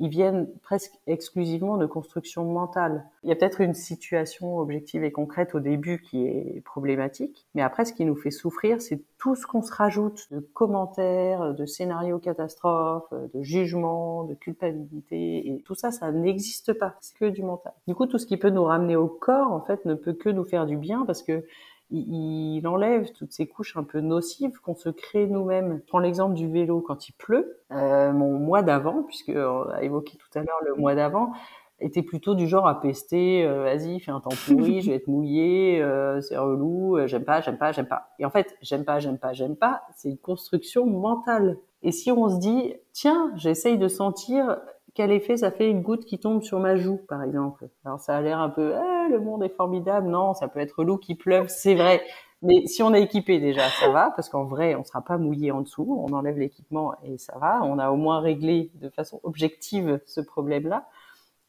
ils 0.00 0.08
viennent 0.08 0.48
presque 0.62 0.92
exclusivement 1.06 1.76
de 1.76 1.86
construction 1.86 2.44
mentale. 2.44 3.04
Il 3.22 3.28
y 3.28 3.32
a 3.32 3.36
peut-être 3.36 3.60
une 3.60 3.74
situation 3.74 4.58
objective 4.58 5.04
et 5.04 5.12
concrète 5.12 5.54
au 5.54 5.60
début 5.60 6.00
qui 6.00 6.26
est 6.26 6.62
problématique, 6.64 7.46
mais 7.54 7.62
après, 7.62 7.84
ce 7.84 7.92
qui 7.92 8.04
nous 8.04 8.16
fait 8.16 8.30
souffrir, 8.30 8.82
c'est 8.82 9.00
tout 9.18 9.36
ce 9.36 9.46
qu'on 9.46 9.62
se 9.62 9.72
rajoute 9.72 10.26
de 10.32 10.40
commentaires, 10.40 11.54
de 11.54 11.64
scénarios 11.64 12.18
catastrophes, 12.18 13.12
de 13.12 13.42
jugements, 13.42 14.24
de 14.24 14.34
culpabilité, 14.34 15.48
et 15.48 15.62
tout 15.64 15.74
ça, 15.74 15.90
ça 15.90 16.10
n'existe 16.12 16.72
pas. 16.72 16.96
C'est 17.00 17.16
que 17.16 17.26
du 17.26 17.42
mental. 17.42 17.72
Du 17.86 17.94
coup, 17.94 18.06
tout 18.06 18.18
ce 18.18 18.26
qui 18.26 18.36
peut 18.36 18.50
nous 18.50 18.64
ramener 18.64 18.96
au 18.96 19.06
corps, 19.06 19.52
en 19.52 19.60
fait, 19.60 19.84
ne 19.84 19.94
peut 19.94 20.12
que 20.12 20.28
nous 20.28 20.44
faire 20.44 20.66
du 20.66 20.76
bien 20.76 21.04
parce 21.06 21.22
que 21.22 21.44
il, 21.98 22.66
enlève 22.66 23.12
toutes 23.12 23.32
ces 23.32 23.46
couches 23.46 23.76
un 23.76 23.84
peu 23.84 24.00
nocives 24.00 24.58
qu'on 24.60 24.74
se 24.74 24.88
crée 24.88 25.26
nous-mêmes. 25.26 25.80
Prends 25.86 25.98
l'exemple 25.98 26.34
du 26.34 26.48
vélo 26.48 26.80
quand 26.80 27.08
il 27.08 27.12
pleut. 27.12 27.60
Euh, 27.70 28.12
mon 28.12 28.38
mois 28.38 28.62
d'avant, 28.62 29.02
puisque 29.02 29.32
on 29.34 29.68
a 29.68 29.82
évoqué 29.82 30.16
tout 30.16 30.38
à 30.38 30.42
l'heure 30.42 30.60
le 30.64 30.74
mois 30.74 30.94
d'avant, 30.94 31.32
était 31.80 32.02
plutôt 32.02 32.34
du 32.34 32.48
genre 32.48 32.66
à 32.66 32.80
pester, 32.80 33.44
euh, 33.44 33.64
vas-y, 33.64 34.00
fais 34.00 34.10
un 34.10 34.20
temps 34.20 34.30
pourri, 34.46 34.80
je 34.80 34.90
vais 34.90 34.96
être 34.96 35.08
mouillé, 35.08 35.82
euh, 35.82 36.20
c'est 36.20 36.36
relou, 36.36 36.96
euh, 36.96 37.06
j'aime 37.06 37.24
pas, 37.24 37.40
j'aime 37.40 37.58
pas, 37.58 37.72
j'aime 37.72 37.86
pas. 37.86 38.10
Et 38.18 38.24
en 38.24 38.30
fait, 38.30 38.56
j'aime 38.62 38.84
pas, 38.84 39.00
j'aime 39.00 39.18
pas, 39.18 39.32
j'aime 39.32 39.56
pas, 39.56 39.82
c'est 39.94 40.08
une 40.08 40.18
construction 40.18 40.86
mentale. 40.86 41.58
Et 41.82 41.92
si 41.92 42.10
on 42.10 42.28
se 42.28 42.38
dit, 42.38 42.74
tiens, 42.92 43.32
j'essaye 43.36 43.76
de 43.76 43.88
sentir 43.88 44.58
quel 44.94 45.10
effet 45.10 45.36
ça 45.36 45.50
fait 45.50 45.68
une 45.68 45.82
goutte 45.82 46.04
qui 46.04 46.18
tombe 46.18 46.42
sur 46.42 46.60
ma 46.60 46.76
joue, 46.76 47.00
par 47.08 47.22
exemple. 47.22 47.68
Alors 47.84 48.00
ça 48.00 48.16
a 48.16 48.20
l'air 48.20 48.38
un 48.38 48.48
peu, 48.48 48.74
eh, 48.74 49.10
le 49.10 49.18
monde 49.20 49.42
est 49.42 49.54
formidable. 49.54 50.08
Non, 50.08 50.34
ça 50.34 50.48
peut 50.48 50.60
être 50.60 50.84
l'eau 50.84 50.98
qui 50.98 51.16
pleuve, 51.16 51.48
c'est 51.48 51.74
vrai. 51.74 52.00
Mais 52.42 52.66
si 52.66 52.82
on 52.82 52.94
est 52.94 53.02
équipé 53.02 53.40
déjà, 53.40 53.68
ça 53.70 53.88
va, 53.88 54.12
parce 54.14 54.28
qu'en 54.28 54.44
vrai, 54.44 54.74
on 54.74 54.84
sera 54.84 55.02
pas 55.02 55.18
mouillé 55.18 55.50
en 55.50 55.62
dessous. 55.62 56.04
On 56.06 56.12
enlève 56.12 56.38
l'équipement 56.38 56.94
et 57.02 57.18
ça 57.18 57.36
va. 57.38 57.62
On 57.64 57.78
a 57.78 57.90
au 57.90 57.96
moins 57.96 58.20
réglé 58.20 58.70
de 58.74 58.88
façon 58.88 59.18
objective 59.22 60.00
ce 60.06 60.20
problème-là. 60.20 60.86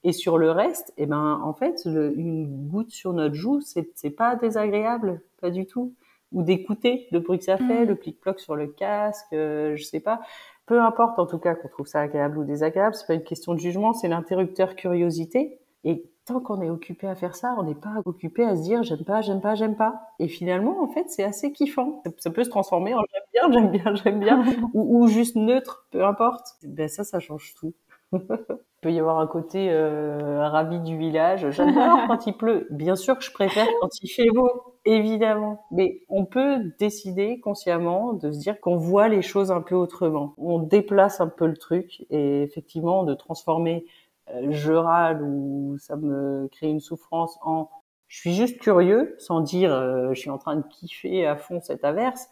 Et 0.04 0.14
sur 0.14 0.38
le 0.38 0.52
reste, 0.52 0.94
eh 0.98 1.06
ben, 1.06 1.42
en 1.44 1.54
fait, 1.54 1.82
une 1.86 2.68
goutte 2.68 2.92
sur 2.92 3.14
notre 3.14 3.36
joue, 3.36 3.60
c'est, 3.62 3.90
c'est 3.96 4.12
pas 4.12 4.36
désagréable, 4.36 5.22
pas 5.42 5.50
du 5.50 5.66
tout. 5.66 5.94
Ou 6.32 6.44
d'écouter 6.44 7.08
le 7.12 7.20
bruit 7.20 7.40
que 7.40 7.44
ça 7.44 7.58
fait, 7.58 7.86
mmh. 7.86 7.88
le 7.88 7.96
clic-ploc 7.96 8.40
sur 8.40 8.56
le 8.56 8.68
casque, 8.68 9.34
euh, 9.34 9.76
je 9.76 9.84
sais 9.84 10.00
pas 10.00 10.22
peu 10.66 10.82
importe 10.82 11.20
en 11.20 11.26
tout 11.26 11.38
cas 11.38 11.56
qu'on 11.56 11.68
trouve 11.68 11.88
ça 11.88 12.02
agréable 12.02 12.38
ou 12.38 12.44
désagréable, 12.44 12.96
c'est 12.96 13.08
pas 13.08 13.14
une 13.14 13.24
question 13.24 13.54
de 13.54 13.60
jugement, 13.60 13.94
c'est 13.94 14.08
l'interrupteur 14.08 14.76
curiosité. 14.76 15.60
Et 15.84 16.04
tant 16.26 16.40
qu'on 16.40 16.62
est 16.62 16.70
occupé 16.70 17.08
à 17.08 17.16
faire 17.16 17.36
ça, 17.36 17.56
on 17.58 17.64
n'est 17.64 17.76
pas 17.76 18.02
occupé 18.06 18.44
à 18.44 18.56
se 18.56 18.64
dire 18.64 18.82
j'aime 18.84 19.04
pas, 19.04 19.22
j'aime 19.22 19.42
pas, 19.42 19.54
j'aime 19.54 19.76
pas. 19.76 20.02
Et 20.20 20.28
finalement, 20.28 20.82
en 20.82 20.88
fait, 20.88 21.06
c'est 21.10 21.24
assez 21.24 21.52
kiffant. 21.52 22.02
Ça 22.18 22.32
peut 22.32 22.44
se 22.44 22.50
transformer 22.50 22.96
en 22.96 23.02
j'aime 23.12 23.32
bien, 23.32 23.52
j'aime 23.52 23.72
bien, 23.72 23.96
j'aime 24.04 24.20
bien, 24.20 24.44
ou, 24.74 25.08
juste 25.08 25.36
neutre, 25.36 25.86
peu 25.92 26.04
importe. 26.04 26.56
Ben 26.64 26.90
ça, 26.90 27.04
ça 27.04 27.20
change 27.20 27.54
tout. 27.60 27.74
Il 28.14 28.90
peut 28.90 28.92
y 28.92 29.00
avoir 29.00 29.20
un 29.20 29.28
côté 29.28 29.70
euh, 29.72 30.48
ravi 30.48 30.80
du 30.80 30.96
village. 30.98 31.50
J'adore 31.50 32.06
quand 32.08 32.28
il 32.28 32.34
pleut. 32.34 32.68
Bien 32.70 32.96
sûr 32.96 33.18
que 33.18 33.24
je 33.24 33.32
préfère 33.32 33.66
quand 33.82 33.90
il 34.00 34.08
fait 34.08 34.30
beau. 34.30 34.75
Évidemment, 34.88 35.66
mais 35.72 36.04
on 36.10 36.26
peut 36.26 36.72
décider 36.78 37.40
consciemment 37.40 38.14
de 38.14 38.32
se 38.32 38.38
dire 38.38 38.62
qu'on 38.62 38.76
voit 38.76 39.08
les 39.08 39.24
choses 39.24 39.52
un 39.52 39.62
peu 39.62 39.74
autrement. 39.74 40.36
On 40.38 40.60
déplace 40.60 41.20
un 41.20 41.28
peu 41.28 41.48
le 41.48 41.58
truc 41.58 42.06
et 42.12 42.44
effectivement 42.44 43.04
de 43.04 43.16
transformer 43.16 43.86
euh, 44.30 44.52
je 44.52 44.74
râle 44.74 45.24
ou 45.24 45.78
ça 45.80 45.96
me 45.96 46.48
crée 46.52 46.70
une 46.70 46.80
souffrance 46.80 47.38
en 47.42 47.70
je 48.08 48.20
suis 48.20 48.36
juste 48.36 48.60
curieux 48.60 49.16
sans 49.18 49.42
dire 49.42 49.74
euh, 49.74 50.14
je 50.14 50.20
suis 50.20 50.30
en 50.30 50.38
train 50.38 50.56
de 50.56 50.64
kiffer 50.68 51.26
à 51.26 51.36
fond 51.36 51.60
cette 51.62 51.84
averse. 51.84 52.28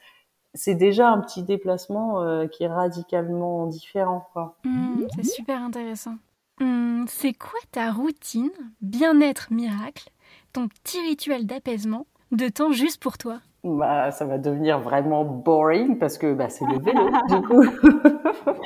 C'est 0.54 0.76
déjà 0.76 1.10
un 1.10 1.20
petit 1.22 1.42
déplacement 1.42 2.22
euh, 2.22 2.46
qui 2.46 2.63
est 2.63 2.68
radicalement 2.68 3.66
différent. 3.66 4.28
Mmh, 4.63 5.08
c'est 5.16 5.26
super 5.26 5.60
intéressant. 5.60 6.16
Mmh, 6.60 7.06
c'est 7.08 7.34
quoi 7.34 7.60
ta 7.72 7.92
routine 7.92 8.52
bien-être 8.82 9.52
miracle, 9.52 10.12
ton 10.52 10.68
petit 10.68 11.02
rituel 11.02 11.48
d'apaisement 11.48 12.06
de 12.36 12.50
temps 12.50 12.72
juste 12.72 13.02
pour 13.02 13.17
toi 13.17 13.39
bah, 13.63 14.12
ça 14.12 14.26
va 14.26 14.38
devenir 14.38 14.80
vraiment 14.80 15.24
boring 15.24 15.98
parce 15.98 16.17
que 16.17 16.34
bah, 16.34 16.50
c'est 16.50 16.65
le 16.65 16.80
vélo, 16.80 17.10
du 17.30 17.41
coup. 17.48 17.63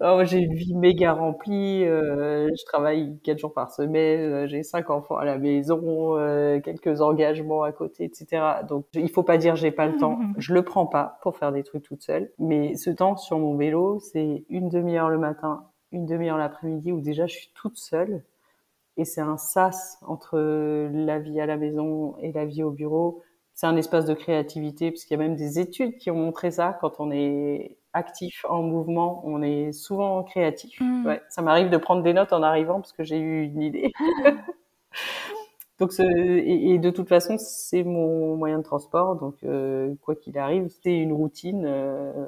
oh, 0.00 0.20
j'ai 0.24 0.38
une 0.38 0.54
vie 0.54 0.74
méga 0.74 1.12
remplie. 1.12 1.84
Euh, 1.84 2.48
je 2.48 2.64
travaille 2.64 3.18
quatre 3.22 3.38
jours 3.38 3.52
par 3.52 3.70
semaine. 3.70 4.20
Euh, 4.20 4.46
j'ai 4.46 4.62
cinq 4.62 4.88
enfants 4.88 5.16
à 5.16 5.26
la 5.26 5.36
maison, 5.36 6.16
euh, 6.16 6.58
quelques 6.60 7.02
engagements 7.02 7.62
à 7.62 7.72
côté, 7.72 8.04
etc. 8.04 8.62
Donc, 8.66 8.86
il 8.94 9.10
faut 9.10 9.24
pas 9.24 9.36
dire 9.36 9.56
j'ai 9.56 9.72
pas 9.72 9.86
le 9.86 9.98
temps. 9.98 10.18
Je 10.38 10.54
le 10.54 10.62
prends 10.62 10.86
pas 10.86 11.18
pour 11.20 11.36
faire 11.36 11.52
des 11.52 11.62
trucs 11.62 11.82
toute 11.82 12.02
seule. 12.02 12.32
Mais 12.38 12.76
ce 12.76 12.88
temps 12.88 13.16
sur 13.16 13.38
mon 13.38 13.56
vélo, 13.56 13.98
c'est 14.00 14.46
une 14.48 14.70
demi-heure 14.70 15.10
le 15.10 15.18
matin, 15.18 15.66
une 15.92 16.06
demi-heure 16.06 16.38
l'après-midi 16.38 16.92
où 16.92 17.02
déjà 17.02 17.26
je 17.26 17.34
suis 17.34 17.52
toute 17.54 17.76
seule 17.76 18.24
et 19.00 19.06
c'est 19.06 19.22
un 19.22 19.38
sas 19.38 19.98
entre 20.06 20.38
la 20.92 21.18
vie 21.18 21.40
à 21.40 21.46
la 21.46 21.56
maison 21.56 22.16
et 22.18 22.32
la 22.32 22.44
vie 22.44 22.62
au 22.62 22.70
bureau. 22.70 23.22
C'est 23.54 23.66
un 23.66 23.76
espace 23.76 24.04
de 24.04 24.12
créativité, 24.12 24.90
parce 24.90 25.04
qu'il 25.04 25.18
y 25.18 25.20
a 25.20 25.22
même 25.22 25.36
des 25.36 25.58
études 25.58 25.96
qui 25.96 26.10
ont 26.10 26.16
montré 26.16 26.50
ça. 26.50 26.76
Quand 26.82 27.00
on 27.00 27.10
est 27.10 27.78
actif, 27.94 28.44
en 28.46 28.62
mouvement, 28.62 29.22
on 29.24 29.42
est 29.42 29.72
souvent 29.72 30.22
créatif. 30.22 30.78
Mmh. 30.80 31.06
Ouais, 31.06 31.22
ça 31.30 31.40
m'arrive 31.40 31.70
de 31.70 31.78
prendre 31.78 32.02
des 32.02 32.12
notes 32.12 32.34
en 32.34 32.42
arrivant 32.42 32.74
parce 32.74 32.92
que 32.92 33.02
j'ai 33.02 33.18
eu 33.18 33.44
une 33.44 33.62
idée. 33.62 33.90
donc, 35.78 35.92
et, 35.98 36.78
de 36.78 36.90
toute 36.90 37.08
façon, 37.08 37.36
c'est 37.38 37.82
mon 37.82 38.36
moyen 38.36 38.58
de 38.58 38.64
transport. 38.64 39.16
Donc, 39.16 39.36
euh, 39.44 39.94
quoi 40.02 40.14
qu'il 40.14 40.36
arrive, 40.36 40.68
c'est 40.82 40.94
une 40.94 41.14
routine 41.14 41.64
euh, 41.64 42.26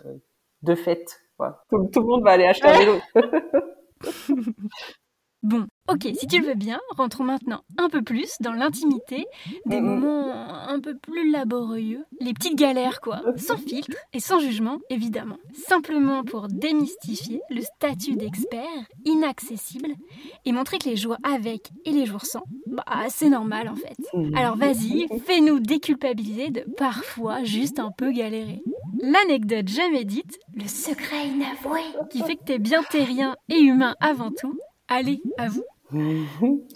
de 0.63 0.75
fête. 0.75 1.21
Tout, 1.69 1.91
tout, 1.93 2.01
le 2.01 2.07
monde 2.07 2.23
va 2.23 2.31
aller 2.31 2.47
acheter 2.47 2.69
un 2.69 2.79
vélo. 2.79 2.99
Bon, 5.43 5.67
ok, 5.89 6.09
si 6.17 6.29
tu 6.29 6.39
le 6.41 6.47
veux 6.47 6.55
bien, 6.55 6.79
rentrons 6.97 7.25
maintenant 7.25 7.63
un 7.77 7.89
peu 7.89 8.03
plus 8.03 8.37
dans 8.41 8.53
l'intimité, 8.53 9.27
des 9.67 9.81
moments 9.81 10.33
un 10.33 10.79
peu 10.79 10.97
plus 10.97 11.33
laborieux, 11.33 12.05
les 12.21 12.33
petites 12.33 12.57
galères 12.57 13.01
quoi, 13.01 13.23
sans 13.37 13.57
filtre 13.57 13.97
et 14.13 14.21
sans 14.21 14.39
jugement 14.39 14.79
évidemment. 14.89 15.39
Simplement 15.67 16.23
pour 16.23 16.47
démystifier 16.47 17.41
le 17.51 17.61
statut 17.63 18.15
d'expert 18.15 18.63
inaccessible 19.05 19.97
et 20.45 20.53
montrer 20.53 20.79
que 20.79 20.89
les 20.89 20.97
jours 20.97 21.17
avec 21.25 21.71
et 21.85 21.91
les 21.91 22.07
jours 22.07 22.25
sans, 22.25 22.45
bah 22.69 22.85
c'est 23.09 23.29
normal 23.29 23.69
en 23.69 23.75
fait. 23.75 23.97
Alors 24.37 24.57
vas-y, 24.57 25.09
fais-nous 25.27 25.59
déculpabiliser 25.59 26.51
de 26.51 26.65
parfois 26.77 27.43
juste 27.43 27.81
un 27.81 27.91
peu 27.91 28.13
galérer. 28.13 28.63
L'anecdote 29.01 29.67
jamais 29.67 30.05
dite, 30.05 30.39
le 30.55 30.69
secret 30.69 31.27
inavoué 31.27 31.81
qui 32.11 32.23
fait 32.23 32.37
que 32.37 32.45
t'es 32.45 32.59
bien 32.61 32.85
terrien 32.85 33.35
et 33.49 33.59
humain 33.59 33.97
avant 33.99 34.31
tout, 34.31 34.57
Allez, 34.88 35.23
à 35.38 35.49
vous. 35.49 35.64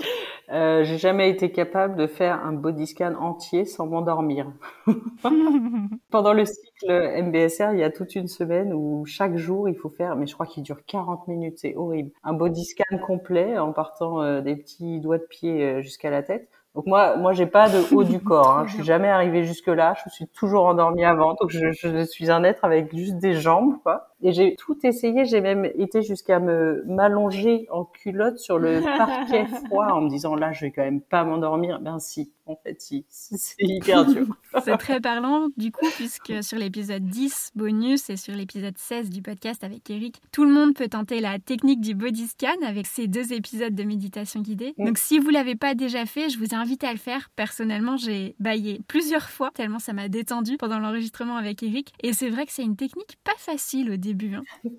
euh, 0.50 0.84
j'ai 0.84 0.98
jamais 0.98 1.30
été 1.30 1.50
capable 1.50 1.96
de 1.96 2.06
faire 2.06 2.44
un 2.44 2.52
body 2.52 2.86
scan 2.86 3.14
entier 3.14 3.64
sans 3.64 3.86
m'endormir. 3.86 4.52
Pendant 6.10 6.32
le 6.32 6.44
cycle 6.44 7.22
MBSR, 7.22 7.72
il 7.72 7.78
y 7.78 7.82
a 7.82 7.90
toute 7.90 8.14
une 8.14 8.28
semaine 8.28 8.72
où 8.72 9.04
chaque 9.06 9.36
jour 9.36 9.68
il 9.68 9.74
faut 9.74 9.88
faire, 9.88 10.16
mais 10.16 10.26
je 10.26 10.34
crois 10.34 10.46
qu'il 10.46 10.62
dure 10.62 10.84
40 10.84 11.28
minutes, 11.28 11.58
c'est 11.58 11.74
horrible. 11.76 12.10
Un 12.24 12.34
body 12.34 12.64
scan 12.64 12.98
complet 13.06 13.58
en 13.58 13.72
partant 13.72 14.22
euh, 14.22 14.40
des 14.40 14.56
petits 14.56 15.00
doigts 15.00 15.18
de 15.18 15.26
pied 15.28 15.62
euh, 15.62 15.80
jusqu'à 15.80 16.10
la 16.10 16.22
tête. 16.22 16.48
Donc 16.76 16.86
moi, 16.86 17.16
moi, 17.16 17.32
j'ai 17.32 17.46
pas 17.46 17.70
de 17.70 17.94
haut 17.94 18.04
du 18.04 18.20
corps. 18.20 18.50
Hein. 18.50 18.64
Je 18.68 18.74
suis 18.74 18.84
jamais 18.84 19.08
arrivée 19.08 19.44
jusque 19.44 19.68
là. 19.68 19.94
Je 20.04 20.10
suis 20.10 20.28
toujours 20.28 20.66
endormie 20.66 21.04
avant. 21.04 21.34
Donc 21.40 21.48
je, 21.48 21.72
je 21.72 22.04
suis 22.04 22.30
un 22.30 22.44
être 22.44 22.64
avec 22.66 22.94
juste 22.94 23.16
des 23.16 23.32
jambes, 23.32 23.78
quoi. 23.82 24.08
Et 24.22 24.32
j'ai 24.32 24.56
tout 24.56 24.76
essayé. 24.86 25.24
J'ai 25.24 25.40
même 25.40 25.64
été 25.64 26.02
jusqu'à 26.02 26.38
me 26.38 26.84
m'allonger 26.86 27.66
en 27.70 27.84
culotte 27.84 28.38
sur 28.38 28.58
le 28.58 28.80
parquet 28.98 29.46
froid 29.46 29.86
en 29.86 30.02
me 30.02 30.10
disant 30.10 30.34
là, 30.34 30.52
je 30.52 30.66
vais 30.66 30.70
quand 30.70 30.84
même 30.84 31.00
pas 31.00 31.24
m'endormir. 31.24 31.80
Ben 31.80 31.98
si, 31.98 32.30
en 32.46 32.56
fait, 32.56 32.80
si. 32.80 33.04
C'est 33.08 33.56
hyper 33.58 34.06
dur. 34.06 34.26
C'est 34.64 34.76
très 34.78 35.00
parlant, 35.00 35.48
du 35.56 35.72
coup, 35.72 35.86
puisque 35.96 36.42
sur 36.42 36.58
l'épisode 36.58 37.04
10 37.04 37.52
bonus 37.54 38.08
et 38.08 38.16
sur 38.16 38.34
l'épisode 38.34 38.78
16 38.78 39.10
du 39.10 39.20
podcast 39.20 39.64
avec 39.64 39.88
Eric, 39.90 40.22
tout 40.32 40.44
le 40.44 40.52
monde 40.52 40.74
peut 40.74 40.88
tenter 40.88 41.20
la 41.20 41.38
technique 41.38 41.80
du 41.80 41.94
body 41.94 42.28
scan 42.28 42.56
avec 42.64 42.86
ces 42.86 43.08
deux 43.08 43.32
épisodes 43.32 43.74
de 43.74 43.82
méditation 43.82 44.40
guidée. 44.40 44.74
Mm. 44.78 44.86
Donc 44.86 44.98
si 44.98 45.18
vous 45.18 45.30
l'avez 45.30 45.56
pas 45.56 45.74
déjà 45.74 46.06
fait, 46.06 46.28
je 46.28 46.38
vous 46.38 46.54
invite 46.54 46.84
à 46.84 46.92
le 46.92 46.98
faire. 46.98 47.30
Personnellement, 47.36 47.96
j'ai 47.96 48.36
baillé 48.38 48.80
plusieurs 48.86 49.28
fois, 49.28 49.50
tellement 49.50 49.78
ça 49.78 49.92
m'a 49.92 50.08
détendu 50.08 50.56
pendant 50.56 50.78
l'enregistrement 50.78 51.36
avec 51.36 51.62
Eric. 51.62 51.92
Et 52.02 52.12
c'est 52.12 52.30
vrai 52.30 52.46
que 52.46 52.52
c'est 52.52 52.62
une 52.62 52.76
technique 52.76 53.18
pas 53.24 53.36
facile 53.38 53.90
au 53.90 53.96
début. 53.96 54.34
Hein. 54.34 54.44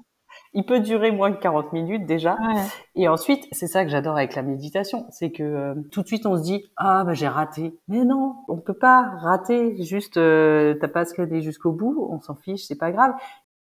Il 0.58 0.66
peut 0.66 0.80
durer 0.80 1.12
moins 1.12 1.32
que 1.32 1.40
40 1.40 1.72
minutes 1.72 2.08
déjà. 2.08 2.36
Et 2.96 3.08
ensuite, 3.08 3.48
c'est 3.52 3.68
ça 3.68 3.84
que 3.86 3.92
j'adore 3.92 4.18
avec 4.18 4.34
la 4.34 4.42
méditation, 4.42 5.06
c'est 5.12 5.32
que 5.32 5.44
euh, 5.44 5.76
tout 5.92 6.02
de 6.02 6.08
suite 6.08 6.26
on 6.26 6.36
se 6.36 6.42
dit 6.42 6.66
ah 6.78 7.04
bah 7.04 7.14
j'ai 7.14 7.28
raté. 7.28 7.78
Mais 7.88 8.04
non, 8.04 8.38
on 8.48 8.58
peut 8.58 8.74
pas 8.74 9.04
rater. 9.20 9.80
Juste 9.84 10.18
euh, 10.18 10.74
t'as 10.82 10.88
pas 10.88 11.06
scanné 11.06 11.42
jusqu'au 11.42 11.72
bout, 11.72 12.08
on 12.10 12.20
s'en 12.20 12.34
fiche, 12.34 12.66
c'est 12.66 12.76
pas 12.76 12.92
grave. 12.92 13.14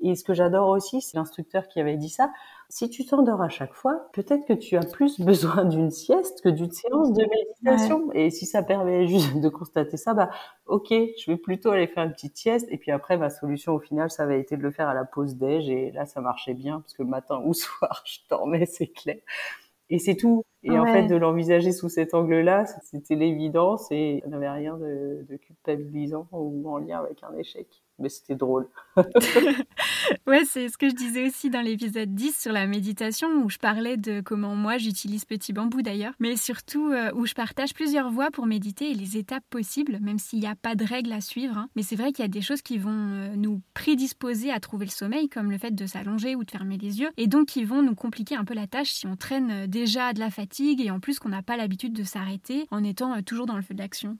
Et 0.01 0.13
ce 0.13 0.23
que 0.23 0.35
j'adore 0.35 0.69
aussi, 0.69 1.01
c'est 1.01 1.17
l'instructeur 1.17 1.67
qui 1.67 1.79
avait 1.79 1.97
dit 1.97 2.09
ça. 2.09 2.29
Si 2.76 2.89
tu 2.89 3.05
t'endors 3.05 3.43
à 3.43 3.49
chaque 3.49 3.76
fois, 3.76 4.09
peut-être 4.13 4.47
que 4.47 4.53
tu 4.53 4.78
as 4.78 4.84
plus 4.84 5.19
besoin 5.21 5.63
d'une 5.63 5.91
sieste 5.91 6.41
que 6.41 6.49
d'une 6.49 6.71
séance 6.71 7.13
de 7.13 7.24
méditation. 7.24 8.11
Et 8.13 8.32
si 8.32 8.47
ça 8.47 8.63
permet 8.63 9.05
juste 9.05 9.39
de 9.39 9.47
constater 9.47 9.95
ça, 9.95 10.15
bah, 10.15 10.32
ok, 10.65 10.88
je 10.89 11.32
vais 11.32 11.38
plutôt 11.38 11.69
aller 11.69 11.86
faire 11.86 12.03
une 12.03 12.13
petite 12.13 12.36
sieste. 12.36 12.67
Et 12.71 12.80
puis 12.80 12.89
après, 12.89 13.15
ma 13.15 13.30
solution 13.30 13.76
au 13.76 13.80
final, 13.80 14.09
ça 14.09 14.24
avait 14.24 14.39
été 14.39 14.57
de 14.57 14.63
le 14.63 14.71
faire 14.71 14.89
à 14.89 14.95
la 14.95 15.05
pause 15.05 15.36
déj. 15.36 15.69
Et 15.69 15.91
là, 15.91 16.07
ça 16.07 16.19
marchait 16.19 16.55
bien 16.55 16.80
parce 16.80 16.93
que 16.93 17.03
matin 17.03 17.43
ou 17.45 17.53
soir, 17.53 18.01
je 18.07 18.21
dormais, 18.28 18.65
c'est 18.65 18.88
clair. 18.88 19.19
Et 19.91 19.99
c'est 19.99 20.15
tout. 20.15 20.43
Et 20.63 20.71
en 20.71 20.86
fait, 20.88 21.05
de 21.05 21.15
l'envisager 21.15 21.74
sous 21.74 21.89
cet 21.89 22.15
angle-là, 22.15 22.65
c'était 22.82 23.13
l'évidence 23.13 23.91
et 23.91 24.24
il 24.26 24.30
n'y 24.30 24.34
avait 24.34 24.49
rien 24.49 24.78
de, 24.78 25.24
de 25.30 25.36
culpabilisant 25.36 26.28
ou 26.32 26.67
en 26.67 26.80
lien 26.80 27.01
avec 27.01 27.21
un 27.21 27.38
échec 27.38 27.67
mais 28.03 28.09
c'était 28.09 28.35
drôle. 28.35 28.67
ouais, 30.27 30.43
c'est 30.45 30.67
ce 30.67 30.77
que 30.77 30.89
je 30.89 30.93
disais 30.93 31.27
aussi 31.27 31.49
dans 31.49 31.61
l'épisode 31.61 32.13
10 32.13 32.37
sur 32.37 32.51
la 32.51 32.67
méditation, 32.67 33.43
où 33.43 33.49
je 33.49 33.57
parlais 33.57 33.97
de 33.97 34.21
comment 34.21 34.55
moi 34.55 34.77
j'utilise 34.77 35.23
Petit 35.25 35.53
Bambou 35.53 35.81
d'ailleurs, 35.81 36.13
mais 36.19 36.35
surtout 36.35 36.91
euh, 36.91 37.11
où 37.15 37.25
je 37.25 37.33
partage 37.33 37.73
plusieurs 37.73 38.11
voies 38.11 38.29
pour 38.29 38.45
méditer 38.45 38.91
et 38.91 38.93
les 38.93 39.17
étapes 39.17 39.45
possibles, 39.49 39.99
même 40.01 40.19
s'il 40.19 40.39
n'y 40.39 40.47
a 40.47 40.55
pas 40.55 40.75
de 40.75 40.83
règles 40.83 41.13
à 41.13 41.21
suivre. 41.21 41.57
Hein. 41.57 41.69
Mais 41.75 41.81
c'est 41.81 41.95
vrai 41.95 42.11
qu'il 42.11 42.23
y 42.23 42.25
a 42.25 42.29
des 42.29 42.41
choses 42.41 42.61
qui 42.61 42.77
vont 42.77 42.91
euh, 42.91 43.35
nous 43.35 43.61
prédisposer 43.73 44.51
à 44.51 44.59
trouver 44.59 44.85
le 44.85 44.91
sommeil, 44.91 45.29
comme 45.29 45.49
le 45.49 45.57
fait 45.57 45.73
de 45.73 45.85
s'allonger 45.85 46.35
ou 46.35 46.43
de 46.43 46.51
fermer 46.51 46.77
les 46.77 46.99
yeux, 46.99 47.09
et 47.15 47.27
donc 47.27 47.47
qui 47.47 47.63
vont 47.63 47.81
nous 47.81 47.95
compliquer 47.95 48.35
un 48.35 48.43
peu 48.43 48.53
la 48.53 48.67
tâche 48.67 48.91
si 48.91 49.07
on 49.07 49.15
traîne 49.15 49.51
euh, 49.51 49.67
déjà 49.67 50.11
de 50.11 50.19
la 50.19 50.29
fatigue 50.29 50.81
et 50.81 50.91
en 50.91 50.99
plus 50.99 51.19
qu'on 51.19 51.29
n'a 51.29 51.41
pas 51.41 51.55
l'habitude 51.55 51.93
de 51.93 52.03
s'arrêter 52.03 52.67
en 52.69 52.83
étant 52.83 53.21
toujours 53.21 53.45
dans 53.45 53.55
le 53.55 53.61
feu 53.61 53.73
de 53.73 53.79
l'action 53.79 54.17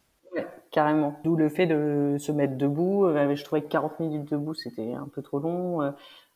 carrément. 0.74 1.18
D'où 1.24 1.38
le 1.38 1.48
fait 1.48 1.68
de 1.68 2.18
se 2.20 2.34
mettre 2.34 2.58
debout. 2.58 3.06
Euh, 3.06 3.36
je 3.36 3.44
trouvais 3.46 3.62
que 3.62 3.70
40 3.70 4.02
minutes 4.02 4.30
debout, 4.30 4.56
c'était 4.56 4.94
un 4.94 5.08
peu 5.08 5.22
trop 5.22 5.40
long. 5.40 5.82
Euh, 5.82 5.92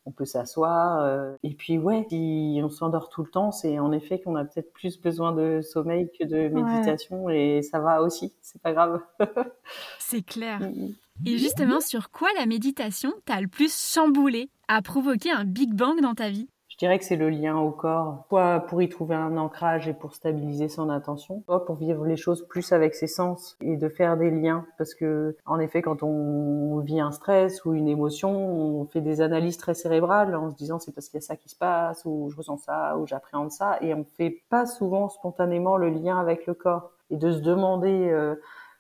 on 0.06 0.12
peut 0.12 0.26
s'asseoir. 0.26 1.02
Euh, 1.02 1.36
et 1.44 1.54
puis 1.54 1.78
ouais, 1.78 2.06
si 2.10 2.62
on 2.64 2.70
s'endort 2.70 3.10
tout 3.10 3.24
le 3.24 3.30
temps, 3.30 3.52
c'est 3.52 3.78
en 3.80 3.92
effet 3.92 4.22
qu'on 4.22 4.36
a 4.36 4.46
peut-être 4.46 4.72
plus 4.72 5.02
besoin 5.02 5.34
de 5.34 5.62
sommeil 5.62 6.10
que 6.18 6.24
de 6.24 6.48
méditation 6.48 7.30
et 7.30 7.62
ça 7.62 7.80
va 7.80 8.02
aussi, 8.02 8.34
c'est 8.42 8.62
pas 8.62 8.72
grave. 8.72 9.02
c'est 10.00 10.22
clair. 10.22 10.62
Mm, 10.62 10.86
mm. 10.86 10.94
Et 11.26 11.38
justement, 11.38 11.82
sur 11.82 12.10
quoi 12.12 12.30
la 12.38 12.46
méditation 12.46 13.12
t'a 13.26 13.42
le 13.42 13.48
plus 13.48 13.76
chamboulé, 13.76 14.50
a 14.70 14.82
provoqué 14.82 15.32
un 15.32 15.44
Big 15.44 15.74
Bang 15.74 16.00
dans 16.00 16.14
ta 16.14 16.30
vie? 16.30 16.48
Je 16.78 16.86
dirais 16.86 17.00
que 17.00 17.06
c'est 17.06 17.16
le 17.16 17.32
lien 17.32 17.58
au 17.58 17.72
corps, 17.72 18.24
soit 18.28 18.60
pour 18.60 18.84
y 18.84 18.88
trouver 18.88 19.16
un 19.16 19.36
ancrage 19.36 19.88
et 19.88 19.96
pour 19.96 20.14
stabiliser 20.14 20.70
son 20.70 20.92
attention, 20.92 21.42
soit 21.46 21.66
pour 21.66 21.76
vivre 21.76 22.06
les 22.06 22.18
choses 22.18 22.46
plus 22.48 22.72
avec 22.72 22.94
ses 22.94 23.08
sens 23.08 23.58
et 23.62 23.78
de 23.78 23.90
faire 23.90 24.16
des 24.16 24.30
liens. 24.30 24.64
Parce 24.78 24.94
que, 24.94 25.36
en 25.48 25.60
effet, 25.60 25.82
quand 25.82 26.04
on 26.04 26.78
vit 26.82 27.00
un 27.00 27.12
stress 27.12 27.66
ou 27.66 27.74
une 27.74 27.88
émotion, 27.88 28.30
on 28.30 28.86
fait 28.86 29.02
des 29.02 29.22
analyses 29.22 29.58
très 29.58 29.74
cérébrales 29.74 30.36
en 30.36 30.52
se 30.52 30.56
disant 30.56 30.78
c'est 30.78 30.92
parce 30.92 31.10
qu'il 31.10 31.20
y 31.20 31.24
a 31.24 31.26
ça 31.26 31.36
qui 31.36 31.50
se 31.50 31.56
passe, 31.56 32.06
ou 32.06 32.30
je 32.30 32.38
ressens 32.38 32.58
ça, 32.58 32.96
ou 33.00 33.08
j'appréhende 33.08 33.50
ça, 33.50 33.80
et 33.82 33.96
on 33.96 34.04
fait 34.04 34.44
pas 34.52 34.68
souvent 34.68 35.10
spontanément 35.10 35.78
le 35.78 35.90
lien 35.90 36.20
avec 36.20 36.46
le 36.46 36.54
corps. 36.54 36.92
Et 37.10 37.18
de 37.18 37.32
se 37.32 37.40
demander, 37.40 38.10
euh, 38.12 38.36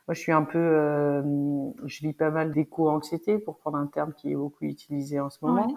moi, 0.07 0.13
je 0.13 0.19
suis 0.19 0.31
un 0.31 0.43
peu, 0.43 0.59
euh, 0.59 1.23
je 1.85 2.01
vis 2.01 2.13
pas 2.13 2.29
mal 2.29 2.51
d'éco-anxiété, 2.51 3.39
pour 3.39 3.57
prendre 3.57 3.77
un 3.79 3.87
terme 3.87 4.13
qui 4.13 4.31
est 4.31 4.35
beaucoup 4.35 4.65
utilisé 4.65 5.19
en 5.19 5.31
ce 5.31 5.39
moment 5.41 5.73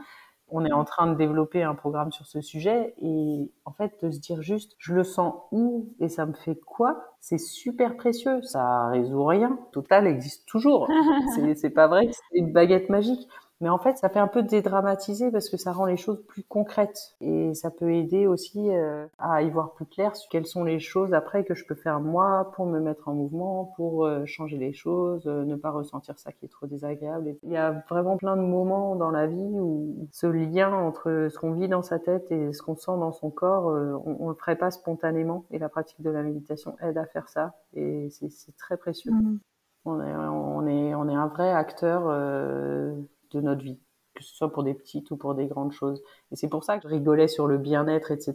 on 0.52 0.64
est 0.64 0.72
en 0.72 0.84
train 0.84 1.06
de 1.06 1.14
développer 1.16 1.62
un 1.62 1.74
programme 1.74 2.12
sur 2.12 2.26
ce 2.26 2.40
sujet 2.40 2.94
et 2.98 3.50
en 3.64 3.72
fait 3.72 3.92
de 4.04 4.10
se 4.10 4.18
dire 4.20 4.42
juste 4.42 4.74
je 4.78 4.94
le 4.94 5.04
sens 5.04 5.34
où 5.52 5.88
et 6.00 6.08
ça 6.08 6.26
me 6.26 6.32
fait 6.34 6.56
quoi? 6.56 7.14
C'est 7.20 7.38
super 7.38 7.96
précieux 7.96 8.42
ça 8.42 8.88
résout 8.88 9.24
rien. 9.24 9.58
Total 9.72 10.06
existe 10.06 10.46
toujours. 10.46 10.88
C'est 11.56 11.70
pas 11.70 11.88
vrai 11.88 12.08
c'est 12.12 12.38
une 12.38 12.52
baguette 12.52 12.88
magique 12.88 13.28
mais 13.60 13.68
en 13.68 13.78
fait, 13.78 13.98
ça 13.98 14.08
fait 14.08 14.18
un 14.18 14.26
peu 14.26 14.42
dédramatiser 14.42 15.30
parce 15.30 15.50
que 15.50 15.58
ça 15.58 15.72
rend 15.72 15.84
les 15.84 15.98
choses 15.98 16.22
plus 16.26 16.42
concrètes 16.42 17.14
et 17.20 17.52
ça 17.52 17.70
peut 17.70 17.92
aider 17.92 18.26
aussi 18.26 18.70
euh, 18.70 19.06
à 19.18 19.42
y 19.42 19.50
voir 19.50 19.72
plus 19.72 19.84
clair 19.84 20.16
sur 20.16 20.30
quelles 20.30 20.46
sont 20.46 20.64
les 20.64 20.80
choses 20.80 21.12
après 21.12 21.44
que 21.44 21.54
je 21.54 21.66
peux 21.66 21.74
faire 21.74 22.00
moi 22.00 22.50
pour 22.54 22.64
me 22.64 22.80
mettre 22.80 23.08
en 23.08 23.14
mouvement, 23.14 23.74
pour 23.76 24.06
euh, 24.06 24.24
changer 24.24 24.56
les 24.56 24.72
choses, 24.72 25.26
euh, 25.26 25.44
ne 25.44 25.56
pas 25.56 25.70
ressentir 25.70 26.18
ça 26.18 26.32
qui 26.32 26.46
est 26.46 26.48
trop 26.48 26.66
désagréable. 26.66 27.36
il 27.42 27.50
y 27.50 27.56
a 27.58 27.84
vraiment 27.90 28.16
plein 28.16 28.36
de 28.36 28.42
moments 28.42 28.96
dans 28.96 29.10
la 29.10 29.26
vie 29.26 29.60
où 29.60 30.08
ce 30.10 30.26
lien 30.26 30.72
entre 30.72 31.28
ce 31.30 31.38
qu'on 31.38 31.52
vit 31.52 31.68
dans 31.68 31.82
sa 31.82 31.98
tête 31.98 32.32
et 32.32 32.54
ce 32.54 32.62
qu'on 32.62 32.76
sent 32.76 32.92
dans 32.98 33.12
son 33.12 33.30
corps, 33.30 33.66
on, 33.66 34.16
on, 34.20 34.28
le 34.30 34.34
ferait 34.36 34.56
pas 34.56 34.70
spontanément 34.70 35.44
et 35.50 35.58
la 35.58 35.68
pratique 35.68 36.00
de 36.00 36.08
la 36.08 36.22
méditation 36.22 36.76
aide 36.80 36.96
à 36.96 37.04
faire 37.04 37.28
ça 37.28 37.52
et 37.74 38.08
c'est 38.10 38.56
très 38.56 38.78
précieux. 38.78 39.12
Mmh. 39.12 39.38
On 39.84 40.00
est, 40.00 40.14
on 40.14 40.66
est, 40.66 40.94
on 40.94 41.08
est 41.08 41.14
un 41.14 41.26
vrai 41.26 41.50
acteur 41.50 42.10
de 43.30 43.40
notre 43.40 43.62
vie 43.62 43.80
que 44.14 44.24
ce 44.24 44.34
soit 44.34 44.52
pour 44.52 44.64
des 44.64 44.74
petites 44.74 45.10
ou 45.12 45.16
pour 45.16 45.34
des 45.34 45.46
grandes 45.46 45.72
choses. 45.72 46.02
Et 46.32 46.36
c'est 46.36 46.48
pour 46.48 46.62
ça 46.64 46.78
que 46.78 46.84
je 46.84 46.88
rigolais 46.88 47.26
sur 47.28 47.46
le 47.46 47.58
bien-être, 47.58 48.12
etc. 48.12 48.34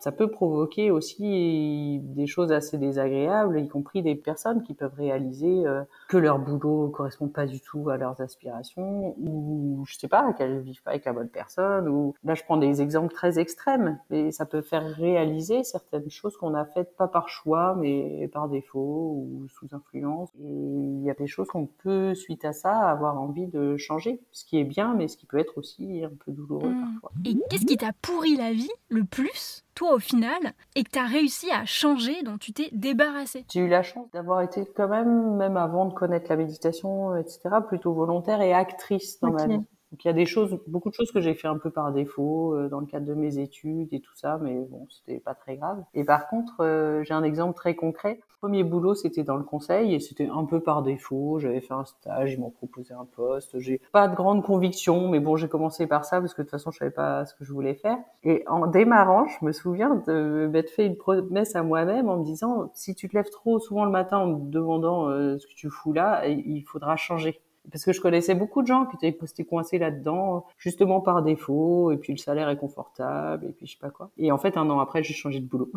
Ça, 0.00 0.12
peut 0.12 0.28
provoquer 0.28 0.90
aussi 0.90 2.00
des 2.02 2.26
choses 2.26 2.50
assez 2.50 2.76
désagréables, 2.76 3.60
y 3.60 3.68
compris 3.68 4.02
des 4.02 4.16
personnes 4.16 4.62
qui 4.62 4.74
peuvent 4.74 4.94
réaliser 4.94 5.66
euh, 5.66 5.82
que 6.08 6.16
leur 6.16 6.38
boulot 6.38 6.88
correspond 6.88 7.28
pas 7.28 7.46
du 7.46 7.60
tout 7.60 7.88
à 7.90 7.96
leurs 7.96 8.20
aspirations, 8.20 9.14
ou 9.18 9.84
je 9.86 9.96
sais 9.96 10.08
pas, 10.08 10.32
qu'elles 10.32 10.60
vivent 10.60 10.82
pas 10.82 10.90
avec 10.90 11.04
la 11.04 11.12
bonne 11.12 11.28
personne. 11.28 11.88
Ou 11.88 12.14
là, 12.24 12.34
je 12.34 12.42
prends 12.42 12.56
des 12.56 12.82
exemples 12.82 13.14
très 13.14 13.38
extrêmes, 13.38 13.98
mais 14.10 14.32
ça 14.32 14.44
peut 14.44 14.62
faire 14.62 14.84
réaliser 14.84 15.62
certaines 15.62 16.10
choses 16.10 16.36
qu'on 16.36 16.54
a 16.54 16.64
faites 16.64 16.96
pas 16.96 17.08
par 17.08 17.28
choix, 17.28 17.76
mais 17.76 18.28
par 18.32 18.48
défaut 18.48 19.24
ou 19.26 19.46
sous 19.48 19.68
influence. 19.72 20.30
Et 20.40 20.48
il 20.48 21.02
y 21.02 21.10
a 21.10 21.14
des 21.14 21.26
choses 21.26 21.48
qu'on 21.48 21.66
peut, 21.66 22.14
suite 22.14 22.44
à 22.44 22.52
ça, 22.52 22.72
avoir 22.72 23.20
envie 23.20 23.46
de 23.46 23.76
changer, 23.76 24.20
ce 24.32 24.44
qui 24.44 24.58
est 24.58 24.64
bien, 24.64 24.94
mais 24.94 25.08
ce 25.08 25.16
qui 25.16 25.26
peut 25.26 25.38
être 25.38 25.58
aussi 25.58 26.02
un 26.04 26.12
peu 26.24 26.32
douloureux 26.32 26.70
hmm. 26.70 26.80
parfois. 27.00 27.12
Et 27.24 27.35
qu'est-ce 27.50 27.66
qui 27.66 27.76
t'a 27.76 27.92
pourri 28.02 28.36
la 28.36 28.52
vie 28.52 28.70
le 28.88 29.04
plus, 29.04 29.64
toi 29.74 29.94
au 29.94 29.98
final, 29.98 30.52
et 30.74 30.84
que 30.84 30.90
t'as 30.90 31.06
réussi 31.06 31.50
à 31.50 31.64
changer, 31.64 32.22
dont 32.22 32.38
tu 32.38 32.52
t'es 32.52 32.68
débarrassé? 32.72 33.44
J'ai 33.52 33.60
eu 33.60 33.68
la 33.68 33.82
chance 33.82 34.10
d'avoir 34.12 34.42
été 34.42 34.64
quand 34.76 34.88
même, 34.88 35.36
même 35.36 35.56
avant 35.56 35.86
de 35.86 35.94
connaître 35.94 36.26
la 36.30 36.36
méditation, 36.36 37.16
etc., 37.16 37.40
plutôt 37.66 37.92
volontaire 37.92 38.40
et 38.40 38.52
actrice 38.52 39.20
dans 39.20 39.32
ma 39.32 39.46
vie. 39.46 39.60
Donc 39.92 40.04
il 40.04 40.08
y 40.08 40.10
a 40.10 40.14
des 40.14 40.26
choses, 40.26 40.58
beaucoup 40.66 40.90
de 40.90 40.94
choses 40.94 41.12
que 41.12 41.20
j'ai 41.20 41.34
fait 41.34 41.46
un 41.46 41.58
peu 41.58 41.70
par 41.70 41.92
défaut 41.92 42.54
euh, 42.54 42.68
dans 42.68 42.80
le 42.80 42.86
cadre 42.86 43.06
de 43.06 43.14
mes 43.14 43.38
études 43.38 43.92
et 43.92 44.00
tout 44.00 44.14
ça, 44.16 44.38
mais 44.42 44.54
bon, 44.68 44.86
c'était 44.90 45.20
pas 45.20 45.34
très 45.34 45.56
grave. 45.56 45.82
Et 45.94 46.02
par 46.02 46.28
contre, 46.28 46.60
euh, 46.60 47.04
j'ai 47.04 47.14
un 47.14 47.22
exemple 47.22 47.54
très 47.54 47.76
concret. 47.76 48.20
Premier 48.40 48.64
boulot, 48.64 48.94
c'était 48.94 49.22
dans 49.22 49.36
le 49.36 49.44
conseil 49.44 49.94
et 49.94 50.00
c'était 50.00 50.28
un 50.28 50.44
peu 50.44 50.60
par 50.60 50.82
défaut. 50.82 51.38
J'avais 51.38 51.60
fait 51.60 51.72
un 51.72 51.84
stage, 51.84 52.32
ils 52.32 52.40
m'ont 52.40 52.50
proposé 52.50 52.94
un 52.94 53.04
poste. 53.04 53.58
J'ai 53.60 53.80
pas 53.92 54.08
de 54.08 54.14
grande 54.14 54.44
conviction, 54.44 55.08
mais 55.08 55.20
bon, 55.20 55.36
j'ai 55.36 55.48
commencé 55.48 55.86
par 55.86 56.04
ça 56.04 56.20
parce 56.20 56.34
que 56.34 56.42
de 56.42 56.46
toute 56.46 56.50
façon, 56.50 56.70
je 56.70 56.78
savais 56.78 56.90
pas 56.90 57.24
ce 57.24 57.34
que 57.34 57.44
je 57.44 57.52
voulais 57.52 57.74
faire. 57.74 57.96
Et 58.24 58.44
en 58.48 58.66
démarrant, 58.66 59.26
je 59.26 59.44
me 59.44 59.52
souviens 59.52 60.02
de 60.06 60.48
m'être 60.52 60.70
fait 60.70 60.86
une 60.86 60.96
promesse 60.96 61.56
à 61.56 61.62
moi-même 61.62 62.08
en 62.08 62.18
me 62.18 62.24
disant 62.24 62.70
si 62.74 62.94
tu 62.94 63.08
te 63.08 63.16
lèves 63.16 63.30
trop 63.30 63.58
souvent 63.58 63.84
le 63.84 63.90
matin 63.90 64.18
en 64.18 64.26
me 64.26 64.50
demandant 64.50 65.08
euh, 65.08 65.38
ce 65.38 65.46
que 65.46 65.54
tu 65.54 65.70
fous 65.70 65.92
là, 65.92 66.26
il 66.26 66.62
faudra 66.62 66.96
changer 66.96 67.40
parce 67.70 67.84
que 67.84 67.92
je 67.92 68.00
connaissais 68.00 68.34
beaucoup 68.34 68.62
de 68.62 68.66
gens 68.66 68.86
qui 68.86 68.96
étaient 68.96 69.16
postés 69.16 69.44
coincés 69.44 69.78
là-dedans, 69.78 70.46
justement 70.58 71.00
par 71.00 71.22
défaut, 71.22 71.92
et 71.92 71.96
puis 71.96 72.12
le 72.12 72.18
salaire 72.18 72.48
est 72.48 72.56
confortable, 72.56 73.46
et 73.46 73.52
puis 73.52 73.66
je 73.66 73.72
sais 73.72 73.78
pas 73.80 73.90
quoi. 73.90 74.10
Et 74.18 74.32
en 74.32 74.38
fait, 74.38 74.56
un 74.56 74.68
an 74.70 74.80
après, 74.80 75.02
j'ai 75.02 75.14
changé 75.14 75.40
de 75.40 75.46
boulot. 75.46 75.70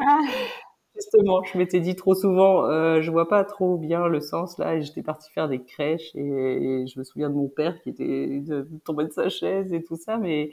Ah. 0.00 0.20
Justement, 0.94 1.42
je 1.42 1.56
m'étais 1.56 1.80
dit 1.80 1.96
trop 1.96 2.14
souvent, 2.14 2.66
euh, 2.66 3.00
je 3.00 3.10
vois 3.10 3.26
pas 3.26 3.44
trop 3.44 3.78
bien 3.78 4.08
le 4.08 4.20
sens 4.20 4.58
là, 4.58 4.74
et 4.74 4.82
j'étais 4.82 5.02
partie 5.02 5.30
faire 5.30 5.48
des 5.48 5.62
crèches, 5.62 6.14
et, 6.14 6.86
je 6.86 6.98
me 6.98 7.04
souviens 7.04 7.30
de 7.30 7.34
mon 7.34 7.48
père 7.48 7.80
qui 7.80 7.88
était 7.88 8.40
de, 8.40 8.68
tomber 8.84 9.04
de 9.04 9.10
sa 9.10 9.30
chaise 9.30 9.72
et 9.72 9.82
tout 9.82 9.96
ça, 9.96 10.18
mais 10.18 10.50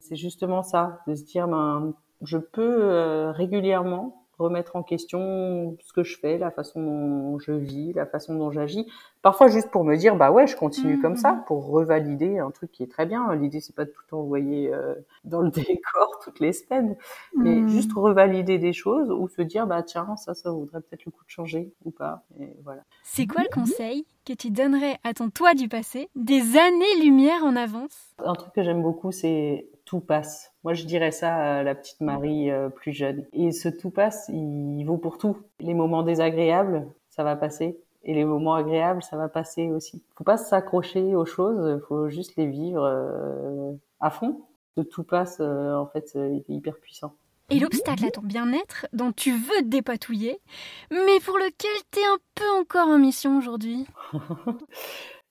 c'est 0.00 0.16
justement 0.16 0.64
ça, 0.64 1.00
de 1.06 1.14
se 1.14 1.22
dire, 1.22 1.46
ben, 1.46 1.94
je 2.22 2.38
peux 2.38 2.82
euh, 2.82 3.30
régulièrement 3.30 4.25
remettre 4.38 4.76
en 4.76 4.82
question 4.82 5.76
ce 5.82 5.92
que 5.92 6.02
je 6.02 6.18
fais, 6.18 6.38
la 6.38 6.50
façon 6.50 6.82
dont 6.82 7.38
je 7.38 7.52
vis, 7.52 7.92
la 7.92 8.06
façon 8.06 8.34
dont 8.34 8.50
j'agis. 8.50 8.86
Parfois 9.22 9.48
juste 9.48 9.70
pour 9.70 9.84
me 9.84 9.96
dire 9.96 10.16
bah 10.16 10.30
ouais, 10.30 10.46
je 10.46 10.56
continue 10.56 11.00
comme 11.00 11.16
ça, 11.16 11.32
mmh. 11.32 11.44
pour 11.46 11.66
revalider 11.66 12.38
un 12.38 12.50
truc 12.50 12.70
qui 12.70 12.82
est 12.82 12.90
très 12.90 13.06
bien. 13.06 13.34
L'idée 13.34 13.60
c'est 13.60 13.74
pas 13.74 13.84
de 13.84 13.90
tout 13.90 14.14
envoyer 14.14 14.72
euh, 14.72 14.94
dans 15.24 15.40
le 15.40 15.50
décor 15.50 16.20
toutes 16.22 16.40
les 16.40 16.52
semaines, 16.52 16.96
mais 17.36 17.56
mmh. 17.56 17.68
juste 17.68 17.92
revalider 17.94 18.58
des 18.58 18.72
choses 18.72 19.10
ou 19.10 19.28
se 19.28 19.42
dire 19.42 19.66
bah 19.66 19.82
tiens 19.82 20.16
ça 20.16 20.34
ça 20.34 20.50
vaudrait 20.50 20.80
peut-être 20.80 21.04
le 21.04 21.10
coup 21.10 21.24
de 21.24 21.30
changer 21.30 21.72
ou 21.84 21.90
pas. 21.90 22.24
Et 22.38 22.56
voilà. 22.62 22.82
C'est 23.02 23.26
quoi 23.26 23.42
le 23.42 23.52
conseil 23.52 24.06
que 24.26 24.32
tu 24.32 24.50
donnerais 24.50 24.98
à 25.04 25.14
ton 25.14 25.30
toi 25.30 25.54
du 25.54 25.68
passé 25.68 26.08
des 26.14 26.56
années-lumière 26.56 27.44
en 27.44 27.56
avance? 27.56 28.14
Un 28.18 28.34
truc 28.34 28.52
que 28.52 28.62
j'aime 28.62 28.82
beaucoup 28.82 29.12
c'est 29.12 29.66
tout 29.86 30.00
passe. 30.00 30.52
Moi, 30.64 30.74
je 30.74 30.84
dirais 30.84 31.12
ça 31.12 31.34
à 31.34 31.62
la 31.62 31.74
petite 31.74 32.00
Marie 32.02 32.50
euh, 32.50 32.68
plus 32.68 32.92
jeune. 32.92 33.24
Et 33.32 33.52
ce 33.52 33.70
tout 33.70 33.90
passe, 33.90 34.28
il 34.28 34.84
vaut 34.84 34.98
pour 34.98 35.16
tout. 35.16 35.38
Les 35.60 35.72
moments 35.72 36.02
désagréables, 36.02 36.86
ça 37.08 37.24
va 37.24 37.36
passer. 37.36 37.78
Et 38.02 38.12
les 38.12 38.24
moments 38.24 38.54
agréables, 38.54 39.02
ça 39.02 39.16
va 39.16 39.28
passer 39.28 39.70
aussi. 39.70 40.04
Faut 40.16 40.24
pas 40.24 40.36
s'accrocher 40.36 41.16
aux 41.16 41.24
choses, 41.24 41.80
faut 41.88 42.08
juste 42.08 42.36
les 42.36 42.46
vivre 42.46 42.84
euh, 42.84 43.72
à 44.00 44.10
fond. 44.10 44.42
Le 44.76 44.84
tout 44.84 45.04
passe, 45.04 45.38
euh, 45.40 45.74
en 45.74 45.86
fait, 45.86 46.12
il 46.14 46.44
est 46.48 46.54
hyper 46.54 46.76
puissant. 46.76 47.14
Et 47.48 47.60
l'obstacle 47.60 48.04
à 48.04 48.10
ton 48.10 48.22
bien-être 48.22 48.86
dont 48.92 49.12
tu 49.12 49.30
veux 49.30 49.60
te 49.60 49.68
dépatouiller, 49.68 50.40
mais 50.90 51.20
pour 51.24 51.38
lequel 51.38 51.70
tu 51.92 52.00
es 52.00 52.04
un 52.04 52.18
peu 52.34 52.50
encore 52.60 52.88
en 52.88 52.98
mission 52.98 53.38
aujourd'hui? 53.38 53.86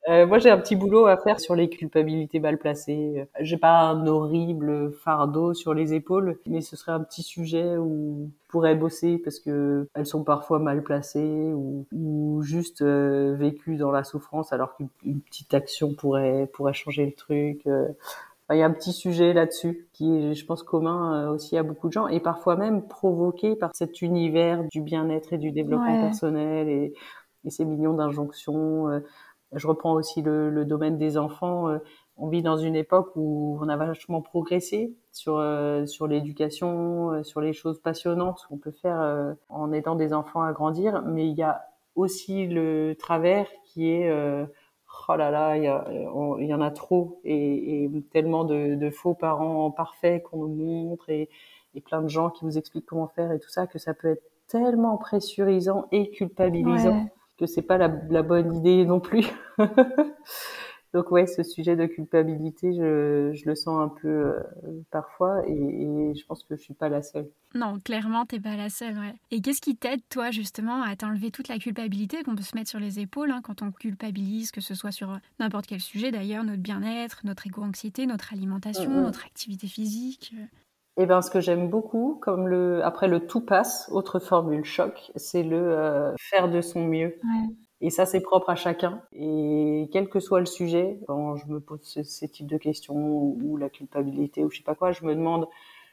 Euh, 0.07 0.27
moi, 0.27 0.37
j'ai 0.37 0.51
un 0.51 0.59
petit 0.59 0.75
boulot 0.75 1.07
à 1.07 1.17
faire 1.17 1.39
sur 1.39 1.55
les 1.55 1.67
culpabilités 1.67 2.39
mal 2.39 2.59
placées. 2.59 3.27
J'ai 3.39 3.57
pas 3.57 3.79
un 3.79 4.05
horrible 4.05 4.93
fardeau 4.93 5.55
sur 5.55 5.73
les 5.73 5.93
épaules, 5.95 6.37
mais 6.45 6.61
ce 6.61 6.75
serait 6.75 6.91
un 6.91 6.99
petit 6.99 7.23
sujet 7.23 7.75
où 7.77 8.29
je 8.29 8.51
pourrais 8.51 8.75
bosser 8.75 9.17
parce 9.17 9.39
que 9.39 9.87
elles 9.95 10.05
sont 10.05 10.23
parfois 10.23 10.59
mal 10.59 10.83
placées 10.83 11.51
ou, 11.53 11.87
ou 11.91 12.43
juste 12.43 12.83
euh, 12.83 13.35
vécues 13.35 13.77
dans 13.77 13.91
la 13.91 14.03
souffrance, 14.03 14.53
alors 14.53 14.75
qu'une 14.75 15.21
petite 15.21 15.53
action 15.55 15.95
pourrait 15.95 16.49
pourrait 16.53 16.73
changer 16.73 17.05
le 17.07 17.13
truc. 17.13 17.61
Euh. 17.65 17.87
il 18.51 18.57
y 18.57 18.61
a 18.61 18.65
un 18.67 18.71
petit 18.71 18.93
sujet 18.93 19.33
là-dessus 19.33 19.87
qui 19.91 20.15
est, 20.15 20.35
je 20.35 20.45
pense, 20.45 20.61
commun 20.61 21.25
euh, 21.25 21.33
aussi 21.33 21.57
à 21.57 21.63
beaucoup 21.63 21.87
de 21.87 21.93
gens 21.93 22.07
et 22.07 22.19
parfois 22.19 22.55
même 22.57 22.87
provoqué 22.87 23.55
par 23.55 23.71
cet 23.73 24.03
univers 24.03 24.63
du 24.71 24.81
bien-être 24.81 25.33
et 25.33 25.39
du 25.39 25.51
développement 25.51 25.99
personnel 25.99 26.69
et, 26.69 26.93
et 27.43 27.49
ces 27.49 27.65
millions 27.65 27.95
d'injonctions. 27.95 29.01
Je 29.53 29.67
reprends 29.67 29.93
aussi 29.93 30.21
le, 30.21 30.65
domaine 30.65 30.97
des 30.97 31.17
enfants. 31.17 31.69
Euh, 31.69 31.77
on 32.17 32.27
vit 32.27 32.41
dans 32.41 32.57
une 32.57 32.75
époque 32.75 33.11
où 33.15 33.57
on 33.61 33.69
a 33.69 33.77
vachement 33.77 34.21
progressé 34.21 34.95
sur 35.11 35.37
euh, 35.37 35.85
sur 35.85 36.07
l'éducation, 36.07 37.11
euh, 37.11 37.23
sur 37.23 37.41
les 37.41 37.53
choses 37.53 37.79
passionnantes 37.79 38.45
qu'on 38.49 38.57
peut 38.57 38.71
faire 38.71 39.35
en 39.49 39.71
aidant 39.71 39.95
des 39.95 40.13
enfants 40.13 40.41
à 40.41 40.51
grandir. 40.51 41.03
Mais 41.03 41.27
il 41.27 41.35
y 41.35 41.43
a 41.43 41.63
aussi 41.95 42.47
le 42.47 42.95
travers 42.99 43.47
qui 43.65 43.89
est 43.89 44.11
oh 45.07 45.15
là 45.15 45.31
là, 45.31 45.57
il 45.57 46.47
y, 46.47 46.53
en 46.53 46.61
a 46.61 46.71
trop 46.71 47.19
et, 47.23 47.89
tellement 48.11 48.43
de, 48.43 48.89
faux 48.89 49.13
parents 49.13 49.71
parfaits 49.71 50.23
qu'on 50.23 50.47
nous 50.47 50.55
montre 50.55 51.09
et, 51.09 51.29
plein 51.85 52.01
de 52.01 52.07
gens 52.07 52.29
qui 52.29 52.45
vous 52.45 52.57
expliquent 52.57 52.85
comment 52.85 53.07
faire 53.07 53.33
et 53.33 53.39
tout 53.39 53.49
ça 53.49 53.67
que 53.67 53.79
ça 53.79 53.93
peut 53.93 54.07
être 54.07 54.23
tellement 54.47 54.95
pressurisant 54.95 55.87
et 55.91 56.09
culpabilisant 56.11 57.09
que 57.37 57.45
c'est 57.45 57.61
pas 57.61 57.77
la, 57.77 57.87
bonne 58.23 58.55
idée 58.55 58.85
non 58.85 58.99
plus. 58.99 59.25
Donc 60.93 61.11
ouais, 61.11 61.27
ce 61.27 61.43
sujet 61.43 61.75
de 61.75 61.87
culpabilité, 61.87 62.71
je, 62.73 63.33
je 63.33 63.49
le 63.49 63.55
sens 63.55 63.81
un 63.81 63.89
peu 64.01 64.07
euh, 64.07 64.39
parfois 64.91 65.45
et, 65.45 66.13
je 66.15 66.25
pense 66.25 66.43
que 66.43 66.55
je 66.55 66.61
suis 66.61 66.73
pas 66.73 66.87
la 66.87 67.01
seule. 67.01 67.29
Non, 67.53 67.81
clairement, 67.81 68.25
t'es 68.25 68.39
pas 68.39 68.55
la 68.55 68.69
seule, 68.69 68.97
ouais. 68.97 69.13
Et 69.29 69.41
qu'est-ce 69.41 69.59
qui 69.59 69.75
t'aide, 69.75 69.99
toi, 70.07 70.31
justement, 70.31 70.81
à 70.83 70.95
t'enlever 70.95 71.31
toute 71.31 71.49
la 71.49 71.57
culpabilité 71.57 72.23
qu'on 72.23 72.35
peut 72.35 72.43
se 72.43 72.55
mettre 72.55 72.69
sur 72.69 72.79
les 72.79 73.01
épaules 73.01 73.31
hein, 73.31 73.41
quand 73.43 73.61
on 73.61 73.73
culpabilise, 73.73 74.51
que 74.51 74.61
ce 74.61 74.73
soit 74.73 74.93
sur 74.93 75.11
euh, 75.11 75.17
n'importe 75.37 75.67
quel 75.67 75.81
sujet 75.81 76.11
d'ailleurs, 76.11 76.45
notre 76.45 76.61
bien-être, 76.61 77.21
notre 77.25 77.45
égo-anxiété, 77.45 78.05
notre 78.05 78.31
alimentation, 78.31 78.89
mm, 78.89 78.99
mm. 78.99 79.03
notre 79.03 79.25
activité 79.25 79.67
physique 79.67 80.33
euh. 80.37 80.45
Eh 80.97 81.05
ben, 81.05 81.21
ce 81.21 81.29
que 81.29 81.41
j'aime 81.41 81.69
beaucoup, 81.69 82.17
comme 82.21 82.47
le 82.47 82.83
après 82.85 83.07
le 83.09 83.27
tout 83.27 83.41
passe, 83.41 83.89
autre 83.91 84.19
formule 84.19 84.63
choc, 84.63 85.11
c'est 85.15 85.43
le 85.43 85.57
euh, 85.57 86.13
faire 86.17 86.49
de 86.49 86.61
son 86.61 86.85
mieux. 86.85 87.19
Et 87.81 87.89
ça, 87.89 88.05
c'est 88.05 88.21
propre 88.21 88.49
à 88.49 88.55
chacun. 88.55 89.01
Et 89.13 89.89
quel 89.91 90.09
que 90.09 90.19
soit 90.21 90.39
le 90.39 90.45
sujet, 90.45 90.99
quand 91.07 91.35
je 91.35 91.47
me 91.47 91.59
pose 91.59 91.81
ces 92.03 92.29
types 92.29 92.47
de 92.47 92.57
questions 92.57 92.95
ou 92.95 93.57
la 93.57 93.69
culpabilité 93.69 94.43
ou 94.45 94.51
je 94.51 94.57
sais 94.57 94.63
pas 94.63 94.75
quoi, 94.75 94.93
je 94.93 95.03
me 95.05 95.13
demande, 95.15 95.47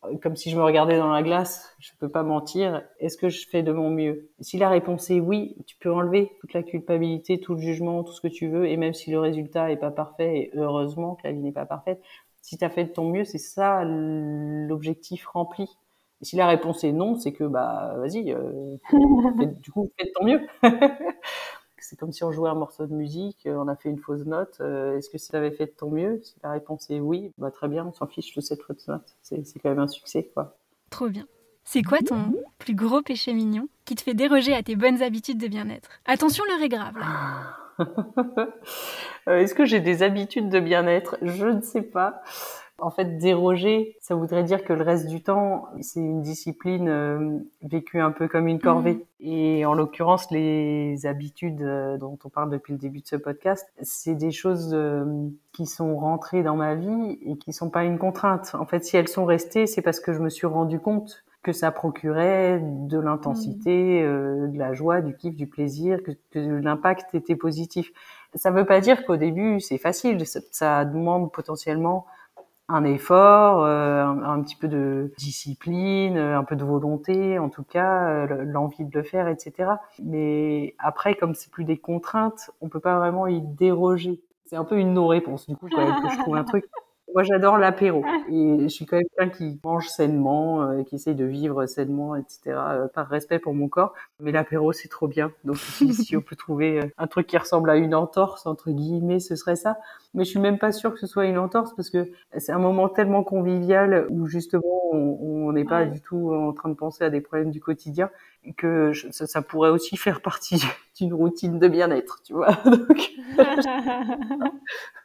euh, 0.04 0.16
comme 0.22 0.36
si 0.36 0.50
je 0.50 0.56
me 0.56 0.62
regardais 0.62 0.98
dans 0.98 1.10
la 1.12 1.22
glace, 1.22 1.74
je 1.80 1.90
peux 1.98 2.08
pas 2.08 2.22
mentir, 2.22 2.82
est-ce 3.00 3.16
que 3.16 3.28
je 3.28 3.48
fais 3.48 3.62
de 3.64 3.72
mon 3.72 3.90
mieux? 3.90 4.30
Si 4.40 4.58
la 4.58 4.68
réponse 4.68 5.10
est 5.10 5.20
oui, 5.20 5.56
tu 5.66 5.76
peux 5.78 5.92
enlever 5.92 6.32
toute 6.40 6.54
la 6.54 6.62
culpabilité, 6.62 7.40
tout 7.40 7.54
le 7.54 7.60
jugement, 7.60 8.04
tout 8.04 8.12
ce 8.12 8.20
que 8.20 8.28
tu 8.28 8.48
veux, 8.48 8.66
et 8.68 8.76
même 8.76 8.94
si 8.94 9.10
le 9.10 9.18
résultat 9.18 9.70
est 9.72 9.76
pas 9.76 9.90
parfait, 9.90 10.38
et 10.38 10.50
heureusement 10.54 11.16
que 11.16 11.22
la 11.26 11.32
vie 11.32 11.40
n'est 11.40 11.52
pas 11.52 11.66
parfaite, 11.66 12.00
si 12.42 12.58
tu 12.58 12.64
as 12.64 12.70
fait 12.70 12.84
de 12.84 12.92
ton 12.92 13.08
mieux, 13.08 13.24
c'est 13.24 13.38
ça 13.38 13.84
l'objectif 13.84 15.26
rempli. 15.26 15.78
Et 16.20 16.24
si 16.24 16.36
la 16.36 16.46
réponse 16.46 16.84
est 16.84 16.92
non, 16.92 17.16
c'est 17.16 17.32
que 17.32 17.44
bah 17.44 17.94
vas-y, 17.96 18.32
euh, 18.32 18.76
du 19.62 19.70
coup 19.70 19.90
fais 19.98 20.06
de 20.06 20.12
ton 20.12 20.24
mieux. 20.24 20.40
c'est 21.78 21.98
comme 21.98 22.12
si 22.12 22.24
on 22.24 22.32
jouait 22.32 22.50
un 22.50 22.54
morceau 22.54 22.86
de 22.86 22.94
musique, 22.94 23.46
euh, 23.46 23.56
on 23.56 23.68
a 23.68 23.76
fait 23.76 23.88
une 23.88 23.98
fausse 23.98 24.24
note. 24.24 24.58
Euh, 24.60 24.98
est-ce 24.98 25.08
que 25.08 25.16
tu 25.16 25.36
avais 25.36 25.52
fait 25.52 25.66
de 25.66 25.72
ton 25.72 25.90
mieux 25.90 26.20
Si 26.22 26.34
la 26.42 26.50
réponse 26.50 26.90
est 26.90 27.00
oui, 27.00 27.32
bah 27.38 27.50
très 27.50 27.68
bien, 27.68 27.86
on 27.86 27.92
s'en 27.92 28.06
fiche 28.06 28.34
de 28.34 28.40
cette 28.40 28.62
fausse 28.62 28.86
note. 28.88 29.16
C'est 29.22 29.42
quand 29.62 29.70
même 29.70 29.78
un 29.78 29.88
succès, 29.88 30.30
quoi. 30.34 30.56
Trop 30.90 31.08
bien. 31.08 31.26
C'est 31.64 31.82
quoi 31.82 31.98
ton 31.98 32.34
plus 32.58 32.74
gros 32.74 33.02
péché 33.02 33.32
mignon 33.32 33.68
qui 33.84 33.94
te 33.94 34.02
fait 34.02 34.14
déroger 34.14 34.52
à 34.52 34.62
tes 34.62 34.74
bonnes 34.74 35.02
habitudes 35.02 35.38
de 35.38 35.46
bien-être? 35.46 35.90
Attention, 36.06 36.44
l'heure 36.48 36.62
est 36.62 36.68
grave. 36.68 36.98
Là. 36.98 37.61
Euh, 39.28 39.38
est-ce 39.38 39.54
que 39.54 39.64
j'ai 39.64 39.78
des 39.78 40.02
habitudes 40.02 40.48
de 40.48 40.58
bien-être? 40.58 41.16
Je 41.22 41.46
ne 41.46 41.60
sais 41.60 41.82
pas. 41.82 42.22
En 42.78 42.90
fait, 42.90 43.18
déroger, 43.18 43.96
ça 44.00 44.16
voudrait 44.16 44.42
dire 44.42 44.64
que 44.64 44.72
le 44.72 44.82
reste 44.82 45.06
du 45.06 45.22
temps, 45.22 45.68
c'est 45.80 46.00
une 46.00 46.22
discipline 46.22 46.88
euh, 46.88 47.38
vécue 47.62 48.00
un 48.00 48.10
peu 48.10 48.26
comme 48.26 48.48
une 48.48 48.58
corvée. 48.58 48.94
Mmh. 48.94 49.04
Et 49.20 49.64
en 49.64 49.74
l'occurrence, 49.74 50.28
les 50.32 51.06
habitudes 51.06 51.62
euh, 51.62 51.98
dont 51.98 52.18
on 52.24 52.28
parle 52.30 52.50
depuis 52.50 52.72
le 52.72 52.80
début 52.80 53.00
de 53.00 53.06
ce 53.06 53.14
podcast, 53.14 53.72
c'est 53.80 54.16
des 54.16 54.32
choses 54.32 54.76
qui 55.52 55.66
sont 55.66 55.96
rentrées 55.96 56.42
dans 56.42 56.56
ma 56.56 56.74
vie 56.74 57.20
et 57.24 57.38
qui 57.38 57.52
sont 57.52 57.70
pas 57.70 57.84
une 57.84 57.98
contrainte. 57.98 58.56
En 58.58 58.66
fait, 58.66 58.84
si 58.84 58.96
elles 58.96 59.06
sont 59.06 59.24
restées, 59.24 59.68
c'est 59.68 59.82
parce 59.82 60.00
que 60.00 60.12
je 60.12 60.18
me 60.18 60.30
suis 60.30 60.48
rendu 60.48 60.80
compte 60.80 61.22
que 61.42 61.52
ça 61.52 61.72
procurait 61.72 62.60
de 62.62 62.98
l'intensité, 62.98 64.02
mmh. 64.02 64.06
euh, 64.06 64.46
de 64.48 64.58
la 64.58 64.74
joie, 64.74 65.00
du 65.00 65.16
kiff, 65.16 65.34
du 65.34 65.46
plaisir, 65.46 65.98
que, 66.02 66.12
l'impact 66.38 67.14
était 67.14 67.36
positif. 67.36 67.92
Ça 68.34 68.50
ne 68.50 68.56
veut 68.56 68.64
pas 68.64 68.80
dire 68.80 69.04
qu'au 69.04 69.16
début 69.16 69.60
c'est 69.60 69.78
facile, 69.78 70.24
ça, 70.26 70.84
demande 70.84 71.32
potentiellement 71.32 72.06
un 72.68 72.84
effort, 72.84 73.64
euh, 73.64 74.04
un, 74.04 74.40
petit 74.40 74.56
peu 74.56 74.68
de 74.68 75.12
discipline, 75.18 76.16
un 76.16 76.44
peu 76.44 76.56
de 76.56 76.64
volonté, 76.64 77.38
en 77.38 77.50
tout 77.50 77.64
cas 77.64 78.08
euh, 78.08 78.44
l'envie 78.44 78.84
de 78.84 78.96
le 78.96 79.02
faire, 79.02 79.28
etc. 79.28 79.72
Mais 80.02 80.74
après, 80.78 81.16
comme 81.16 81.34
c'est 81.34 81.50
plus 81.50 81.64
des 81.64 81.76
contraintes, 81.76 82.50
on 82.60 82.68
peut 82.68 82.80
pas 82.80 82.98
vraiment 82.98 83.26
y 83.26 83.42
déroger. 83.42 84.20
C'est 84.46 84.56
un 84.56 84.64
peu 84.64 84.78
une 84.78 84.94
non-réponse. 84.94 85.48
Du 85.48 85.56
coup, 85.56 85.66
que 85.66 85.76
je 85.76 86.18
trouve 86.18 86.36
un 86.36 86.44
truc 86.44 86.66
moi, 87.14 87.22
j'adore 87.22 87.58
l'apéro. 87.58 88.04
Et 88.28 88.58
je 88.62 88.68
suis 88.68 88.86
quand 88.86 88.96
même 88.96 89.06
quelqu'un 89.16 89.36
qui 89.36 89.60
mange 89.64 89.88
sainement, 89.88 90.62
euh, 90.62 90.82
qui 90.82 90.96
essaye 90.96 91.14
de 91.14 91.24
vivre 91.24 91.66
sainement, 91.66 92.16
etc., 92.16 92.40
euh, 92.46 92.88
par 92.88 93.08
respect 93.08 93.38
pour 93.38 93.54
mon 93.54 93.68
corps. 93.68 93.94
Mais 94.20 94.32
l'apéro, 94.32 94.72
c'est 94.72 94.88
trop 94.88 95.08
bien. 95.08 95.32
Donc, 95.44 95.56
si, 95.92 96.16
on 96.16 96.20
peut 96.20 96.36
trouver 96.36 96.80
euh, 96.80 96.86
un 96.98 97.06
truc 97.06 97.26
qui 97.26 97.38
ressemble 97.38 97.70
à 97.70 97.76
une 97.76 97.94
entorse, 97.94 98.46
entre 98.46 98.70
guillemets, 98.70 99.20
ce 99.20 99.36
serait 99.36 99.56
ça. 99.56 99.78
Mais 100.14 100.24
je 100.24 100.30
suis 100.30 100.40
même 100.40 100.58
pas 100.58 100.72
sûre 100.72 100.92
que 100.92 101.00
ce 101.00 101.06
soit 101.06 101.26
une 101.26 101.38
entorse 101.38 101.74
parce 101.74 101.88
que 101.88 102.10
c'est 102.36 102.52
un 102.52 102.58
moment 102.58 102.88
tellement 102.88 103.22
convivial 103.22 104.06
où 104.10 104.26
justement, 104.26 104.62
on 104.92 105.52
n'est 105.52 105.64
pas 105.64 105.86
du 105.86 106.02
tout 106.02 106.34
en 106.34 106.52
train 106.52 106.68
de 106.68 106.74
penser 106.74 107.02
à 107.02 107.08
des 107.08 107.22
problèmes 107.22 107.50
du 107.50 107.60
quotidien 107.60 108.10
que 108.56 108.92
ça, 109.10 109.26
ça, 109.26 109.42
pourrait 109.42 109.70
aussi 109.70 109.96
faire 109.96 110.20
partie 110.20 110.62
d'une 110.96 111.14
routine 111.14 111.58
de 111.58 111.68
bien-être, 111.68 112.22
tu 112.24 112.32
vois. 112.32 112.52
Donc, 112.64 113.12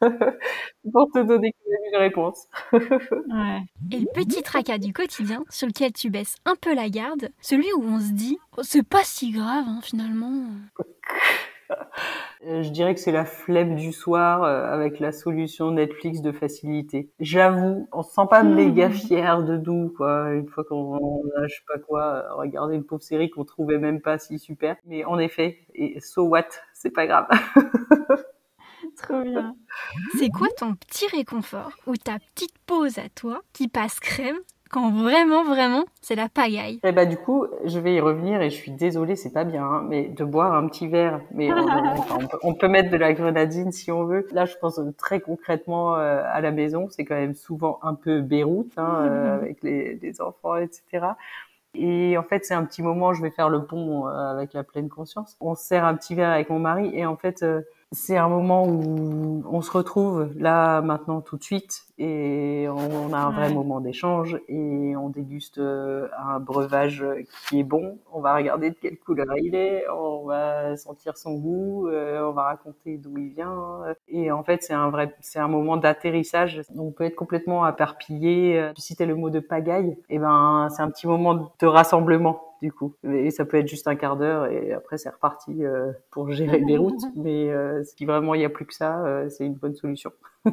pour 0.92 1.12
te 1.12 1.24
donner 1.24 1.54
une 1.92 1.98
réponse. 1.98 2.48
ouais. 2.74 3.62
Et 3.92 4.00
le 4.00 4.12
petit 4.14 4.42
tracas 4.42 4.80
du 4.80 4.94
quotidien 4.94 5.44
sur 5.50 5.68
lequel 5.68 5.94
tu 5.94 6.10
baisses 6.10 6.36
un 6.46 6.56
peu 6.56 6.74
la 6.74 6.90
garde, 6.90 7.30
celui 7.42 7.72
où 7.74 7.84
on 7.84 8.00
se 8.00 8.12
dit, 8.12 8.38
oh, 8.58 8.64
c'est 8.64 8.88
pas 8.88 9.04
si 9.04 9.32
grave 9.32 9.66
hein, 9.68 9.80
finalement. 9.84 10.46
Euh, 12.46 12.62
je 12.62 12.70
dirais 12.70 12.94
que 12.94 13.00
c'est 13.00 13.12
la 13.12 13.26
flemme 13.26 13.76
du 13.76 13.92
soir 13.92 14.44
euh, 14.44 14.72
avec 14.72 15.00
la 15.00 15.12
solution 15.12 15.72
Netflix 15.72 16.22
de 16.22 16.32
facilité. 16.32 17.10
J'avoue, 17.20 17.88
on 17.92 18.04
se 18.04 18.14
sent 18.14 18.28
pas 18.30 18.44
méga 18.44 18.90
fier 18.92 19.44
de 19.44 19.58
nous, 19.58 19.90
quoi. 19.90 20.34
Une 20.34 20.48
fois 20.48 20.64
qu'on 20.64 21.24
a, 21.36 21.48
je 21.48 21.56
sais 21.56 21.64
pas 21.68 21.80
quoi, 21.80 22.26
regardé 22.36 22.76
une 22.76 22.84
pauvre 22.84 23.02
série 23.02 23.30
qu'on 23.32 23.44
trouvait 23.44 23.80
même 23.80 24.02
pas 24.02 24.20
si 24.20 24.38
super. 24.38 24.76
Mais 24.86 25.04
en 25.04 25.18
effet, 25.18 25.66
et 25.74 26.00
so 26.00 26.24
what, 26.24 26.48
c'est 26.74 26.92
pas 26.92 27.08
grave. 27.08 27.28
Trop 28.98 29.22
bien. 29.22 29.56
C'est 30.18 30.30
quoi 30.30 30.48
ton 30.58 30.76
petit 30.76 31.08
réconfort 31.08 31.72
ou 31.86 31.96
ta 31.96 32.18
petite 32.20 32.58
pause 32.66 32.98
à 32.98 33.10
toi 33.10 33.42
qui 33.54 33.68
passe 33.68 34.00
crème 34.00 34.38
quand 34.70 34.92
vraiment, 34.92 35.44
vraiment, 35.44 35.84
c'est 36.02 36.16
la 36.16 36.30
pagaille. 36.30 36.76
Et 36.76 36.90
eh 36.90 36.92
bah 36.92 37.06
du 37.06 37.18
coup, 37.18 37.46
je 37.66 37.80
vais 37.80 37.96
y 37.96 38.00
revenir 38.00 38.42
et 38.42 38.50
je 38.50 38.56
suis 38.56 38.72
désolée, 38.72 39.16
c'est 39.16 39.32
pas 39.32 39.44
bien, 39.44 39.64
hein, 39.64 39.86
mais 39.88 40.10
de 40.10 40.24
boire 40.24 40.54
un 40.54 40.68
petit 40.68 40.88
verre, 40.88 41.22
mais 41.32 41.50
on, 42.44 42.54
peut 42.54 42.68
mettre 42.68 42.90
de 42.90 42.98
la 42.98 43.14
grenadine 43.14 43.72
si 43.72 43.92
on 43.92 44.06
veut. 44.06 44.28
Là, 44.32 44.46
je 44.46 44.56
pense 44.60 44.80
très 44.98 45.20
concrètement 45.20 45.96
euh, 45.96 46.22
à 46.26 46.42
la 46.42 46.52
maison, 46.52 46.88
c'est 46.90 47.06
quand 47.06 47.16
même 47.16 47.36
souvent 47.36 47.80
un 47.82 47.94
peu 47.94 48.22
Beyrouth 48.22 48.72
hein, 48.78 48.96
euh, 49.02 49.36
avec 49.36 49.64
les, 49.64 49.96
les, 49.96 50.22
enfants, 50.22 50.56
etc. 50.56 51.08
Et 51.74 52.18
en 52.18 52.24
fait, 52.24 52.46
c'est 52.46 52.54
un 52.54 52.66
petit 52.66 52.82
moment, 52.82 53.14
je 53.14 53.22
vais 53.22 53.30
faire 53.32 53.50
le 53.50 53.66
pont 53.66 54.08
euh, 54.08 54.12
avec 54.12 54.54
la 54.54 54.64
pleine 54.64 54.90
conscience. 54.90 55.38
On 55.40 55.56
sert 55.56 55.86
un 55.86 55.96
petit 55.96 56.16
verre 56.16 56.32
avec 56.32 56.50
mon 56.50 56.60
mari 56.60 56.90
et 56.94 57.06
en 57.06 57.18
fait, 57.18 57.44
c'est 57.94 58.18
un 58.18 58.28
moment 58.28 58.68
où 58.68 59.44
on 59.50 59.62
se 59.62 59.72
retrouve 59.72 60.30
là 60.38 60.82
maintenant 60.82 61.22
tout 61.22 61.38
de 61.38 61.44
suite 61.44 61.84
et 61.98 62.68
on, 62.70 63.14
a 63.14 63.18
un 63.18 63.32
vrai 63.32 63.52
moment 63.52 63.80
d'échange 63.80 64.38
et 64.50 64.96
on 64.98 65.10
déguste 65.10 65.58
euh, 65.58 66.08
un 66.20 66.40
breuvage 66.40 67.04
qui 67.48 67.62
est 67.62 67.64
bon. 67.64 67.98
On 68.12 68.20
va 68.20 68.36
regarder 68.36 68.72
de 68.72 68.76
quelle 68.76 69.00
couleur 69.00 69.38
il 69.38 69.56
est, 69.56 69.86
on 69.90 70.26
va 70.26 70.76
sentir 70.76 71.18
son 71.18 71.36
goût, 71.36 71.88
euh, 71.88 72.22
on 72.28 72.34
va 72.34 72.44
raconter 72.44 72.98
d'où 72.98 73.18
il 73.18 73.30
vient 73.30 73.82
et 74.10 74.32
en 74.32 74.44
fait 74.44 74.64
c'est 74.64 74.74
un 74.74 74.90
vrai 74.90 75.16
c'est 75.22 75.40
un 75.40 75.48
moment 75.48 75.78
d'atterrissage. 75.78 76.62
On 76.76 76.92
peut 76.92 77.06
être 77.06 77.16
complètement 77.16 77.68
éparpillé. 77.68 78.72
Tu 78.76 78.82
citais 78.82 79.06
le 79.06 79.16
mot 79.16 79.30
de 79.30 79.40
pagaille, 79.40 79.92
et 80.10 80.16
eh 80.16 80.20
ben 80.20 80.68
c'est 80.76 80.82
un 80.82 80.90
petit 80.90 81.08
moment 81.08 81.54
de 81.60 81.68
rassemblement 81.68 82.47
du 82.62 82.72
coup. 82.72 82.96
Et 83.04 83.32
ça 83.32 83.46
peut 83.46 83.58
être 83.58 83.68
juste 83.68 83.88
un 83.88 83.96
quart 83.96 84.18
d'heure 84.18 84.48
et 84.48 84.74
après 84.74 84.98
c'est 84.98 85.10
reparti 85.10 85.64
euh, 85.64 85.92
pour 86.12 86.32
gérer 86.32 86.60
Beyrouth. 86.60 87.02
Mais 87.16 87.50
euh, 87.50 87.84
si 87.84 88.06
vraiment 88.06 88.34
il 88.34 88.40
n'y 88.40 88.46
a 88.46 88.50
plus 88.50 88.66
que 88.66 88.74
ça, 88.74 89.06
euh, 89.06 89.30
c'est 89.30 89.46
une 89.46 89.56
bonne 89.56 89.76
solution. 89.76 90.12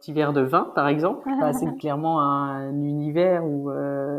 Petit 0.00 0.14
verre 0.14 0.32
de 0.32 0.40
vin, 0.40 0.72
par 0.74 0.88
exemple, 0.88 1.28
bah, 1.40 1.52
c'est 1.52 1.70
clairement 1.78 2.22
un 2.22 2.72
univers 2.72 3.44
où 3.44 3.70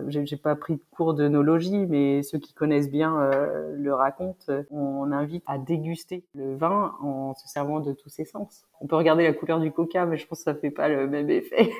j'ai 0.10 0.38
pas 0.38 0.56
pris 0.56 0.76
de 0.76 0.82
cours 0.96 1.16
d'œnologie, 1.16 1.88
mais 1.88 2.22
ceux 2.22 2.38
qui 2.38 2.54
connaissent 2.54 2.92
bien 2.92 3.32
le 3.74 3.92
racontent. 3.92 4.46
On 4.70 5.12
invite 5.12 5.44
à 5.48 5.58
déguster 5.58 6.24
le 6.36 6.56
vin 6.56 6.94
en 7.02 7.34
se 7.34 7.48
servant 7.48 7.80
de 7.80 7.94
tous 7.94 8.10
ses 8.10 8.26
sens. 8.26 8.64
On 8.80 8.86
peut 8.86 8.96
regarder 8.96 9.24
la 9.24 9.34
couleur 9.34 9.60
du 9.60 9.72
coca, 9.72 10.06
mais 10.06 10.18
je 10.18 10.28
pense 10.28 10.40
que 10.40 10.44
ça 10.44 10.54
fait 10.54 10.70
pas 10.70 10.88
le 10.88 11.08
même 11.08 11.32
effet. 11.32 11.72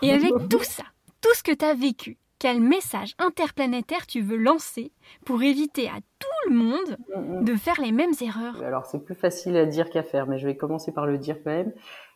et 0.00 0.10
avec 0.10 0.32
tout 0.48 0.62
ça, 0.62 0.84
tout 1.20 1.34
ce 1.34 1.42
que 1.42 1.52
tu 1.52 1.66
as 1.66 1.74
vécu, 1.74 2.16
quel 2.42 2.60
message 2.60 3.14
interplanétaire 3.20 4.04
tu 4.04 4.20
veux 4.20 4.36
lancer 4.36 4.90
pour 5.24 5.44
éviter 5.44 5.86
à 5.86 6.00
tout 6.18 6.50
le 6.50 6.56
monde 6.56 7.44
de 7.44 7.54
faire 7.54 7.80
les 7.80 7.92
mêmes 7.92 8.14
erreurs? 8.20 8.60
Alors 8.64 8.84
c'est 8.84 8.98
plus 8.98 9.14
facile 9.14 9.56
à 9.56 9.64
dire 9.64 9.90
qu'à 9.90 10.02
faire, 10.02 10.26
mais 10.26 10.38
je 10.40 10.48
vais 10.48 10.56
commencer 10.56 10.90
par 10.90 11.06
le 11.06 11.18
dire 11.18 11.36
quand 11.44 11.52
même. 11.52 11.72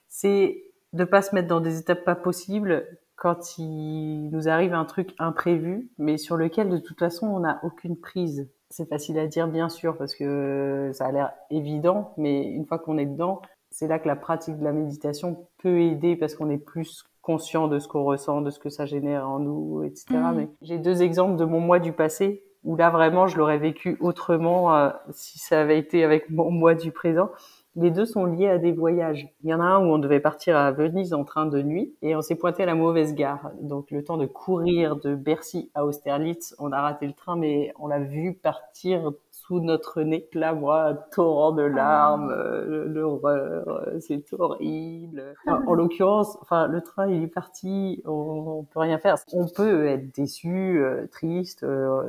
C'est 0.08 0.64
de 0.94 1.04
pas 1.04 1.22
se 1.22 1.32
mettre 1.32 1.46
dans 1.46 1.60
des 1.60 1.78
étapes 1.78 2.04
pas 2.04 2.16
possibles 2.16 2.88
quand 3.14 3.56
il 3.58 4.28
nous 4.30 4.48
arrive 4.48 4.74
un 4.74 4.84
truc 4.84 5.14
imprévu, 5.20 5.92
mais 5.96 6.16
sur 6.18 6.36
lequel 6.36 6.70
de 6.70 6.78
toute 6.78 6.98
façon 6.98 7.28
on 7.28 7.38
n'a 7.38 7.60
aucune 7.62 7.96
prise. 7.96 8.50
C'est 8.68 8.88
facile 8.88 9.20
à 9.20 9.28
dire 9.28 9.46
bien 9.46 9.68
sûr 9.68 9.96
parce 9.96 10.16
que 10.16 10.90
ça 10.92 11.06
a 11.06 11.12
l'air 11.12 11.30
évident, 11.50 12.14
mais 12.16 12.42
une 12.42 12.66
fois 12.66 12.80
qu'on 12.80 12.98
est 12.98 13.06
dedans, 13.06 13.42
c'est 13.70 13.86
là 13.86 14.00
que 14.00 14.08
la 14.08 14.16
pratique 14.16 14.58
de 14.58 14.64
la 14.64 14.72
méditation 14.72 15.46
peut 15.58 15.82
aider 15.82 16.16
parce 16.16 16.34
qu'on 16.34 16.50
est 16.50 16.58
plus 16.58 17.04
conscient 17.26 17.66
de 17.66 17.80
ce 17.80 17.88
qu'on 17.88 18.04
ressent, 18.04 18.40
de 18.40 18.50
ce 18.50 18.60
que 18.60 18.70
ça 18.70 18.86
génère 18.86 19.28
en 19.28 19.40
nous, 19.40 19.82
etc. 19.82 20.04
Mm. 20.10 20.36
Mais 20.36 20.48
j'ai 20.62 20.78
deux 20.78 21.02
exemples 21.02 21.36
de 21.36 21.44
mon 21.44 21.58
moi 21.58 21.80
du 21.80 21.92
passé 21.92 22.44
où 22.62 22.76
là 22.76 22.88
vraiment 22.90 23.26
je 23.26 23.36
l'aurais 23.36 23.58
vécu 23.58 23.96
autrement 24.00 24.74
euh, 24.76 24.90
si 25.10 25.40
ça 25.40 25.60
avait 25.60 25.78
été 25.78 26.04
avec 26.04 26.30
mon 26.30 26.52
moi 26.52 26.74
du 26.74 26.92
présent. 26.92 27.30
Les 27.74 27.90
deux 27.90 28.06
sont 28.06 28.24
liés 28.24 28.48
à 28.48 28.58
des 28.58 28.72
voyages. 28.72 29.28
Il 29.42 29.50
y 29.50 29.54
en 29.54 29.60
a 29.60 29.64
un 29.64 29.84
où 29.84 29.92
on 29.92 29.98
devait 29.98 30.20
partir 30.20 30.56
à 30.56 30.70
Venise 30.70 31.12
en 31.12 31.24
train 31.24 31.46
de 31.46 31.60
nuit 31.60 31.94
et 32.00 32.14
on 32.14 32.22
s'est 32.22 32.36
pointé 32.36 32.62
à 32.62 32.66
la 32.66 32.76
mauvaise 32.76 33.14
gare. 33.14 33.50
Donc 33.60 33.90
le 33.90 34.04
temps 34.04 34.16
de 34.16 34.26
courir 34.26 34.94
de 34.96 35.16
Bercy 35.16 35.70
à 35.74 35.84
Austerlitz, 35.84 36.54
on 36.60 36.70
a 36.70 36.80
raté 36.80 37.06
le 37.08 37.12
train 37.12 37.36
mais 37.36 37.74
on 37.78 37.88
l'a 37.88 37.98
vu 37.98 38.34
partir 38.34 39.12
sous 39.46 39.60
notre 39.60 40.02
nez. 40.02 40.28
Là, 40.32 40.54
moi, 40.54 40.94
torrent 41.12 41.52
de 41.52 41.62
larmes, 41.62 42.30
ah. 42.30 42.40
euh, 42.40 42.84
l'horreur, 42.86 43.68
euh, 43.68 43.98
c'est 44.00 44.32
horrible. 44.32 45.34
en 45.46 45.74
l'occurrence, 45.74 46.36
enfin, 46.42 46.66
le 46.66 46.80
train 46.80 47.08
il 47.08 47.22
est 47.22 47.28
parti, 47.28 48.02
on, 48.04 48.10
on, 48.10 48.62
peut 48.64 48.80
rien 48.80 48.98
faire. 48.98 49.16
On 49.32 49.46
peut 49.46 49.86
être 49.86 50.14
déçu, 50.14 50.78
euh, 50.78 51.06
triste. 51.10 51.64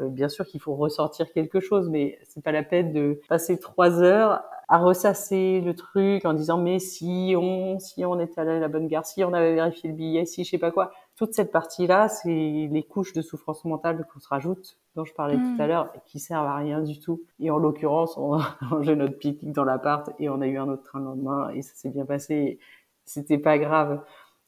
bien 0.09 0.29
sûr 0.29 0.45
qu'il 0.45 0.61
faut 0.61 0.75
ressortir 0.75 1.31
quelque 1.31 1.59
chose, 1.59 1.89
mais 1.89 2.17
c'est 2.27 2.43
pas 2.43 2.51
la 2.51 2.63
peine 2.63 2.93
de 2.93 3.19
passer 3.29 3.59
trois 3.59 4.01
heures 4.01 4.43
à 4.69 4.79
ressasser 4.79 5.61
le 5.61 5.73
truc 5.73 6.25
en 6.25 6.33
disant 6.33 6.57
mais 6.57 6.79
si 6.79 7.35
on 7.37 7.79
si 7.79 8.03
on 8.03 8.19
était 8.19 8.41
allé 8.41 8.51
à 8.51 8.59
la 8.59 8.67
bonne 8.67 8.87
gare, 8.87 9.05
si 9.05 9.23
on 9.23 9.31
avait 9.33 9.53
vérifié 9.55 9.89
le 9.89 9.95
billet, 9.95 10.25
si 10.25 10.43
je 10.43 10.49
sais 10.49 10.57
pas 10.57 10.71
quoi. 10.71 10.91
Toute 11.17 11.33
cette 11.33 11.51
partie-là, 11.51 12.09
c'est 12.09 12.29
les 12.29 12.83
couches 12.83 13.11
de 13.13 13.23
souffrance 13.23 13.65
mentale 13.65 14.05
qu'on 14.13 14.19
se 14.19 14.27
rajoute, 14.27 14.77
dont 14.95 15.03
je 15.03 15.15
parlais 15.15 15.35
tout 15.35 15.55
à 15.59 15.65
hmm. 15.65 15.67
l'heure, 15.67 15.93
qui 16.05 16.19
servent 16.19 16.45
à 16.45 16.55
rien 16.55 16.81
du 16.81 16.99
tout. 16.99 17.23
Et 17.39 17.49
en 17.49 17.57
l'occurrence, 17.57 18.15
on 18.17 18.33
a 18.39 18.55
mangé 18.69 18.95
notre 18.95 19.17
pique-nique 19.17 19.53
dans 19.53 19.63
l'appart 19.63 20.11
et 20.19 20.29
on 20.29 20.41
a 20.41 20.47
eu 20.47 20.57
un 20.57 20.69
autre 20.69 20.83
train 20.83 20.99
le 20.99 21.05
lendemain 21.05 21.49
et 21.49 21.63
ça 21.63 21.73
s'est 21.73 21.89
bien 21.89 22.05
passé. 22.05 22.59
C'était 23.05 23.39
pas 23.39 23.57
grave. 23.57 24.03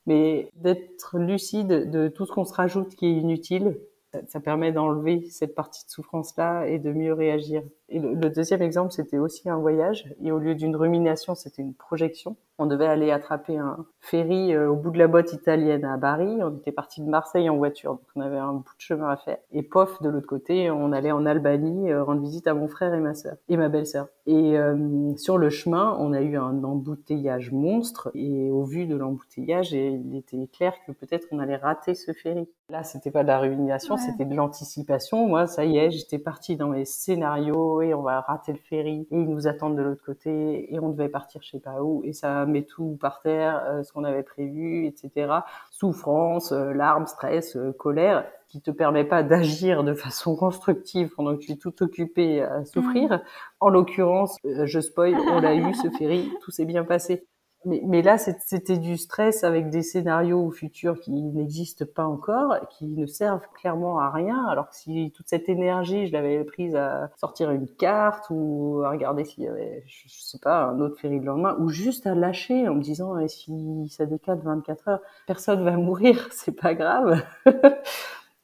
Mais 0.05 0.51
d'être 0.53 1.17
lucide 1.17 1.89
de 1.89 2.07
tout 2.07 2.27
ce 2.27 2.31
qu'on 2.31 2.45
se 2.45 2.53
rajoute 2.53 2.95
qui 2.95 3.07
est 3.07 3.13
inutile, 3.13 3.79
ça 4.27 4.39
permet 4.39 4.71
d'enlever 4.71 5.27
cette 5.29 5.55
partie 5.55 5.85
de 5.85 5.89
souffrance-là 5.91 6.67
et 6.67 6.77
de 6.77 6.91
mieux 6.91 7.13
réagir. 7.13 7.63
Et 7.89 7.99
le, 7.99 8.29
deuxième 8.29 8.61
exemple, 8.61 8.91
c'était 8.91 9.17
aussi 9.17 9.49
un 9.49 9.57
voyage. 9.57 10.13
Et 10.23 10.31
au 10.31 10.39
lieu 10.39 10.55
d'une 10.55 10.75
rumination, 10.75 11.35
c'était 11.35 11.61
une 11.61 11.73
projection. 11.73 12.35
On 12.57 12.65
devait 12.65 12.87
aller 12.87 13.09
attraper 13.09 13.57
un 13.57 13.85
ferry 14.01 14.53
euh, 14.53 14.69
au 14.69 14.75
bout 14.75 14.91
de 14.91 14.97
la 14.97 15.07
botte 15.07 15.31
italienne 15.31 15.85
à 15.85 15.95
Bari. 15.97 16.39
On 16.43 16.57
était 16.57 16.73
parti 16.73 17.01
de 17.01 17.09
Marseille 17.09 17.49
en 17.49 17.55
voiture, 17.55 17.93
donc 17.93 18.01
on 18.15 18.21
avait 18.21 18.37
un 18.37 18.53
bout 18.53 18.75
de 18.75 18.81
chemin 18.81 19.09
à 19.09 19.15
faire. 19.15 19.37
Et 19.51 19.63
pof, 19.63 20.01
de 20.01 20.09
l'autre 20.09 20.27
côté, 20.27 20.69
on 20.69 20.91
allait 20.91 21.13
en 21.13 21.25
Albanie 21.25 21.89
euh, 21.89 22.03
rendre 22.03 22.21
visite 22.21 22.47
à 22.47 22.53
mon 22.53 22.67
frère 22.67 22.93
et 22.93 22.99
ma 22.99 23.13
sœur 23.13 23.35
et 23.47 23.55
ma 23.55 23.69
belle-sœur. 23.69 24.07
Et 24.25 24.57
euh, 24.57 25.15
sur 25.15 25.37
le 25.37 25.49
chemin, 25.49 25.95
on 25.99 26.11
a 26.11 26.21
eu 26.21 26.35
un 26.35 26.63
embouteillage 26.63 27.51
monstre. 27.51 28.11
Et 28.13 28.51
au 28.51 28.63
vu 28.63 28.85
de 28.85 28.95
l'embouteillage, 28.95 29.71
il 29.71 30.15
était 30.15 30.47
clair 30.47 30.73
que 30.85 30.91
peut-être 30.91 31.27
on 31.31 31.39
allait 31.39 31.55
rater 31.55 31.95
ce 31.95 32.11
ferry. 32.11 32.47
Là, 32.69 32.83
c'était 32.83 33.09
pas 33.09 33.23
de 33.23 33.27
la 33.27 33.39
rumination, 33.39 33.97
c'était 33.97 34.25
de 34.25 34.35
l'anticipation. 34.35 35.27
Moi, 35.27 35.47
ça 35.47 35.65
y 35.65 35.77
est, 35.77 35.89
j'étais 35.89 36.19
partie 36.19 36.55
dans 36.55 36.67
mes 36.67 36.85
scénarios 36.85 37.78
on 37.93 38.01
va 38.01 38.21
rater 38.21 38.51
le 38.51 38.59
ferry 38.59 39.07
et 39.11 39.19
ils 39.19 39.29
nous 39.29 39.47
attendent 39.47 39.77
de 39.77 39.81
l'autre 39.81 40.03
côté 40.03 40.73
et 40.73 40.79
on 40.79 40.89
devait 40.89 41.09
partir 41.09 41.41
je 41.43 41.49
sais 41.49 41.59
pas 41.59 41.81
où 41.81 42.01
et 42.03 42.13
ça 42.13 42.45
met 42.45 42.63
tout 42.63 42.97
par 42.99 43.21
terre, 43.21 43.63
euh, 43.67 43.83
ce 43.83 43.91
qu'on 43.91 44.03
avait 44.03 44.23
prévu, 44.23 44.85
etc. 44.85 45.31
Souffrance, 45.71 46.51
euh, 46.51 46.73
larmes, 46.73 47.07
stress, 47.07 47.55
euh, 47.55 47.71
colère 47.71 48.25
qui 48.47 48.61
te 48.61 48.71
permet 48.71 49.03
pas 49.03 49.23
d'agir 49.23 49.83
de 49.83 49.93
façon 49.93 50.35
constructive 50.37 51.09
pendant 51.15 51.35
que 51.35 51.41
tu 51.41 51.51
es 51.53 51.57
tout 51.57 51.83
occupé 51.83 52.41
à 52.41 52.65
souffrir. 52.65 53.09
Mmh. 53.11 53.21
En 53.59 53.69
l'occurrence, 53.69 54.37
je 54.43 54.79
spoil, 54.79 55.15
on 55.31 55.39
l'a 55.39 55.55
eu 55.55 55.73
ce 55.73 55.89
ferry, 55.97 56.31
tout 56.41 56.51
s'est 56.51 56.65
bien 56.65 56.83
passé. 56.83 57.27
Mais, 57.65 57.81
mais 57.85 58.01
là, 58.01 58.17
c'était 58.17 58.77
du 58.77 58.95
stress 58.95 59.43
avec 59.43 59.69
des 59.69 59.81
scénarios 59.81 60.49
futurs 60.49 60.97
qui 60.99 61.11
n'existent 61.11 61.85
pas 61.93 62.05
encore, 62.05 62.55
qui 62.69 62.87
ne 62.87 63.05
servent 63.05 63.47
clairement 63.53 63.99
à 63.99 64.09
rien. 64.11 64.45
Alors 64.45 64.69
que 64.69 64.75
si 64.75 65.11
toute 65.13 65.27
cette 65.27 65.49
énergie, 65.49 66.07
je 66.07 66.13
l'avais 66.13 66.43
prise 66.45 66.75
à 66.75 67.09
sortir 67.17 67.51
une 67.51 67.67
carte 67.67 68.27
ou 68.29 68.81
à 68.85 68.91
regarder 68.91 69.25
s'il 69.25 69.43
y 69.43 69.47
avait, 69.47 69.83
je, 69.87 70.07
sais 70.07 70.39
pas, 70.39 70.63
un 70.63 70.79
autre 70.79 70.97
ferry 71.01 71.19
le 71.19 71.25
lendemain, 71.25 71.57
ou 71.59 71.67
juste 71.67 72.07
à 72.07 72.15
lâcher 72.15 72.69
en 72.69 72.75
me 72.75 72.81
disant, 72.81 73.17
eh, 73.17 73.27
si 73.27 73.89
ça 73.89 74.05
décale 74.05 74.39
24 74.41 74.87
heures, 74.87 75.01
personne 75.27 75.63
va 75.65 75.71
mourir, 75.77 76.29
c'est 76.31 76.55
pas 76.55 76.73
grave. 76.73 77.21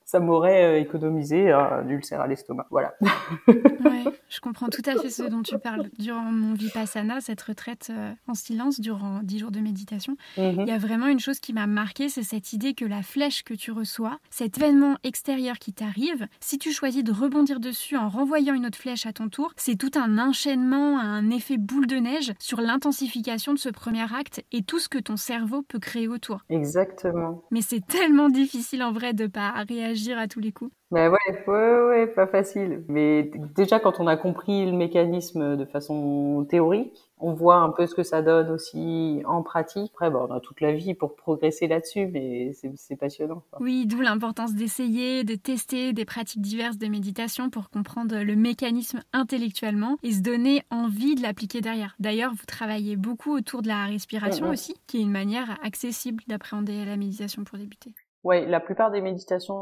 ça 0.04 0.20
m'aurait 0.20 0.66
euh, 0.66 0.80
économisé 0.80 1.52
un 1.52 1.88
ulcère 1.88 2.22
à 2.22 2.28
l'estomac. 2.28 2.68
Voilà. 2.70 2.96
ouais, 3.48 4.06
je 4.36 4.42
comprends 4.42 4.68
tout 4.68 4.82
à 4.86 4.96
fait 4.96 5.10
ce 5.10 5.24
dont 5.24 5.42
tu 5.42 5.58
parles. 5.58 5.90
Durant 5.98 6.32
mon 6.32 6.54
Vipassana, 6.54 7.22
cette 7.22 7.42
retraite 7.42 7.88
euh, 7.90 8.12
en 8.28 8.34
silence 8.34 8.82
durant 8.82 9.22
10 9.24 9.40
jours 9.40 9.52
de 9.52 9.60
méditation, 9.60 10.18
mhm. 10.38 10.62
il 10.62 10.68
y 10.68 10.72
a 10.72 10.78
vraiment 10.78 11.08
une 11.08 11.20
chose 11.20 11.40
qui 11.40 11.54
m'a 11.54 11.68
marqué, 11.68 12.10
c'est 12.10 12.24
cette 12.24 12.52
idée 12.54 12.74
que 12.74 12.86
la 12.86 13.02
flèche 13.02 13.44
que 13.44 13.54
tu 13.54 13.72
reçois, 13.72 14.20
cet 14.30 14.58
événement 14.58 14.98
extérieur 15.04 15.58
qui 15.58 15.74
t'arrive, 15.74 16.28
si 16.42 16.58
tu 16.58 16.72
choisis 16.72 17.04
de 17.04 17.14
rebondir 17.14 17.60
dessus 17.60 17.96
en 17.96 18.10
renvoyant 18.10 18.54
une 18.54 18.66
autre 18.66 18.78
flèche 18.78 19.06
à 19.06 19.14
ton 19.14 19.30
tour, 19.30 19.54
c'est 19.56 19.78
tout 19.78 19.92
un 19.96 20.18
enchaînement, 20.18 21.00
un 21.00 21.30
effet 21.30 21.58
boule 21.58 21.88
de 21.88 21.98
neige 21.98 22.34
sur 22.40 22.60
l'intensification 22.60 23.54
de 23.54 23.60
ce 23.60 23.70
premier 23.70 24.14
acte 24.14 24.44
et 24.52 24.64
tout 24.64 24.80
ce 24.80 24.90
que 24.90 25.00
ton 25.00 25.16
cerveau 25.16 25.62
peut 25.62 25.80
créer 25.80 26.08
autour. 26.08 26.42
Exactement. 26.50 27.44
Mais 27.52 27.62
c'est 27.62 27.86
tellement 27.86 28.30
difficile 28.30 28.84
en 28.84 28.92
vrai 28.92 29.14
de 29.14 29.28
pas 29.28 29.52
réagir 29.68 30.18
à 30.18 30.28
tous 30.28 30.40
les 30.40 30.52
coups. 30.52 30.72
Mais 30.92 31.08
ouais, 31.08 31.18
ouais, 31.48 31.82
ouais, 31.88 32.08
pas 32.08 32.28
facile. 32.28 32.84
Mais 32.88 33.32
déjà, 33.56 33.80
quand 33.80 34.00
on 34.00 34.08
a 34.08 34.18
compris 34.18 34.66
le 34.66 34.72
mécanisme 34.72 35.58
de 35.58 35.66
façon 35.66 36.46
théorique, 36.48 37.10
on 37.18 37.34
voit 37.34 37.56
un 37.56 37.70
peu 37.70 37.88
ce 37.88 37.96
que 37.96 38.04
ça 38.04 38.22
donne 38.22 38.52
aussi 38.52 39.22
en 39.26 39.42
pratique. 39.42 39.92
Après, 39.96 40.12
bon, 40.12 40.28
on 40.30 40.34
a 40.34 40.40
toute 40.40 40.62
la 40.62 40.74
vie 40.74 40.94
pour 40.94 41.16
progresser 41.16 41.68
là-dessus, 41.68 42.08
mais 42.08 42.54
c'est 42.76 42.96
passionnant. 42.98 43.42
Oui, 43.60 43.88
d'où 43.88 44.00
l'importance 44.02 44.54
d'essayer, 44.54 45.24
de 45.24 45.36
tester 45.36 45.92
des 45.92 46.06
pratiques 46.06 46.42
diverses 46.42 46.78
de 46.78 46.88
méditation 46.88 47.50
pour 47.50 47.70
comprendre 47.70 48.18
le 48.18 48.36
mécanisme 48.36 49.02
intellectuellement 49.12 49.98
et 50.04 50.12
se 50.12 50.22
donner 50.22 50.62
envie 50.70 51.16
de 51.16 51.24
l'appliquer 51.24 51.62
derrière. 51.62 51.96
D'ailleurs, 52.00 52.32
vous 52.32 52.46
travaillez 52.46 52.96
beaucoup 52.96 53.36
autour 53.36 53.64
de 53.64 53.70
la 53.70 53.86
respiration 53.86 54.50
aussi, 54.50 54.76
qui 54.86 54.98
est 54.98 55.02
une 55.02 55.12
manière 55.12 55.58
accessible 55.64 56.24
d'appréhender 56.28 56.86
la 56.86 56.96
méditation 56.96 57.44
pour 57.44 57.58
débuter. 57.58 57.94
Oui, 58.26 58.44
la 58.48 58.60
plupart 58.60 58.90
des 58.90 59.02
méditations 59.02 59.56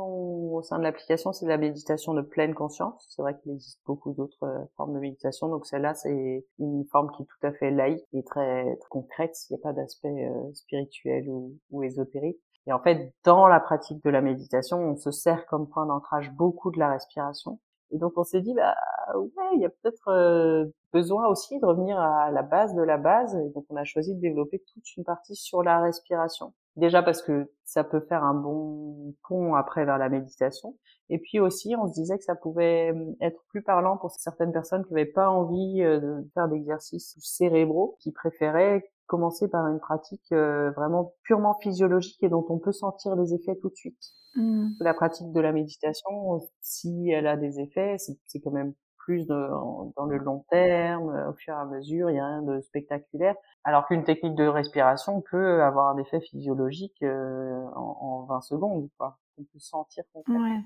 au 0.53 0.61
sein 0.61 0.77
de 0.77 0.83
l'application, 0.83 1.33
c'est 1.33 1.45
la 1.45 1.57
méditation 1.57 2.13
de 2.13 2.21
pleine 2.21 2.53
conscience. 2.53 3.05
C'est 3.09 3.21
vrai 3.21 3.37
qu'il 3.37 3.51
existe 3.51 3.81
beaucoup 3.85 4.13
d'autres 4.13 4.43
euh, 4.43 4.63
formes 4.77 4.93
de 4.93 4.99
méditation, 4.99 5.49
donc 5.49 5.65
celle-là, 5.65 5.93
c'est 5.93 6.45
une 6.59 6.85
forme 6.89 7.11
qui 7.11 7.23
est 7.23 7.25
tout 7.25 7.45
à 7.45 7.51
fait 7.51 7.71
laïque 7.71 8.07
et 8.13 8.23
très, 8.23 8.65
concrète. 8.89 9.35
Il 9.49 9.53
n'y 9.53 9.59
a 9.59 9.63
pas 9.63 9.73
d'aspect 9.73 10.07
euh, 10.07 10.53
spirituel 10.53 11.27
ou, 11.27 11.57
ou 11.71 11.83
ésotérique. 11.83 12.39
Et 12.65 12.71
en 12.71 12.79
fait, 12.79 13.13
dans 13.25 13.47
la 13.47 13.59
pratique 13.59 14.01
de 14.01 14.09
la 14.09 14.21
méditation, 14.21 14.77
on 14.77 14.95
se 14.95 15.11
sert 15.11 15.45
comme 15.47 15.67
point 15.67 15.85
d'ancrage 15.85 16.31
beaucoup 16.31 16.71
de 16.71 16.79
la 16.79 16.89
respiration. 16.89 17.59
Et 17.91 17.97
donc 17.97 18.13
on 18.15 18.23
s'est 18.23 18.41
dit, 18.41 18.53
bah 18.53 18.75
ouais, 19.13 19.49
il 19.55 19.59
y 19.59 19.65
a 19.65 19.69
peut-être 19.69 20.07
euh, 20.07 20.67
besoin 20.93 21.27
aussi 21.27 21.59
de 21.59 21.65
revenir 21.65 21.99
à 21.99 22.31
la 22.31 22.43
base 22.43 22.73
de 22.75 22.81
la 22.81 22.97
base. 22.97 23.35
Et 23.35 23.49
donc 23.49 23.65
on 23.69 23.75
a 23.75 23.83
choisi 23.83 24.15
de 24.15 24.21
développer 24.21 24.63
toute 24.73 24.95
une 24.95 25.03
partie 25.03 25.35
sur 25.35 25.63
la 25.63 25.81
respiration. 25.81 26.53
Déjà 26.75 27.03
parce 27.03 27.21
que 27.21 27.51
ça 27.65 27.83
peut 27.83 28.01
faire 28.01 28.23
un 28.23 28.33
bon 28.33 29.13
pont 29.27 29.53
après 29.53 29.85
vers 29.85 29.97
la 29.99 30.09
méditation. 30.09 30.75
Et 31.09 31.19
puis 31.19 31.39
aussi, 31.39 31.75
on 31.75 31.87
se 31.87 31.93
disait 31.93 32.17
que 32.17 32.23
ça 32.23 32.35
pouvait 32.35 32.91
hum, 32.91 33.15
être 33.21 33.39
plus 33.49 33.61
parlant 33.61 33.97
pour 33.97 34.11
certaines 34.11 34.51
personnes 34.51 34.83
qui 34.85 34.93
n'avaient 34.93 35.05
pas 35.05 35.29
envie 35.29 35.83
euh, 35.83 35.99
de 35.99 36.29
faire 36.33 36.47
d'exercices 36.47 37.15
cérébraux, 37.19 37.97
qui 37.99 38.11
préféraient 38.11 38.83
commencer 39.05 39.47
par 39.47 39.67
une 39.67 39.79
pratique 39.79 40.31
euh, 40.31 40.71
vraiment 40.71 41.13
purement 41.23 41.55
physiologique 41.61 42.23
et 42.23 42.29
dont 42.29 42.45
on 42.49 42.57
peut 42.57 42.71
sentir 42.71 43.15
les 43.15 43.33
effets 43.33 43.55
tout 43.61 43.69
de 43.69 43.75
suite. 43.75 44.01
Mmh. 44.35 44.69
La 44.79 44.95
pratique 44.95 45.31
de 45.31 45.39
la 45.39 45.51
méditation, 45.51 46.39
si 46.61 47.11
elle 47.11 47.27
a 47.27 47.37
des 47.37 47.59
effets, 47.59 47.97
c'est 48.25 48.39
quand 48.39 48.51
même 48.51 48.73
plus 49.05 49.25
dans 49.27 50.05
le 50.07 50.17
long 50.17 50.45
terme, 50.49 51.29
au 51.29 51.33
fur 51.33 51.53
et 51.53 51.57
à 51.57 51.65
mesure, 51.65 52.09
il 52.09 52.15
y 52.15 52.19
a 52.19 52.25
rien 52.25 52.41
de 52.41 52.61
spectaculaire. 52.61 53.35
Alors 53.63 53.85
qu'une 53.87 54.03
technique 54.03 54.35
de 54.35 54.45
respiration 54.45 55.21
peut 55.21 55.61
avoir 55.61 55.89
un 55.89 55.97
effet 55.97 56.21
physiologique 56.21 57.01
euh, 57.03 57.63
en, 57.75 57.97
en, 58.01 58.25
20 58.25 58.41
secondes, 58.41 58.89
quoi. 58.97 59.17
On 59.39 59.43
peut 59.43 59.59
sentir 59.59 60.03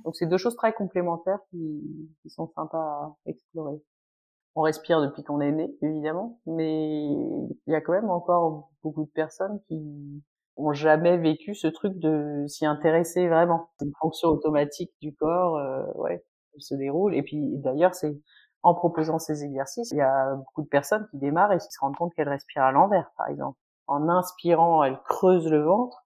Donc 0.04 0.16
c'est 0.16 0.26
deux 0.26 0.38
choses 0.38 0.58
très 0.58 0.74
complémentaires 0.74 1.40
qui, 1.50 2.12
qui 2.22 2.30
sont 2.30 2.48
sympas 2.54 2.78
à 2.80 3.16
explorer. 3.26 3.82
On 4.56 4.62
respire 4.62 5.02
depuis 5.02 5.24
qu'on 5.24 5.40
est 5.40 5.52
né, 5.52 5.74
évidemment, 5.82 6.40
mais 6.46 7.06
il 7.06 7.56
y 7.68 7.76
a 7.76 7.82
quand 7.82 7.94
même 7.94 8.10
encore 8.10 8.72
beaucoup 8.84 9.06
de 9.06 9.12
personnes 9.12 9.62
qui 9.68 10.22
ont 10.58 10.74
jamais 10.74 11.18
vécu 11.18 11.56
ce 11.56 11.68
truc 11.68 11.98
de 12.00 12.46
s'y 12.48 12.66
intéresser 12.66 13.28
vraiment. 13.28 13.70
C'est 13.78 13.86
une 13.86 13.94
fonction 14.00 14.30
automatique 14.30 14.92
du 15.02 15.14
corps, 15.16 15.58
euh, 15.58 15.86
ouais, 15.96 16.26
se 16.62 16.76
déroule. 16.76 17.16
Et 17.16 17.24
puis 17.24 17.58
d'ailleurs, 17.58 17.96
c'est 17.96 18.20
en 18.64 18.74
proposant 18.74 19.20
ces 19.20 19.44
exercices, 19.44 19.92
il 19.92 19.98
y 19.98 20.02
a 20.02 20.36
beaucoup 20.36 20.64
de 20.64 20.68
personnes 20.68 21.08
qui 21.12 21.18
démarrent 21.18 21.54
et 21.54 21.58
qui 21.58 21.72
se 21.72 21.80
rendent 21.80 21.96
compte 21.96 22.14
qu'elles 22.16 22.30
respirent 22.30 22.64
à 22.64 22.72
l'envers, 22.72 23.12
par 23.18 23.28
exemple. 23.28 23.58
En 23.88 24.10
inspirant, 24.10 24.84
elles 24.84 25.00
creusent 25.08 25.50
le 25.50 25.64
ventre, 25.64 26.06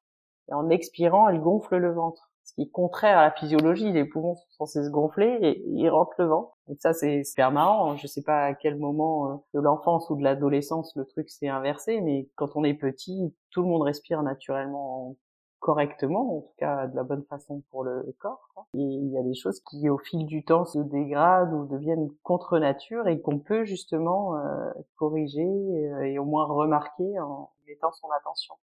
et 0.49 0.53
en 0.53 0.69
expirant, 0.69 1.27
elles 1.29 1.41
gonflent 1.41 1.77
le 1.77 1.93
ventre 1.93 2.31
ce 2.51 2.55
qui 2.55 2.61
est 2.63 2.71
contraire 2.71 3.17
à 3.17 3.23
la 3.23 3.31
physiologie. 3.31 3.91
Les 3.91 4.05
poumons 4.05 4.35
sont 4.35 4.65
censés 4.65 4.83
se 4.83 4.89
gonfler 4.89 5.37
et 5.41 5.63
ils 5.67 5.89
rentrent 5.89 6.15
le 6.19 6.25
vent. 6.25 6.53
Donc 6.67 6.77
ça, 6.79 6.93
c'est 6.93 7.23
super 7.23 7.51
marrant. 7.51 7.95
Je 7.95 8.07
sais 8.07 8.23
pas 8.23 8.45
à 8.45 8.53
quel 8.53 8.77
moment 8.77 9.31
euh, 9.31 9.35
de 9.53 9.59
l'enfance 9.61 10.09
ou 10.09 10.15
de 10.15 10.23
l'adolescence 10.23 10.95
le 10.95 11.05
truc 11.05 11.29
s'est 11.29 11.47
inversé, 11.47 12.01
mais 12.01 12.29
quand 12.35 12.49
on 12.55 12.63
est 12.63 12.73
petit, 12.73 13.33
tout 13.51 13.61
le 13.61 13.67
monde 13.67 13.83
respire 13.83 14.21
naturellement 14.23 15.15
correctement, 15.61 16.37
en 16.37 16.41
tout 16.41 16.53
cas 16.57 16.87
de 16.87 16.95
la 16.95 17.03
bonne 17.03 17.23
façon 17.29 17.63
pour 17.69 17.83
le 17.83 18.13
corps. 18.19 18.65
Et 18.73 18.79
il 18.79 19.11
y 19.11 19.17
a 19.17 19.23
des 19.23 19.35
choses 19.35 19.61
qui, 19.61 19.89
au 19.89 19.97
fil 19.97 20.25
du 20.25 20.43
temps, 20.43 20.65
se 20.65 20.79
dégradent 20.79 21.53
ou 21.53 21.65
deviennent 21.65 22.09
contre 22.23 22.59
nature 22.59 23.07
et 23.07 23.21
qu'on 23.21 23.39
peut 23.39 23.63
justement 23.63 24.35
euh, 24.35 24.71
corriger 24.97 25.47
euh, 25.47 26.01
et 26.01 26.19
au 26.19 26.25
moins 26.25 26.45
remarquer 26.45 27.19
en 27.19 27.51
mettant 27.67 27.91
son 27.91 28.09
attention. 28.11 28.55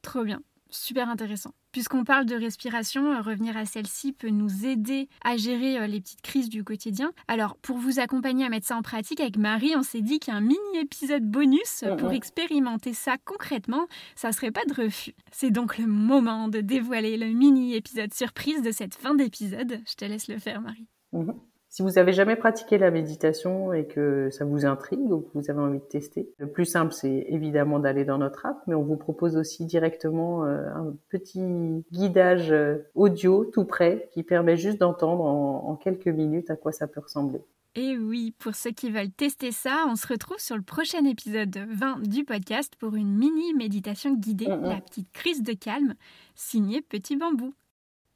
Trop 0.00 0.22
bien 0.22 0.40
super 0.74 1.08
intéressant. 1.08 1.52
Puisqu'on 1.72 2.04
parle 2.04 2.26
de 2.26 2.34
respiration, 2.34 3.12
euh, 3.12 3.20
revenir 3.20 3.56
à 3.56 3.64
celle-ci 3.64 4.12
peut 4.12 4.28
nous 4.28 4.66
aider 4.66 5.08
à 5.24 5.36
gérer 5.36 5.78
euh, 5.78 5.86
les 5.86 6.00
petites 6.00 6.22
crises 6.22 6.48
du 6.48 6.64
quotidien. 6.64 7.12
Alors, 7.28 7.56
pour 7.56 7.78
vous 7.78 7.98
accompagner 7.98 8.44
à 8.44 8.48
mettre 8.48 8.66
ça 8.66 8.76
en 8.76 8.82
pratique, 8.82 9.20
avec 9.20 9.36
Marie, 9.36 9.74
on 9.76 9.82
s'est 9.82 10.00
dit 10.00 10.20
qu'un 10.20 10.40
mini-épisode 10.40 11.24
bonus 11.24 11.84
pour 11.98 12.12
expérimenter 12.12 12.92
ça 12.92 13.16
concrètement, 13.24 13.86
ça 14.14 14.32
serait 14.32 14.50
pas 14.50 14.64
de 14.66 14.74
refus. 14.74 15.14
C'est 15.32 15.50
donc 15.50 15.78
le 15.78 15.86
moment 15.86 16.48
de 16.48 16.60
dévoiler 16.60 17.16
le 17.16 17.26
mini-épisode 17.26 18.12
surprise 18.14 18.62
de 18.62 18.70
cette 18.70 18.94
fin 18.94 19.14
d'épisode. 19.14 19.80
Je 19.86 19.94
te 19.94 20.04
laisse 20.04 20.28
le 20.28 20.38
faire, 20.38 20.60
Marie. 20.60 20.86
Mhm. 21.12 21.34
Si 21.74 21.82
vous 21.82 21.98
avez 21.98 22.12
jamais 22.12 22.36
pratiqué 22.36 22.78
la 22.78 22.92
méditation 22.92 23.72
et 23.72 23.84
que 23.84 24.28
ça 24.30 24.44
vous 24.44 24.64
intrigue 24.64 25.10
ou 25.10 25.22
que 25.22 25.30
vous 25.34 25.50
avez 25.50 25.58
envie 25.58 25.80
de 25.80 25.84
tester, 25.84 26.30
le 26.38 26.46
plus 26.46 26.66
simple, 26.66 26.92
c'est 26.92 27.26
évidemment 27.28 27.80
d'aller 27.80 28.04
dans 28.04 28.16
notre 28.16 28.46
app, 28.46 28.58
mais 28.68 28.76
on 28.76 28.84
vous 28.84 28.96
propose 28.96 29.36
aussi 29.36 29.66
directement 29.66 30.44
euh, 30.44 30.68
un 30.68 30.94
petit 31.08 31.84
guidage 31.90 32.52
euh, 32.52 32.88
audio 32.94 33.44
tout 33.46 33.64
prêt 33.64 34.08
qui 34.12 34.22
permet 34.22 34.56
juste 34.56 34.78
d'entendre 34.78 35.24
en, 35.24 35.74
quelques 35.74 36.06
minutes 36.06 36.48
à 36.48 36.54
quoi 36.54 36.70
ça 36.70 36.86
peut 36.86 37.00
ressembler. 37.00 37.40
Et 37.74 37.98
oui, 37.98 38.32
pour 38.38 38.54
ceux 38.54 38.70
qui 38.70 38.92
veulent 38.92 39.10
tester 39.10 39.50
ça, 39.50 39.84
on 39.88 39.96
se 39.96 40.06
retrouve 40.06 40.38
sur 40.38 40.54
le 40.54 40.62
prochain 40.62 41.04
épisode 41.04 41.58
20 41.58 42.06
du 42.06 42.22
podcast 42.22 42.74
pour 42.78 42.94
une 42.94 43.12
mini 43.16 43.52
méditation 43.52 44.14
guidée, 44.14 44.46
la 44.46 44.80
petite 44.80 45.10
crise 45.10 45.42
de 45.42 45.54
calme, 45.54 45.94
signée 46.36 46.82
Petit 46.82 47.16
Bambou. 47.16 47.52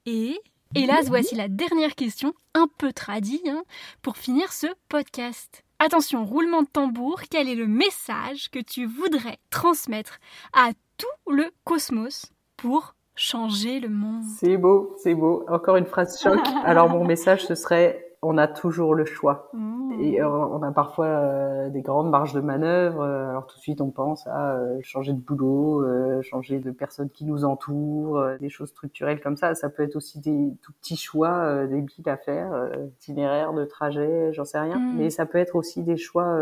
Et 0.07 0.39
Hélas, 0.75 1.09
voici 1.09 1.35
la 1.35 1.49
dernière 1.49 1.95
question, 1.95 2.35
un 2.55 2.69
peu 2.79 2.93
tradie, 2.93 3.41
hein, 3.49 3.63
pour 4.03 4.19
finir 4.19 4.53
ce 4.53 4.67
podcast. 4.91 5.65
Attention, 5.79 6.27
roulement 6.27 6.63
de 6.63 6.69
tambour, 6.69 7.23
quel 7.31 7.49
est 7.49 7.55
le 7.55 7.67
message 7.67 8.51
que 8.51 8.59
tu 8.59 8.85
voudrais 8.85 9.39
transmettre 9.49 10.19
à 10.53 10.71
tout 10.99 11.33
le 11.33 11.51
cosmos 11.65 12.27
pour 12.59 12.95
changer 13.15 13.81
le 13.81 13.89
monde? 13.89 14.25
C'est 14.39 14.59
beau, 14.59 14.95
c'est 15.03 15.15
beau. 15.15 15.45
Encore 15.49 15.77
une 15.77 15.87
phrase 15.87 16.21
choc. 16.21 16.39
Alors 16.65 16.91
mon 16.91 17.05
message, 17.05 17.47
ce 17.47 17.55
serait 17.55 18.08
on 18.23 18.37
a 18.37 18.49
toujours 18.49 18.95
le 18.95 19.05
choix. 19.05 19.49
Mmh. 19.53 19.93
Et 20.01 20.21
euh, 20.21 20.29
on 20.29 20.63
a 20.63 20.73
parfois 20.73 21.07
euh, 21.07 21.71
des 21.71 21.83
grandes 21.83 22.11
marges 22.11 22.33
de 22.33 22.41
manœuvre. 22.41 23.03
Euh, 23.03 23.31
alors 23.31 23.47
tout 23.47 23.57
de 23.57 23.63
suite, 23.63 23.81
on 23.81 23.91
pense 23.91 24.27
à 24.27 24.59
changer 24.83 25.13
de 25.13 25.21
boulot, 25.21 25.85
changer 26.23 26.59
de 26.59 26.71
personnes 26.71 27.11
qui 27.11 27.25
nous 27.25 27.45
entourent, 27.45 28.21
des 28.41 28.49
choses 28.49 28.71
structurelles 28.71 29.21
comme 29.21 29.37
ça. 29.37 29.55
Ça 29.55 29.69
peut 29.69 29.83
être 29.83 29.97
aussi 29.97 30.21
des 30.21 30.53
tout 30.63 30.73
petits 30.73 30.97
choix, 30.97 31.67
des 31.67 31.81
billes 31.81 32.09
à 32.09 32.17
faire, 32.17 32.69
itinéraires 32.99 33.53
de 33.53 33.65
trajet, 33.65 34.33
j'en 34.33 34.45
sais 34.45 34.59
rien. 34.59 34.79
Mmh. 34.79 34.97
Mais 34.97 35.11
ça 35.11 35.27
peut 35.27 35.39
être 35.39 35.57
aussi 35.57 35.83
des 35.83 35.97
choix 35.97 36.37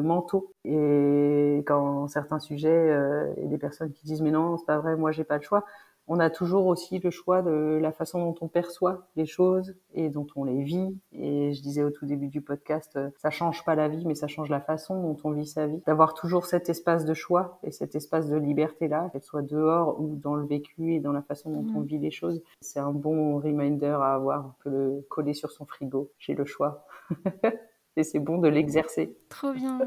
mentaux. 0.00 0.52
Et 0.64 1.62
quand 1.66 2.08
certains 2.08 2.38
sujets, 2.38 2.94
il 3.36 3.42
y 3.42 3.46
a 3.46 3.48
des 3.48 3.58
personnes 3.58 3.92
qui 3.92 4.04
disent 4.04 4.22
mais 4.22 4.30
non, 4.30 4.56
c'est 4.56 4.66
pas 4.66 4.78
vrai, 4.78 4.96
moi 4.96 5.12
j'ai 5.12 5.24
pas 5.24 5.36
le 5.36 5.42
choix 5.42 5.64
on 6.08 6.18
a 6.20 6.30
toujours 6.30 6.66
aussi 6.66 6.98
le 6.98 7.10
choix 7.10 7.42
de 7.42 7.78
la 7.80 7.92
façon 7.92 8.18
dont 8.20 8.34
on 8.40 8.48
perçoit 8.48 9.06
les 9.14 9.26
choses 9.26 9.74
et 9.94 10.08
dont 10.08 10.26
on 10.36 10.44
les 10.44 10.62
vit. 10.62 10.96
Et 11.12 11.52
je 11.52 11.62
disais 11.62 11.82
au 11.82 11.90
tout 11.90 12.06
début 12.06 12.28
du 12.28 12.40
podcast, 12.40 12.96
euh, 12.96 13.10
ça 13.18 13.30
change 13.30 13.64
pas 13.64 13.74
la 13.74 13.88
vie, 13.88 14.04
mais 14.06 14.14
ça 14.14 14.26
change 14.26 14.48
la 14.48 14.60
façon 14.60 15.00
dont 15.02 15.16
on 15.24 15.32
vit 15.32 15.46
sa 15.46 15.66
vie. 15.66 15.82
D'avoir 15.86 16.14
toujours 16.14 16.46
cet 16.46 16.68
espace 16.68 17.04
de 17.04 17.14
choix 17.14 17.58
et 17.62 17.70
cet 17.70 17.94
espace 17.94 18.28
de 18.28 18.36
liberté 18.36 18.88
là, 18.88 19.10
qu'elle 19.12 19.22
soit 19.22 19.42
dehors 19.42 20.00
ou 20.00 20.16
dans 20.16 20.34
le 20.34 20.46
vécu 20.46 20.94
et 20.94 21.00
dans 21.00 21.12
la 21.12 21.22
façon 21.22 21.50
dont 21.50 21.66
on 21.76 21.80
mmh. 21.80 21.86
vit 21.86 21.98
les 21.98 22.10
choses, 22.10 22.42
c'est 22.60 22.80
un 22.80 22.92
bon 22.92 23.38
reminder 23.38 23.86
à 23.86 24.14
avoir. 24.14 24.46
On 24.46 24.62
peut 24.62 24.70
le 24.70 25.06
coller 25.08 25.34
sur 25.34 25.50
son 25.52 25.66
frigo. 25.66 26.10
J'ai 26.18 26.34
le 26.34 26.44
choix. 26.44 26.86
et 27.98 28.04
c'est 28.04 28.18
bon 28.18 28.38
de 28.38 28.48
l'exercer. 28.48 29.14
Trop 29.28 29.52
bien. 29.52 29.78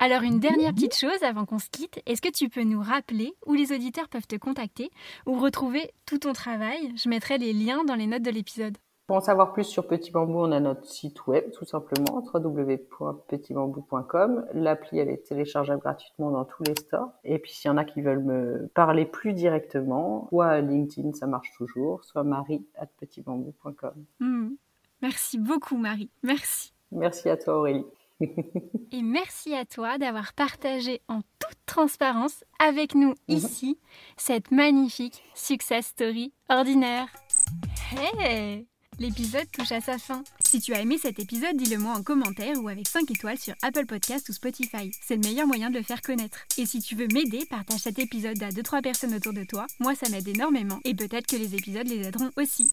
Alors 0.00 0.22
une 0.22 0.40
dernière 0.40 0.74
petite 0.74 0.96
chose 0.96 1.22
avant 1.22 1.44
qu'on 1.44 1.58
se 1.58 1.70
quitte, 1.70 2.00
est-ce 2.06 2.22
que 2.22 2.30
tu 2.30 2.48
peux 2.48 2.62
nous 2.62 2.80
rappeler 2.80 3.34
où 3.46 3.54
les 3.54 3.72
auditeurs 3.72 4.08
peuvent 4.08 4.26
te 4.26 4.36
contacter 4.36 4.90
ou 5.26 5.38
retrouver 5.38 5.90
tout 6.06 6.18
ton 6.18 6.32
travail? 6.32 6.92
Je 6.96 7.08
mettrai 7.08 7.38
les 7.38 7.52
liens 7.52 7.84
dans 7.84 7.94
les 7.94 8.06
notes 8.06 8.22
de 8.22 8.30
l'épisode. 8.30 8.76
Pour 9.08 9.16
en 9.16 9.22
savoir 9.22 9.52
plus 9.54 9.64
sur 9.64 9.86
Petit 9.86 10.10
Bambou, 10.10 10.40
on 10.40 10.52
a 10.52 10.60
notre 10.60 10.84
site 10.84 11.26
web 11.26 11.50
tout 11.52 11.64
simplement 11.64 12.22
www.petitbambou.com. 12.34 14.44
L'appli 14.52 14.98
elle 14.98 15.08
est 15.08 15.26
téléchargeable 15.26 15.80
gratuitement 15.80 16.30
dans 16.30 16.44
tous 16.44 16.62
les 16.64 16.76
stores. 16.76 17.10
Et 17.24 17.38
puis 17.38 17.50
s'il 17.50 17.70
y 17.70 17.72
en 17.72 17.78
a 17.78 17.86
qui 17.86 18.02
veulent 18.02 18.22
me 18.22 18.68
parler 18.74 19.06
plus 19.06 19.32
directement, 19.32 20.26
soit 20.28 20.60
LinkedIn 20.60 21.14
ça 21.14 21.26
marche 21.26 21.54
toujours, 21.56 22.04
soit 22.04 22.22
marie 22.22 22.66
at 22.76 22.88
petitbambou.com. 23.00 23.94
Hmm. 24.20 24.50
Merci 25.00 25.38
beaucoup 25.38 25.78
Marie, 25.78 26.10
merci. 26.22 26.74
Merci 26.92 27.28
à 27.28 27.36
toi 27.36 27.58
Aurélie. 27.58 27.84
Et 28.20 29.02
merci 29.02 29.54
à 29.54 29.64
toi 29.64 29.98
d'avoir 29.98 30.32
partagé 30.32 31.00
en 31.08 31.20
toute 31.38 31.58
transparence 31.66 32.44
avec 32.58 32.94
nous 32.94 33.14
mhm. 33.28 33.36
ici 33.36 33.78
cette 34.16 34.50
magnifique 34.50 35.22
success 35.34 35.86
story 35.86 36.32
ordinaire. 36.48 37.08
Hey 37.92 38.66
L'épisode 39.00 39.48
touche 39.52 39.70
à 39.70 39.80
sa 39.80 39.96
fin. 39.96 40.24
Si 40.44 40.60
tu 40.60 40.74
as 40.74 40.80
aimé 40.80 40.98
cet 40.98 41.20
épisode, 41.20 41.56
dis-le 41.56 41.78
moi 41.78 41.92
en 41.92 42.02
commentaire 42.02 42.56
ou 42.60 42.68
avec 42.68 42.88
5 42.88 43.08
étoiles 43.08 43.38
sur 43.38 43.54
Apple 43.62 43.86
Podcast 43.86 44.28
ou 44.28 44.32
Spotify. 44.32 44.90
C'est 45.00 45.14
le 45.14 45.20
meilleur 45.20 45.46
moyen 45.46 45.70
de 45.70 45.78
le 45.78 45.84
faire 45.84 46.02
connaître. 46.02 46.38
Et 46.56 46.66
si 46.66 46.80
tu 46.80 46.96
veux 46.96 47.06
m'aider, 47.06 47.46
partage 47.48 47.78
cet 47.78 48.00
épisode 48.00 48.42
à 48.42 48.48
2-3 48.48 48.82
personnes 48.82 49.14
autour 49.14 49.32
de 49.32 49.44
toi. 49.44 49.68
Moi, 49.78 49.94
ça 49.94 50.08
m'aide 50.08 50.26
énormément. 50.26 50.80
Et 50.84 50.96
peut-être 50.96 51.28
que 51.28 51.36
les 51.36 51.54
épisodes 51.54 51.86
les 51.86 52.08
aideront 52.08 52.30
aussi. 52.36 52.72